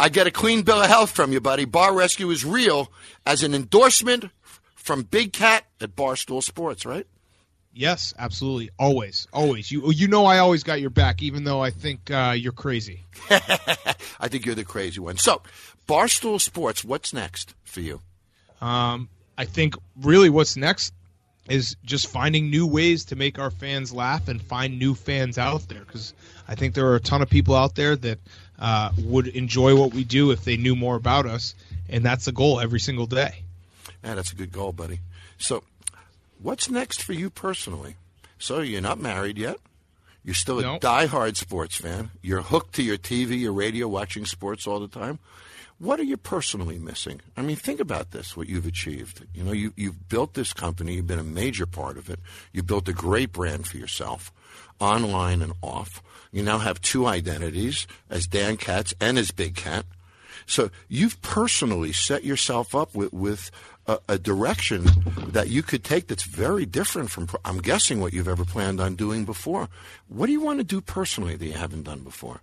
I 0.02 0.08
get 0.08 0.26
a 0.26 0.32
clean 0.32 0.62
bill 0.62 0.82
of 0.82 0.88
health 0.88 1.12
from 1.12 1.32
you, 1.32 1.40
buddy. 1.40 1.64
Bar 1.64 1.94
Rescue 1.94 2.28
is 2.30 2.44
real 2.44 2.90
as 3.24 3.44
an 3.44 3.54
endorsement 3.54 4.30
from 4.74 5.04
Big 5.04 5.32
Cat 5.32 5.64
at 5.80 5.94
Barstool 5.94 6.42
Sports, 6.42 6.84
right? 6.84 7.06
Yes, 7.72 8.12
absolutely, 8.18 8.70
always, 8.80 9.28
always. 9.32 9.70
You, 9.70 9.92
you 9.92 10.08
know, 10.08 10.26
I 10.26 10.38
always 10.38 10.64
got 10.64 10.80
your 10.80 10.90
back, 10.90 11.22
even 11.22 11.44
though 11.44 11.60
I 11.60 11.70
think 11.70 12.10
uh, 12.10 12.34
you're 12.36 12.50
crazy. 12.50 13.04
I 13.30 14.26
think 14.26 14.44
you're 14.44 14.56
the 14.56 14.64
crazy 14.64 14.98
one. 14.98 15.18
So, 15.18 15.40
Barstool 15.86 16.40
Sports, 16.40 16.84
what's 16.84 17.14
next 17.14 17.54
for 17.62 17.78
you? 17.78 18.00
Um, 18.60 19.08
I 19.38 19.44
think 19.44 19.76
really 20.00 20.30
what's 20.30 20.56
next 20.56 20.92
is 21.48 21.76
just 21.84 22.08
finding 22.08 22.50
new 22.50 22.66
ways 22.66 23.04
to 23.04 23.16
make 23.16 23.38
our 23.38 23.52
fans 23.52 23.92
laugh 23.92 24.26
and 24.26 24.42
find 24.42 24.80
new 24.80 24.96
fans 24.96 25.38
out 25.38 25.68
there 25.68 25.84
because 25.84 26.12
I 26.48 26.56
think 26.56 26.74
there 26.74 26.86
are 26.86 26.96
a 26.96 27.00
ton 27.00 27.22
of 27.22 27.30
people 27.30 27.54
out 27.54 27.76
there 27.76 27.94
that 27.94 28.18
uh, 28.62 28.92
would 28.98 29.26
enjoy 29.26 29.76
what 29.76 29.92
we 29.92 30.04
do 30.04 30.30
if 30.30 30.44
they 30.44 30.56
knew 30.56 30.74
more 30.76 30.94
about 30.96 31.26
us, 31.26 31.54
and 31.90 32.02
that's 32.04 32.24
the 32.24 32.32
goal 32.32 32.60
every 32.60 32.80
single 32.80 33.06
day. 33.06 33.42
Yeah, 34.04 34.14
that's 34.14 34.32
a 34.32 34.36
good 34.36 34.52
goal, 34.52 34.72
buddy. 34.72 35.00
So, 35.36 35.64
what's 36.40 36.70
next 36.70 37.02
for 37.02 37.12
you 37.12 37.28
personally? 37.28 37.96
So, 38.38 38.60
you're 38.60 38.80
not 38.80 39.00
married 39.00 39.36
yet. 39.36 39.56
You're 40.24 40.34
still 40.36 40.60
a 40.60 40.62
No. 40.62 40.78
diehard 40.78 41.36
sports 41.36 41.76
fan. 41.76 42.10
You're 42.22 42.42
hooked 42.42 42.74
to 42.76 42.82
your 42.82 42.96
TV, 42.96 43.40
your 43.40 43.52
radio, 43.52 43.88
watching 43.88 44.24
sports 44.24 44.66
all 44.68 44.78
the 44.78 44.86
time. 44.86 45.18
What 45.82 45.98
are 45.98 46.04
you 46.04 46.16
personally 46.16 46.78
missing? 46.78 47.20
I 47.36 47.42
mean, 47.42 47.56
think 47.56 47.80
about 47.80 48.12
this, 48.12 48.36
what 48.36 48.48
you've 48.48 48.66
achieved. 48.66 49.26
You 49.34 49.42
know, 49.42 49.50
you, 49.50 49.72
you've 49.74 50.08
built 50.08 50.34
this 50.34 50.52
company, 50.52 50.94
you've 50.94 51.08
been 51.08 51.18
a 51.18 51.24
major 51.24 51.66
part 51.66 51.98
of 51.98 52.08
it. 52.08 52.20
You 52.52 52.62
built 52.62 52.88
a 52.88 52.92
great 52.92 53.32
brand 53.32 53.66
for 53.66 53.78
yourself, 53.78 54.32
online 54.78 55.42
and 55.42 55.54
off. 55.60 56.00
You 56.30 56.44
now 56.44 56.58
have 56.58 56.80
two 56.80 57.06
identities 57.06 57.88
as 58.08 58.28
Dan 58.28 58.58
Katz 58.58 58.94
and 59.00 59.18
as 59.18 59.32
Big 59.32 59.56
Cat. 59.56 59.84
So 60.46 60.70
you've 60.88 61.20
personally 61.20 61.92
set 61.92 62.22
yourself 62.22 62.76
up 62.76 62.94
with, 62.94 63.12
with 63.12 63.50
a, 63.88 63.98
a 64.08 64.18
direction 64.18 64.86
that 65.30 65.48
you 65.48 65.64
could 65.64 65.82
take 65.82 66.06
that's 66.06 66.22
very 66.22 66.64
different 66.64 67.10
from, 67.10 67.28
I'm 67.44 67.58
guessing, 67.58 68.00
what 68.00 68.12
you've 68.12 68.28
ever 68.28 68.44
planned 68.44 68.80
on 68.80 68.94
doing 68.94 69.24
before. 69.24 69.68
What 70.06 70.26
do 70.26 70.32
you 70.32 70.42
want 70.42 70.60
to 70.60 70.64
do 70.64 70.80
personally 70.80 71.34
that 71.34 71.44
you 71.44 71.54
haven't 71.54 71.82
done 71.82 72.04
before? 72.04 72.40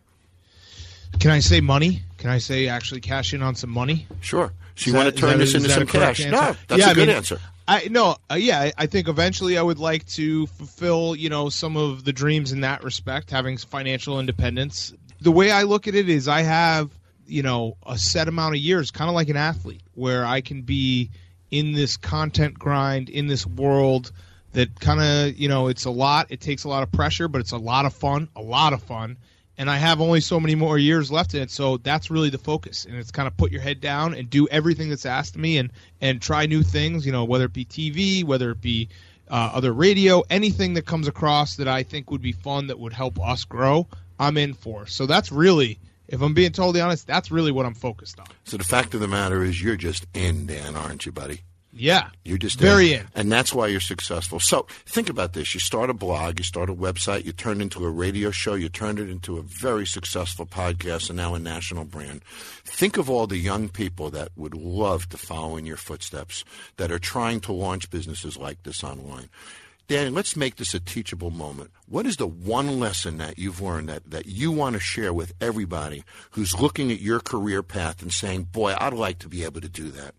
Can 1.20 1.32
I 1.32 1.40
say 1.40 1.60
money? 1.62 2.02
Can 2.18 2.30
I 2.30 2.38
say 2.38 2.68
actually 2.68 3.02
cash 3.02 3.34
in 3.34 3.42
on 3.42 3.56
some 3.56 3.70
money? 3.70 4.08
Sure. 4.22 4.52
So 4.76 4.88
you 4.88 4.94
that- 4.94 4.98
want 5.06 5.16
to 5.16 5.20
turn 5.22 5.30
that- 5.32 5.38
this 5.40 5.56
into 5.56 5.70
some 5.70 5.86
cash? 5.88 6.20
answer? 6.22 6.32
No, 6.32 6.56
that's 6.68 6.80
Yeah, 6.80 6.88
a 6.88 6.92
I 6.92 6.94
good 6.94 7.08
mean, 7.08 7.16
answer. 7.18 7.40
I 7.68 7.88
no, 7.90 8.18
uh, 8.32 8.36
yeah, 8.36 8.60
I- 8.62 8.74
I 8.78 8.86
think 8.88 9.08
eventually 9.08 9.58
I 9.58 9.62
would 9.62 9.80
like 9.80 10.06
to 10.14 10.48
fulfill, 10.48 11.16
you 11.16 11.30
know, 11.30 11.50
some 11.50 11.76
of 11.78 12.04
the 12.06 12.14
dreams 12.14 12.52
in 12.52 12.62
that 12.62 12.84
respect, 12.84 13.32
having 13.32 13.58
financial 13.58 14.20
independence. 14.20 14.94
The 15.22 15.32
way 15.32 15.52
I 15.52 15.64
look 15.64 15.88
at 15.88 15.96
it 15.96 16.10
is 16.10 16.28
I 16.28 16.42
have, 16.42 16.90
you 17.28 17.44
know, 17.44 17.76
a 17.86 17.98
set 17.98 18.28
amount 18.28 18.56
of 18.56 18.62
years, 18.62 18.90
kind 18.90 19.10
of 19.10 19.16
like 19.16 19.30
an 19.30 19.38
athlete, 19.38 19.82
where 19.96 20.26
I 20.26 20.42
can 20.42 20.62
be 20.62 21.10
in 21.52 21.74
this 21.74 21.98
content 21.98 22.58
grind, 22.58 23.10
in 23.10 23.28
this 23.28 23.46
world 23.46 24.12
that 24.54 24.80
kind 24.80 25.00
of, 25.02 25.38
you 25.38 25.48
know, 25.48 25.68
it's 25.68 25.86
a 25.86 25.92
lot, 25.92 26.28
it 26.30 26.40
takes 26.42 26.64
a 26.64 26.70
lot 26.70 26.82
of 26.82 26.92
pressure, 26.92 27.28
but 27.28 27.40
it's 27.42 27.52
a 27.52 27.58
lot 27.58 27.86
of 27.86 27.94
fun, 27.94 28.30
a 28.36 28.42
lot 28.42 28.74
of 28.74 28.82
fun. 28.82 29.18
And 29.60 29.70
I 29.70 29.78
have 29.78 30.00
only 30.00 30.22
so 30.22 30.40
many 30.40 30.56
more 30.56 30.80
years 30.80 31.12
left 31.12 31.36
in 31.36 31.42
it, 31.42 31.52
so 31.52 31.78
that's 31.78 32.10
really 32.10 32.30
the 32.30 32.38
focus. 32.38 32.86
And 32.86 32.96
it's 32.96 33.12
kind 33.12 33.28
of 33.28 33.36
put 33.36 33.52
your 33.52 33.62
head 33.62 33.82
down 33.82 34.16
and 34.16 34.30
do 34.30 34.48
everything 34.48 34.90
that's 34.90 35.06
asked 35.06 35.36
of 35.36 35.42
me, 35.42 35.58
and 35.58 35.70
and 36.02 36.22
try 36.22 36.48
new 36.48 36.64
things. 36.64 37.06
You 37.06 37.12
know, 37.12 37.26
whether 37.26 37.46
it 37.46 37.54
be 37.54 37.66
TV, 37.66 38.24
whether 38.24 38.52
it 38.52 38.62
be 38.62 38.90
uh, 39.30 39.52
other 39.54 39.74
radio, 39.74 40.24
anything 40.30 40.74
that 40.74 40.86
comes 40.86 41.08
across 41.08 41.58
that 41.58 41.68
I 41.68 41.84
think 41.84 42.10
would 42.10 42.22
be 42.22 42.32
fun 42.32 42.68
that 42.68 42.80
would 42.80 42.94
help 42.94 43.20
us 43.20 43.44
grow, 43.44 43.88
I'm 44.20 44.38
in 44.38 44.54
for. 44.54 44.88
So 44.88 45.06
that's 45.06 45.32
really, 45.32 45.80
if 46.08 46.22
I'm 46.22 46.34
being 46.34 46.52
totally 46.52 46.82
honest, 46.82 47.06
that's 47.06 47.30
really 47.30 47.52
what 47.52 47.66
I'm 47.66 47.76
focused 47.76 48.20
on. 48.20 48.28
So 48.46 48.58
the 48.58 48.64
fact 48.64 48.94
of 48.94 49.02
the 49.02 49.08
matter 49.08 49.44
is 49.44 49.62
you're 49.62 49.76
just 49.76 50.08
in, 50.14 50.46
Dan, 50.48 50.76
aren't 50.76 51.06
you, 51.06 51.12
buddy? 51.12 51.42
Yeah, 51.72 52.10
You're 52.26 52.40
just 52.40 52.60
very 52.60 52.94
in. 52.94 53.06
and 53.14 53.32
that's 53.32 53.54
why 53.54 53.68
you're 53.68 53.80
successful. 53.80 54.40
So 54.40 54.66
think 54.88 55.08
about 55.08 55.34
this: 55.34 55.54
you 55.54 55.60
start 55.60 55.92
a 55.92 55.94
blog, 55.94 56.40
you 56.40 56.44
start 56.44 56.70
a 56.70 56.74
website, 56.74 57.26
you 57.26 57.32
turn 57.32 57.60
it 57.62 57.64
into 57.64 57.86
a 57.86 57.90
radio 57.90 58.32
show, 58.32 58.56
you 58.56 58.70
turned 58.70 58.98
it 59.00 59.08
into 59.10 59.38
a 59.38 59.44
very 59.44 59.86
successful 59.86 60.48
podcast, 60.48 61.10
and 61.10 61.18
now 61.18 61.36
a 61.36 61.40
national 61.40 61.86
brand. 61.86 62.24
Think 62.66 62.98
of 62.98 63.08
all 63.10 63.28
the 63.28 63.38
young 63.38 63.70
people 63.70 64.10
that 64.10 64.30
would 64.36 64.56
love 64.56 65.10
to 65.10 65.18
follow 65.18 65.58
in 65.58 65.68
your 65.68 65.78
footsteps, 65.78 66.44
that 66.78 66.92
are 66.92 67.00
trying 67.00 67.40
to 67.42 67.52
launch 67.54 67.92
businesses 67.92 68.36
like 68.36 68.64
this 68.64 68.84
online. 68.84 69.30
Dan, 69.88 70.14
let's 70.14 70.36
make 70.36 70.58
this 70.58 70.74
a 70.76 70.80
teachable 70.80 71.32
moment. 71.32 71.72
What 71.88 72.06
is 72.06 72.18
the 72.18 72.28
one 72.28 72.80
lesson 72.80 73.18
that 73.18 73.40
you've 73.40 73.60
learned 73.62 73.90
that, 73.90 74.10
that 74.12 74.26
you 74.28 74.52
want 74.52 74.74
to 74.74 74.80
share 74.80 75.12
with 75.14 75.34
everybody 75.42 76.04
who's 76.32 76.60
looking 76.60 76.92
at 76.92 77.00
your 77.02 77.20
career 77.20 77.64
path 77.64 78.02
and 78.04 78.14
saying, 78.14 78.44
boy, 78.52 78.76
I'd 78.80 78.94
like 78.94 79.18
to 79.20 79.28
be 79.28 79.44
able 79.44 79.62
to 79.62 79.70
do 79.70 79.90
that? 79.92 80.14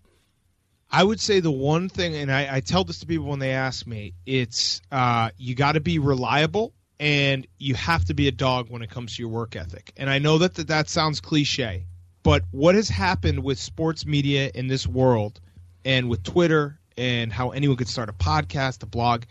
I 0.91 1.05
would 1.05 1.21
say 1.21 1.41
the 1.41 1.53
one 1.53 1.89
thing, 1.89 2.17
and 2.17 2.33
I, 2.33 2.57
I 2.57 2.61
tell 2.61 2.85
this 2.85 2.99
to 3.01 3.07
people 3.07 3.27
when 3.27 3.39
they 3.39 3.53
ask 3.53 3.87
me, 3.87 4.15
it's 4.27 4.81
uh, 4.91 5.31
you 5.37 5.55
got 5.55 5.73
to 5.73 5.81
be 5.81 5.99
reliable 5.99 6.73
and 6.99 7.47
you 7.59 7.75
have 7.75 8.05
to 8.07 8.15
be 8.15 8.29
a 8.29 8.33
dog 8.33 8.71
when 8.71 8.83
it 8.83 8.91
comes 8.91 9.17
to 9.17 9.23
your 9.23 9.31
work 9.31 9.55
ethic. 9.57 9.93
And 9.97 10.11
I 10.11 10.19
know 10.19 10.39
that 10.39 10.55
that, 10.55 10.69
that 10.69 10.89
sounds 10.89 11.21
cliche, 11.21 11.87
but 12.23 12.43
what 12.51 12.75
has 12.75 12.89
happened 12.89 13.45
with 13.45 13.59
sports 13.59 14.05
media 14.05 14.51
in 14.55 14.67
this 14.67 14.87
world 14.87 15.41
and 15.85 16.11
with 16.11 16.23
Twitter 16.25 16.79
and 16.99 17.33
how 17.33 17.51
anyone 17.51 17.77
could 17.77 17.89
start 17.89 18.09
a 18.09 18.13
podcast, 18.13 18.83
a 18.83 18.87
blog, 18.87 19.23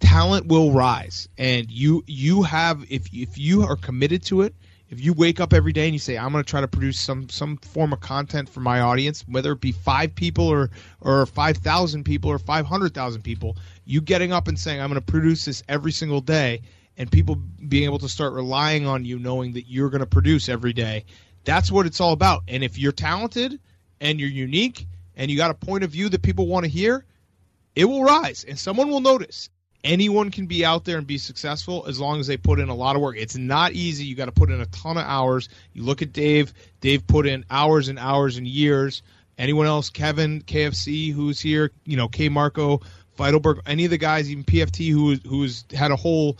talent 0.00 0.46
will 0.46 0.72
rise. 0.72 1.28
And 1.38 1.70
you 1.70 2.04
you 2.06 2.42
have 2.42 2.84
if 2.90 3.06
if 3.14 3.38
you 3.38 3.62
are 3.62 3.76
committed 3.76 4.24
to 4.24 4.42
it, 4.42 4.54
if 4.88 5.00
you 5.00 5.12
wake 5.12 5.40
up 5.40 5.52
every 5.52 5.72
day 5.72 5.86
and 5.86 5.94
you 5.94 5.98
say 5.98 6.16
I'm 6.16 6.32
going 6.32 6.44
to 6.44 6.48
try 6.48 6.60
to 6.60 6.68
produce 6.68 7.00
some 7.00 7.28
some 7.28 7.56
form 7.58 7.92
of 7.92 8.00
content 8.00 8.48
for 8.48 8.60
my 8.60 8.80
audience, 8.80 9.24
whether 9.28 9.52
it 9.52 9.60
be 9.60 9.72
five 9.72 10.14
people 10.14 10.46
or 10.46 10.70
or 11.00 11.26
five 11.26 11.56
thousand 11.58 12.04
people 12.04 12.30
or 12.30 12.38
five 12.38 12.66
hundred 12.66 12.94
thousand 12.94 13.22
people, 13.22 13.56
you 13.84 14.00
getting 14.00 14.32
up 14.32 14.48
and 14.48 14.58
saying 14.58 14.80
I'm 14.80 14.88
going 14.88 15.00
to 15.00 15.12
produce 15.12 15.44
this 15.44 15.62
every 15.68 15.92
single 15.92 16.20
day, 16.20 16.62
and 16.96 17.10
people 17.10 17.36
being 17.68 17.84
able 17.84 17.98
to 17.98 18.08
start 18.08 18.32
relying 18.32 18.86
on 18.86 19.04
you, 19.04 19.18
knowing 19.18 19.52
that 19.54 19.66
you're 19.68 19.90
going 19.90 20.00
to 20.00 20.06
produce 20.06 20.48
every 20.48 20.72
day, 20.72 21.04
that's 21.44 21.72
what 21.72 21.86
it's 21.86 22.00
all 22.00 22.12
about. 22.12 22.42
And 22.48 22.62
if 22.62 22.78
you're 22.78 22.92
talented 22.92 23.58
and 24.00 24.20
you're 24.20 24.28
unique 24.28 24.86
and 25.16 25.30
you 25.30 25.36
got 25.36 25.50
a 25.50 25.54
point 25.54 25.82
of 25.82 25.90
view 25.90 26.08
that 26.10 26.22
people 26.22 26.46
want 26.46 26.64
to 26.64 26.70
hear, 26.70 27.04
it 27.74 27.86
will 27.86 28.04
rise 28.04 28.44
and 28.44 28.58
someone 28.58 28.88
will 28.88 29.00
notice 29.00 29.50
anyone 29.86 30.30
can 30.32 30.46
be 30.46 30.64
out 30.64 30.84
there 30.84 30.98
and 30.98 31.06
be 31.06 31.16
successful 31.16 31.84
as 31.86 32.00
long 32.00 32.18
as 32.18 32.26
they 32.26 32.36
put 32.36 32.58
in 32.58 32.68
a 32.68 32.74
lot 32.74 32.96
of 32.96 33.02
work. 33.02 33.16
It's 33.16 33.36
not 33.36 33.72
easy. 33.72 34.04
You 34.04 34.16
got 34.16 34.26
to 34.26 34.32
put 34.32 34.50
in 34.50 34.60
a 34.60 34.66
ton 34.66 34.98
of 34.98 35.04
hours. 35.04 35.48
You 35.72 35.84
look 35.84 36.02
at 36.02 36.12
Dave. 36.12 36.52
Dave 36.80 37.06
put 37.06 37.26
in 37.26 37.44
hours 37.50 37.88
and 37.88 37.98
hours 37.98 38.36
and 38.36 38.46
years. 38.46 39.02
Anyone 39.38 39.66
else? 39.66 39.88
Kevin, 39.88 40.42
KFC, 40.42 41.12
who's 41.12 41.40
here? 41.40 41.70
You 41.84 41.96
know, 41.96 42.08
K 42.08 42.28
Marco, 42.28 42.80
Feitelberg, 43.16 43.60
any 43.66 43.84
of 43.84 43.90
the 43.90 43.98
guys, 43.98 44.30
even 44.30 44.44
PFT, 44.44 44.90
who 44.90 45.14
who's 45.28 45.64
had 45.72 45.92
a 45.92 45.96
whole, 45.96 46.36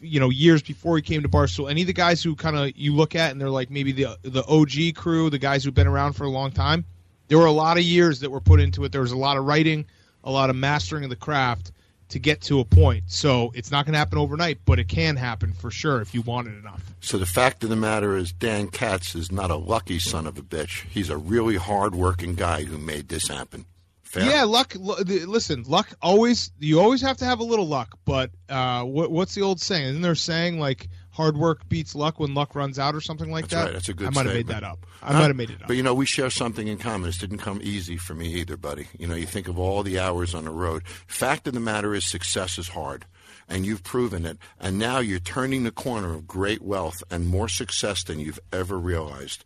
you 0.00 0.18
know, 0.18 0.30
years 0.30 0.62
before 0.62 0.96
he 0.96 1.02
came 1.02 1.22
to 1.22 1.28
Barstool. 1.28 1.70
Any 1.70 1.82
of 1.82 1.86
the 1.86 1.92
guys 1.92 2.22
who 2.22 2.34
kind 2.34 2.56
of 2.56 2.76
you 2.76 2.94
look 2.94 3.14
at 3.14 3.30
and 3.30 3.40
they're 3.40 3.50
like 3.50 3.70
maybe 3.70 3.92
the 3.92 4.18
the 4.22 4.44
OG 4.46 4.96
crew, 4.96 5.30
the 5.30 5.38
guys 5.38 5.62
who've 5.62 5.74
been 5.74 5.86
around 5.86 6.14
for 6.14 6.24
a 6.24 6.30
long 6.30 6.50
time. 6.50 6.84
There 7.28 7.38
were 7.38 7.46
a 7.46 7.52
lot 7.52 7.76
of 7.76 7.84
years 7.84 8.20
that 8.20 8.30
were 8.30 8.40
put 8.40 8.58
into 8.58 8.82
it. 8.84 8.90
There 8.90 9.02
was 9.02 9.12
a 9.12 9.16
lot 9.16 9.36
of 9.36 9.44
writing, 9.44 9.86
a 10.24 10.32
lot 10.32 10.50
of 10.50 10.56
mastering 10.56 11.04
of 11.04 11.10
the 11.10 11.16
craft 11.16 11.70
to 12.10 12.18
get 12.18 12.42
to 12.42 12.60
a 12.60 12.64
point. 12.64 13.04
So 13.06 13.52
it's 13.54 13.70
not 13.70 13.86
going 13.86 13.94
to 13.94 13.98
happen 13.98 14.18
overnight, 14.18 14.58
but 14.64 14.78
it 14.78 14.88
can 14.88 15.16
happen 15.16 15.52
for 15.52 15.70
sure 15.70 16.00
if 16.00 16.14
you 16.14 16.22
want 16.22 16.48
it 16.48 16.58
enough. 16.58 16.82
So 17.00 17.18
the 17.18 17.26
fact 17.26 17.64
of 17.64 17.70
the 17.70 17.76
matter 17.76 18.16
is, 18.16 18.32
Dan 18.32 18.68
Katz 18.68 19.14
is 19.14 19.32
not 19.32 19.50
a 19.50 19.56
lucky 19.56 19.98
son 19.98 20.26
of 20.26 20.38
a 20.38 20.42
bitch. 20.42 20.84
He's 20.88 21.10
a 21.10 21.16
really 21.16 21.56
hard-working 21.56 22.34
guy 22.34 22.64
who 22.64 22.78
made 22.78 23.08
this 23.08 23.28
happen. 23.28 23.64
Fair? 24.02 24.24
Yeah, 24.28 24.42
luck. 24.42 24.74
Listen, 24.76 25.62
luck 25.68 25.88
always. 26.02 26.50
You 26.58 26.80
always 26.80 27.00
have 27.02 27.18
to 27.18 27.24
have 27.24 27.38
a 27.38 27.44
little 27.44 27.68
luck. 27.68 27.96
But 28.04 28.32
uh, 28.48 28.82
what, 28.82 29.12
what's 29.12 29.36
the 29.36 29.42
old 29.42 29.60
saying? 29.60 29.86
Isn't 29.86 30.02
there 30.02 30.16
saying 30.16 30.58
like 30.58 30.88
hard 31.12 31.36
work 31.36 31.68
beats 31.68 31.94
luck 31.94 32.20
when 32.20 32.34
luck 32.34 32.54
runs 32.54 32.78
out 32.78 32.94
or 32.94 33.00
something 33.00 33.30
like 33.30 33.48
That's 33.48 33.54
that? 33.54 33.64
Right. 33.64 33.72
That's 33.72 33.88
a 33.88 33.94
good. 33.94 34.08
I 34.08 34.10
might 34.10 34.26
have 34.26 34.34
made 34.34 34.46
that 34.48 34.64
up. 34.64 34.86
I 35.02 35.12
might 35.12 35.28
have 35.28 35.36
made 35.36 35.50
it 35.50 35.62
up. 35.62 35.68
But 35.68 35.76
you 35.76 35.82
know, 35.82 35.94
we 35.94 36.06
share 36.06 36.30
something 36.30 36.68
in 36.68 36.78
common. 36.78 37.02
This 37.02 37.18
didn't 37.18 37.38
come 37.38 37.60
easy 37.62 37.96
for 37.96 38.14
me 38.14 38.28
either, 38.34 38.56
buddy. 38.56 38.88
You 38.98 39.06
know, 39.06 39.14
you 39.14 39.26
think 39.26 39.48
of 39.48 39.58
all 39.58 39.82
the 39.82 39.98
hours 39.98 40.34
on 40.34 40.44
the 40.44 40.50
road. 40.50 40.86
Fact 41.06 41.46
of 41.46 41.54
the 41.54 41.60
matter 41.60 41.94
is, 41.94 42.04
success 42.04 42.58
is 42.58 42.68
hard. 42.68 43.06
And 43.48 43.66
you've 43.66 43.82
proven 43.82 44.24
it. 44.24 44.38
And 44.60 44.78
now 44.78 45.00
you're 45.00 45.18
turning 45.18 45.64
the 45.64 45.72
corner 45.72 46.14
of 46.14 46.26
great 46.26 46.62
wealth 46.62 47.02
and 47.10 47.26
more 47.26 47.48
success 47.48 48.04
than 48.04 48.20
you've 48.20 48.38
ever 48.52 48.78
realized. 48.78 49.44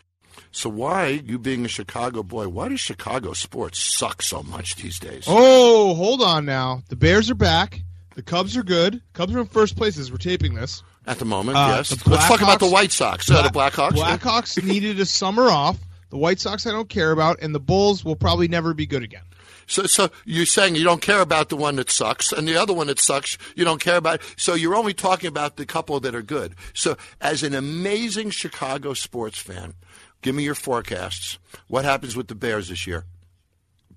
So 0.51 0.69
why, 0.69 1.23
you 1.25 1.39
being 1.39 1.65
a 1.65 1.69
Chicago 1.69 2.23
boy, 2.23 2.49
why 2.49 2.69
does 2.69 2.81
Chicago 2.81 3.33
sports 3.33 3.79
suck 3.79 4.21
so 4.21 4.43
much 4.43 4.77
these 4.77 4.99
days? 4.99 5.25
Oh, 5.27 5.95
hold 5.95 6.23
on 6.23 6.45
now. 6.45 6.83
The 6.89 6.97
Bears 6.97 7.31
are 7.31 7.35
back. 7.35 7.81
The 8.15 8.23
Cubs 8.23 8.57
are 8.57 8.63
good. 8.63 9.03
Cubs 9.13 9.35
are 9.35 9.41
in 9.41 9.47
first 9.47 9.77
place 9.77 9.99
as 9.99 10.11
we're 10.11 10.19
taping 10.19 10.55
this. 10.55 10.83
At 11.07 11.19
the 11.19 11.25
moment, 11.25 11.57
Uh, 11.59 11.75
yes. 11.77 11.91
the 11.91 12.11
Let's 12.11 12.27
talk 12.29 12.41
about 12.43 12.61
the 12.61 12.69
White 12.69 12.93
Sox. 12.93 13.31
uh, 13.31 13.43
the 13.43 13.49
Blackhawks. 13.49 13.91
Blackhawks 13.93 14.63
needed 14.65 14.99
a 15.01 15.07
summer 15.07 15.49
off. 15.51 15.79
The 16.11 16.17
White 16.19 16.41
Sox 16.41 16.67
I 16.67 16.71
don't 16.71 16.89
care 16.89 17.11
about, 17.11 17.41
and 17.43 17.55
the 17.55 17.61
Bulls 17.61 18.05
will 18.05 18.15
probably 18.17 18.47
never 18.49 18.73
be 18.73 18.87
good 18.87 19.03
again. 19.03 19.23
So, 19.67 19.85
so 19.87 20.11
you're 20.25 20.47
saying 20.47 20.77
you 20.77 20.85
don't 20.85 21.01
care 21.03 21.21
about 21.21 21.49
the 21.49 21.57
one 21.57 21.77
that 21.77 21.91
sucks, 21.91 22.33
and 22.33 22.47
the 22.47 22.57
other 22.57 22.73
one 22.73 22.87
that 22.87 23.01
sucks 23.01 23.37
you 23.57 23.65
don't 23.65 23.81
care 23.81 23.97
about. 23.97 24.21
So 24.37 24.55
you're 24.55 24.77
only 24.77 24.95
talking 24.95 25.27
about 25.27 25.57
the 25.57 25.67
couple 25.67 25.99
that 26.01 26.15
are 26.15 26.23
good. 26.23 26.55
So, 26.75 26.97
as 27.21 27.43
an 27.43 27.55
amazing 27.55 28.31
Chicago 28.31 28.95
sports 28.95 29.39
fan, 29.39 29.75
give 30.23 30.35
me 30.35 30.45
your 30.45 30.55
forecasts. 30.55 31.39
What 31.67 31.85
happens 31.85 32.15
with 32.15 32.29
the 32.29 32.35
Bears 32.35 32.69
this 32.69 32.87
year? 32.87 33.05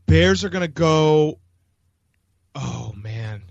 Bears 0.08 0.44
are 0.44 0.50
going 0.50 0.62
to 0.62 0.68
go. 0.70 1.40
Oh 2.56 2.94
man, 2.96 3.44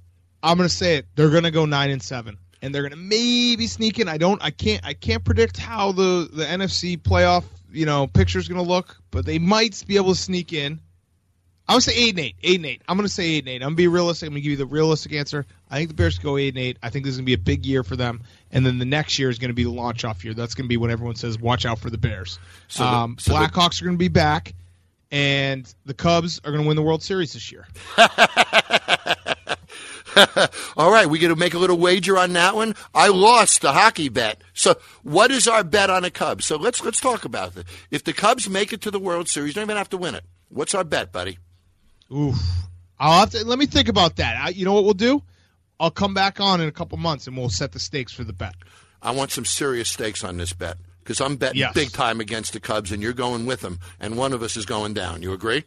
I'm 0.42 0.56
going 0.56 0.68
to 0.68 0.74
say 0.74 0.96
it. 0.96 1.06
They're 1.16 1.30
going 1.30 1.44
to 1.44 1.50
go 1.50 1.64
nine 1.66 1.90
and 1.90 2.02
seven, 2.02 2.38
and 2.62 2.74
they're 2.74 2.82
going 2.82 2.92
to 2.92 2.96
maybe 2.96 3.66
sneak 3.66 3.98
in. 3.98 4.08
I 4.08 4.18
don't. 4.18 4.42
I 4.42 4.50
can't. 4.50 4.84
I 4.84 4.94
can't 4.94 5.24
predict 5.24 5.56
how 5.56 5.92
the 5.92 6.28
the 6.32 6.44
NFC 6.44 6.96
playoff 6.98 7.44
you 7.72 7.86
know 7.86 8.06
picture 8.06 8.38
is 8.38 8.48
going 8.48 8.62
to 8.64 8.68
look, 8.68 8.96
but 9.10 9.24
they 9.26 9.38
might 9.38 9.82
be 9.86 9.96
able 9.96 10.14
to 10.14 10.20
sneak 10.20 10.52
in. 10.52 10.80
I 11.68 11.74
would 11.74 11.82
say 11.82 11.94
eight 11.96 12.10
and 12.10 12.20
eight. 12.20 12.36
Eight 12.44 12.56
and 12.56 12.66
eight. 12.66 12.82
I'm 12.86 12.96
going 12.96 13.08
to 13.08 13.12
say 13.12 13.24
eight 13.24 13.38
and 13.40 13.48
eight. 13.48 13.54
I'm 13.56 13.60
going 13.62 13.72
to 13.72 13.76
be 13.76 13.88
realistic. 13.88 14.28
I'm 14.28 14.34
going 14.34 14.42
to 14.42 14.48
give 14.48 14.52
you 14.52 14.56
the 14.56 14.66
realistic 14.66 15.12
answer. 15.14 15.44
I 15.68 15.78
think 15.78 15.88
the 15.88 15.94
Bears 15.94 16.16
go 16.16 16.36
eight 16.36 16.54
and 16.54 16.58
eight. 16.58 16.78
I 16.80 16.90
think 16.90 17.04
this 17.04 17.12
is 17.14 17.18
going 17.18 17.24
to 17.24 17.30
be 17.30 17.34
a 17.34 17.38
big 17.38 17.66
year 17.66 17.82
for 17.82 17.96
them, 17.96 18.22
and 18.52 18.64
then 18.64 18.78
the 18.78 18.84
next 18.84 19.18
year 19.18 19.30
is 19.30 19.38
going 19.40 19.50
to 19.50 19.54
be 19.54 19.64
the 19.64 19.70
launch 19.72 20.04
off 20.04 20.24
year. 20.24 20.32
That's 20.32 20.54
going 20.54 20.66
to 20.66 20.68
be 20.68 20.76
when 20.76 20.92
everyone 20.92 21.16
says, 21.16 21.40
"Watch 21.40 21.66
out 21.66 21.80
for 21.80 21.90
the 21.90 21.98
Bears." 21.98 22.38
So 22.68 22.84
the- 22.84 22.88
um, 22.88 23.16
so 23.18 23.32
the- 23.32 23.38
Blackhawks 23.40 23.82
are 23.82 23.84
going 23.84 23.96
to 23.96 23.98
be 23.98 24.06
back, 24.06 24.54
and 25.10 25.72
the 25.86 25.94
Cubs 25.94 26.38
are 26.44 26.52
going 26.52 26.62
to 26.62 26.68
win 26.68 26.76
the 26.76 26.82
World 26.82 27.02
Series 27.02 27.32
this 27.32 27.50
year. 27.50 27.66
All 30.76 30.90
right, 30.90 31.06
we 31.06 31.18
going 31.18 31.32
to 31.34 31.38
make 31.38 31.54
a 31.54 31.58
little 31.58 31.78
wager 31.78 32.16
on 32.16 32.32
that 32.34 32.54
one. 32.54 32.74
I 32.94 33.08
lost 33.08 33.60
the 33.62 33.72
hockey 33.72 34.08
bet. 34.08 34.40
So, 34.54 34.76
what 35.02 35.30
is 35.30 35.46
our 35.46 35.62
bet 35.62 35.90
on 35.90 36.02
the 36.02 36.10
Cubs? 36.10 36.44
So 36.46 36.56
let's 36.56 36.82
let's 36.82 37.00
talk 37.00 37.24
about 37.24 37.56
it. 37.56 37.66
If 37.90 38.04
the 38.04 38.12
Cubs 38.12 38.48
make 38.48 38.72
it 38.72 38.80
to 38.82 38.90
the 38.90 38.98
World 38.98 39.28
Series, 39.28 39.54
don't 39.54 39.64
even 39.64 39.76
have 39.76 39.90
to 39.90 39.96
win 39.98 40.14
it. 40.14 40.24
What's 40.48 40.74
our 40.74 40.84
bet, 40.84 41.12
buddy? 41.12 41.38
Oof. 42.14 42.36
I'll 42.98 43.20
have 43.20 43.30
to 43.30 43.44
let 43.44 43.58
me 43.58 43.66
think 43.66 43.88
about 43.88 44.16
that. 44.16 44.36
I, 44.40 44.48
you 44.50 44.64
know 44.64 44.72
what 44.72 44.84
we'll 44.84 44.94
do? 44.94 45.22
I'll 45.78 45.90
come 45.90 46.14
back 46.14 46.40
on 46.40 46.60
in 46.62 46.68
a 46.68 46.72
couple 46.72 46.96
months 46.96 47.26
and 47.26 47.36
we'll 47.36 47.50
set 47.50 47.72
the 47.72 47.78
stakes 47.78 48.12
for 48.12 48.24
the 48.24 48.32
bet. 48.32 48.54
I 49.02 49.10
want 49.10 49.30
some 49.30 49.44
serious 49.44 49.90
stakes 49.90 50.24
on 50.24 50.38
this 50.38 50.54
bet 50.54 50.78
because 51.00 51.20
I'm 51.20 51.36
betting 51.36 51.58
Yes. 51.60 51.74
big 51.74 51.92
time 51.92 52.20
against 52.20 52.54
the 52.54 52.60
Cubs, 52.60 52.90
and 52.90 53.02
you're 53.02 53.12
going 53.12 53.44
with 53.46 53.60
them, 53.60 53.78
and 54.00 54.16
one 54.16 54.32
of 54.32 54.42
us 54.42 54.56
is 54.56 54.64
going 54.66 54.94
down. 54.94 55.22
You 55.22 55.32
agree? 55.34 55.64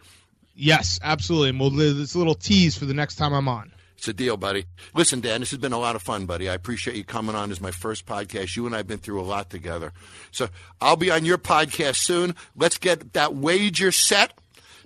Yes, 0.56 1.00
absolutely. 1.04 1.50
And 1.50 1.60
we'll 1.60 1.70
do 1.70 1.94
this 1.94 2.16
little 2.16 2.36
tease 2.36 2.76
for 2.78 2.86
the 2.86 2.94
next 2.94 3.16
time 3.16 3.34
I'm 3.34 3.48
on. 3.48 3.72
It's 4.00 4.08
a 4.08 4.14
deal, 4.14 4.38
buddy. 4.38 4.64
Listen, 4.96 5.20
Dan, 5.20 5.42
this 5.42 5.50
has 5.52 5.60
been 5.60 5.74
a 5.74 5.78
lot 5.78 5.98
of 5.98 6.02
fun, 6.02 6.26
buddy. 6.26 6.48
I 6.48 6.54
appreciate 6.54 6.96
you 6.96 7.04
coming 7.04 7.36
on 7.36 7.52
as 7.52 7.60
my 7.60 7.72
first 7.72 8.06
podcast. 8.06 8.56
You 8.56 8.66
and 8.66 8.74
I 8.74 8.78
have 8.78 8.88
been 8.88 8.98
through 9.00 9.20
a 9.20 9.24
lot 9.24 9.50
together. 9.50 9.92
So 10.32 10.48
I'll 10.80 10.96
be 10.96 11.12
on 11.12 11.26
your 11.26 11.38
podcast 11.38 11.98
soon. 11.98 12.34
Let's 12.56 12.78
get 12.78 13.12
that 13.12 13.36
wager 13.36 13.92
set 13.92 14.32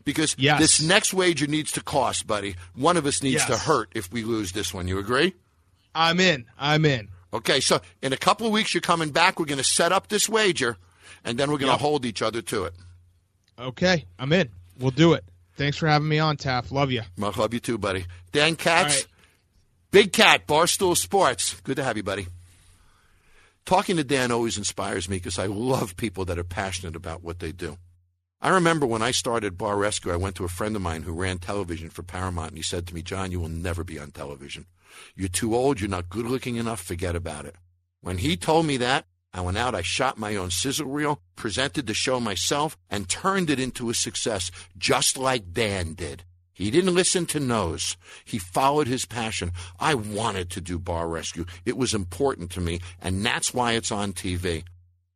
because 0.04 0.36
Yes. 0.40 0.60
this 0.60 0.82
next 0.82 1.14
wager 1.14 1.46
needs 1.46 1.72
to 1.74 1.82
cost, 1.82 2.26
buddy. 2.26 2.56
One 2.74 2.98
of 2.98 3.06
us 3.06 3.22
needs 3.22 3.46
to 3.46 3.56
hurt 3.56 3.90
if 3.94 4.12
we 4.12 4.24
lose 4.24 4.54
this 4.54 4.74
one. 4.74 4.88
You 4.88 4.98
agree? 4.98 5.36
I'm 5.94 6.20
in. 6.20 6.46
I'm 6.58 6.84
in. 6.84 7.10
Okay, 7.32 7.60
so 7.60 7.82
in 8.02 8.14
a 8.14 8.18
couple 8.18 8.48
of 8.48 8.52
weeks, 8.52 8.74
you're 8.74 8.82
coming 8.82 9.12
back. 9.12 9.40
We're 9.40 9.46
going 9.46 9.60
to 9.60 9.64
set 9.64 9.92
up 9.92 10.08
this 10.08 10.28
wager, 10.28 10.78
and 11.24 11.38
then 11.38 11.52
we're 11.52 11.60
going 11.60 11.68
to 11.70 11.74
Yep. 11.74 11.82
hold 11.82 12.06
each 12.06 12.24
other 12.24 12.42
to 12.42 12.64
it. 12.66 12.74
Okay, 13.60 14.06
I'm 14.18 14.34
in. 14.34 14.50
We'll 14.80 14.90
do 14.90 15.14
it. 15.14 15.24
Thanks 15.56 15.78
for 15.78 15.88
having 15.88 16.08
me 16.08 16.20
on, 16.20 16.38
Taff. 16.38 16.72
Love 16.72 16.92
you. 16.92 17.02
I 17.22 17.30
love 17.30 17.54
you 17.54 17.60
too, 17.60 17.78
buddy. 17.78 18.06
Dan 18.32 18.56
Katz, 18.56 18.96
right. 18.96 19.08
Big 19.92 20.12
Cat, 20.12 20.48
Barstool 20.48 20.98
Sports. 20.98 21.60
Good 21.62 21.76
to 21.76 21.84
have 21.84 21.98
you, 21.98 22.04
buddy. 22.04 22.28
Talking 23.66 23.96
to 23.98 24.04
Dan 24.04 24.32
always 24.32 24.58
inspires 24.58 25.08
me 25.08 25.18
because 25.18 25.40
I 25.40 25.46
love 25.46 25.96
people 25.96 26.26
that 26.26 26.40
are 26.40 26.44
passionate 26.44 26.96
about 26.96 27.24
what 27.24 27.40
they 27.40 27.52
do. 27.52 27.78
I 28.42 28.50
remember 28.50 28.86
when 28.86 29.02
I 29.02 29.12
started 29.12 29.58
Bar 29.58 29.78
Rescue, 29.78 30.12
I 30.12 30.18
went 30.18 30.36
to 30.36 30.44
a 30.44 30.50
friend 30.50 30.76
of 30.76 30.82
mine 30.82 31.04
who 31.04 31.14
ran 31.14 31.38
television 31.38 31.90
for 31.90 32.04
Paramount, 32.04 32.50
and 32.50 32.58
he 32.58 32.64
said 32.64 32.86
to 32.88 32.96
me, 32.96 33.02
John, 33.02 33.32
you 33.32 33.40
will 33.40 33.48
never 33.48 33.86
be 33.86 33.98
on 33.98 34.12
television. 34.12 34.66
You're 35.16 35.30
too 35.30 35.56
old, 35.56 35.80
you're 35.80 35.90
not 35.90 36.10
good 36.10 36.26
looking 36.26 36.58
enough, 36.58 36.82
forget 36.82 37.16
about 37.16 37.46
it. 37.46 37.56
When 38.02 38.18
he 38.18 38.36
told 38.36 38.66
me 38.66 38.76
that, 38.78 39.06
I 39.34 39.42
went 39.42 39.58
out, 39.58 39.74
I 39.74 39.82
shot 39.82 40.18
my 40.18 40.36
own 40.36 40.52
sizzle 40.52 40.88
reel, 40.88 41.20
presented 41.36 41.88
the 41.88 41.94
show 41.94 42.20
myself, 42.20 42.78
and 42.90 43.10
turned 43.10 43.50
it 43.50 43.60
into 43.60 43.90
a 43.90 43.94
success, 43.96 44.52
just 44.78 45.18
like 45.18 45.54
Dan 45.54 45.94
did. 45.94 46.24
He 46.54 46.70
didn't 46.70 46.94
listen 46.94 47.26
to 47.28 47.40
no's. 47.40 47.98
He 48.24 48.38
followed 48.38 48.86
his 48.86 49.06
passion. 49.06 49.52
I 49.80 49.96
wanted 49.96 50.52
to 50.52 50.62
do 50.62 50.78
bar 50.78 51.08
rescue. 51.08 51.46
It 51.66 51.78
was 51.78 51.96
important 51.96 52.52
to 52.52 52.62
me, 52.62 52.80
and 53.02 53.26
that's 53.26 53.56
why 53.56 53.72
it's 53.74 53.92
on 53.92 54.14
TV. 54.14 54.64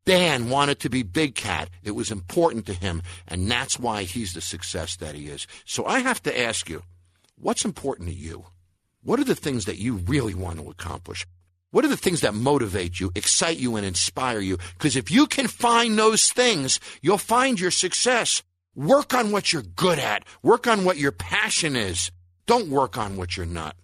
Dan 0.06 0.50
wanted 0.50 0.80
to 0.80 0.90
be 0.90 1.04
Big 1.04 1.36
Cat. 1.36 1.70
It 1.84 1.92
was 1.92 2.10
important 2.12 2.66
to 2.68 2.74
him, 2.74 3.04
and 3.28 3.52
that's 3.52 3.78
why 3.78 4.04
he's 4.04 4.34
the 4.34 4.42
success 4.42 4.96
that 4.96 5.14
he 5.14 5.28
is. 5.28 5.46
So 5.64 5.86
I 5.86 6.00
have 6.00 6.24
to 6.24 6.40
ask 6.40 6.68
you, 6.70 6.82
what's 7.36 7.66
important 7.66 8.10
to 8.10 8.16
you? 8.16 8.46
What 9.04 9.20
are 9.20 9.26
the 9.26 9.36
things 9.36 9.66
that 9.66 9.78
you 9.78 9.98
really 9.98 10.34
want 10.34 10.58
to 10.60 10.72
accomplish? 10.72 11.28
What 11.72 11.84
are 11.84 11.90
the 11.90 11.98
things 11.98 12.22
that 12.22 12.34
motivate 12.34 13.00
you, 13.00 13.12
excite 13.14 13.58
you, 13.58 13.76
and 13.76 13.86
inspire 13.86 14.40
you? 14.40 14.58
Because 14.78 14.96
if 14.96 15.12
you 15.12 15.28
can 15.28 15.48
find 15.48 15.98
those 15.98 16.32
things, 16.32 16.80
you'll 17.02 17.18
find 17.18 17.60
your 17.60 17.72
success. 17.72 18.42
Work 18.74 19.14
on 19.14 19.32
what 19.32 19.52
you're 19.52 19.64
good 19.64 20.00
at. 20.00 20.24
Work 20.42 20.66
on 20.66 20.86
what 20.86 20.98
your 20.98 21.12
passion 21.12 21.76
is. 21.76 22.12
Don't 22.46 22.70
work 22.70 22.98
on 22.98 23.18
what 23.18 23.36
you're 23.36 23.46
not. 23.46 23.76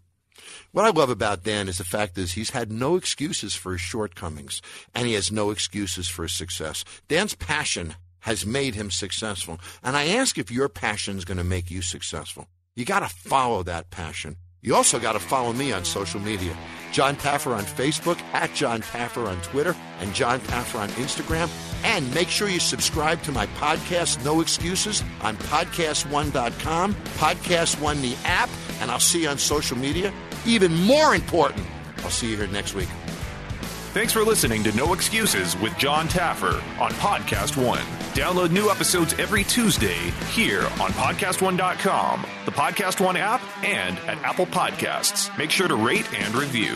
What 0.71 0.85
I 0.85 0.89
love 0.89 1.09
about 1.09 1.43
Dan 1.43 1.67
is 1.67 1.77
the 1.77 1.83
fact 1.83 2.17
is 2.17 2.31
he's 2.31 2.51
had 2.51 2.71
no 2.71 2.95
excuses 2.95 3.53
for 3.53 3.73
his 3.73 3.81
shortcomings, 3.81 4.61
and 4.95 5.05
he 5.05 5.13
has 5.13 5.31
no 5.31 5.51
excuses 5.51 6.07
for 6.07 6.23
his 6.23 6.31
success. 6.31 6.83
Dan's 7.07 7.35
passion 7.35 7.95
has 8.21 8.45
made 8.45 8.75
him 8.75 8.89
successful, 8.89 9.59
and 9.83 9.97
I 9.97 10.07
ask 10.07 10.37
if 10.37 10.49
your 10.49 10.69
passion 10.69 11.17
is 11.17 11.25
going 11.25 11.37
to 11.37 11.43
make 11.43 11.69
you 11.69 11.81
successful. 11.81 12.47
You 12.75 12.85
got 12.85 13.01
to 13.01 13.09
follow 13.09 13.61
that 13.63 13.91
passion. 13.91 14.37
You 14.63 14.75
also 14.75 14.97
got 14.97 15.11
to 15.11 15.19
follow 15.19 15.51
me 15.51 15.73
on 15.73 15.83
social 15.83 16.21
media. 16.21 16.57
John 16.93 17.15
Taffer 17.17 17.55
on 17.55 17.63
Facebook, 17.63 18.19
at 18.33 18.53
John 18.53 18.81
Taffer 18.81 19.27
on 19.27 19.41
Twitter, 19.41 19.75
and 19.99 20.13
John 20.13 20.39
Taffer 20.41 20.79
on 20.79 20.89
Instagram. 20.89 21.49
And 21.83 22.13
make 22.13 22.29
sure 22.29 22.47
you 22.47 22.59
subscribe 22.59 23.21
to 23.23 23.31
my 23.31 23.47
podcast, 23.57 24.23
No 24.23 24.39
Excuses, 24.39 25.03
on 25.21 25.35
podcastone.com, 25.37 26.93
Podcast 27.17 27.81
One, 27.81 28.01
the 28.01 28.15
app, 28.23 28.49
and 28.79 28.89
I'll 28.89 28.99
see 28.99 29.23
you 29.23 29.29
on 29.29 29.37
social 29.37 29.77
media. 29.77 30.13
Even 30.45 30.73
more 30.73 31.13
important, 31.13 31.65
I'll 32.03 32.09
see 32.09 32.31
you 32.31 32.37
here 32.37 32.47
next 32.47 32.73
week. 32.73 32.89
Thanks 33.93 34.11
for 34.11 34.23
listening 34.23 34.63
to 34.63 34.75
No 34.75 34.93
Excuses 34.93 35.55
with 35.59 35.77
John 35.77 36.07
Taffer 36.07 36.55
on 36.81 36.89
Podcast 36.93 37.55
One. 37.55 37.83
Download 38.15 38.49
new 38.49 38.71
episodes 38.71 39.13
every 39.19 39.43
Tuesday 39.43 40.09
here 40.31 40.63
on 40.81 40.89
PodcastOne.com, 40.93 42.25
the 42.45 42.51
Podcast 42.51 42.99
One 42.99 43.15
app, 43.15 43.41
and 43.63 43.99
at 43.99 44.17
Apple 44.23 44.47
Podcasts. 44.47 45.35
Make 45.37 45.51
sure 45.51 45.67
to 45.67 45.75
rate 45.75 46.11
and 46.19 46.33
review. 46.33 46.75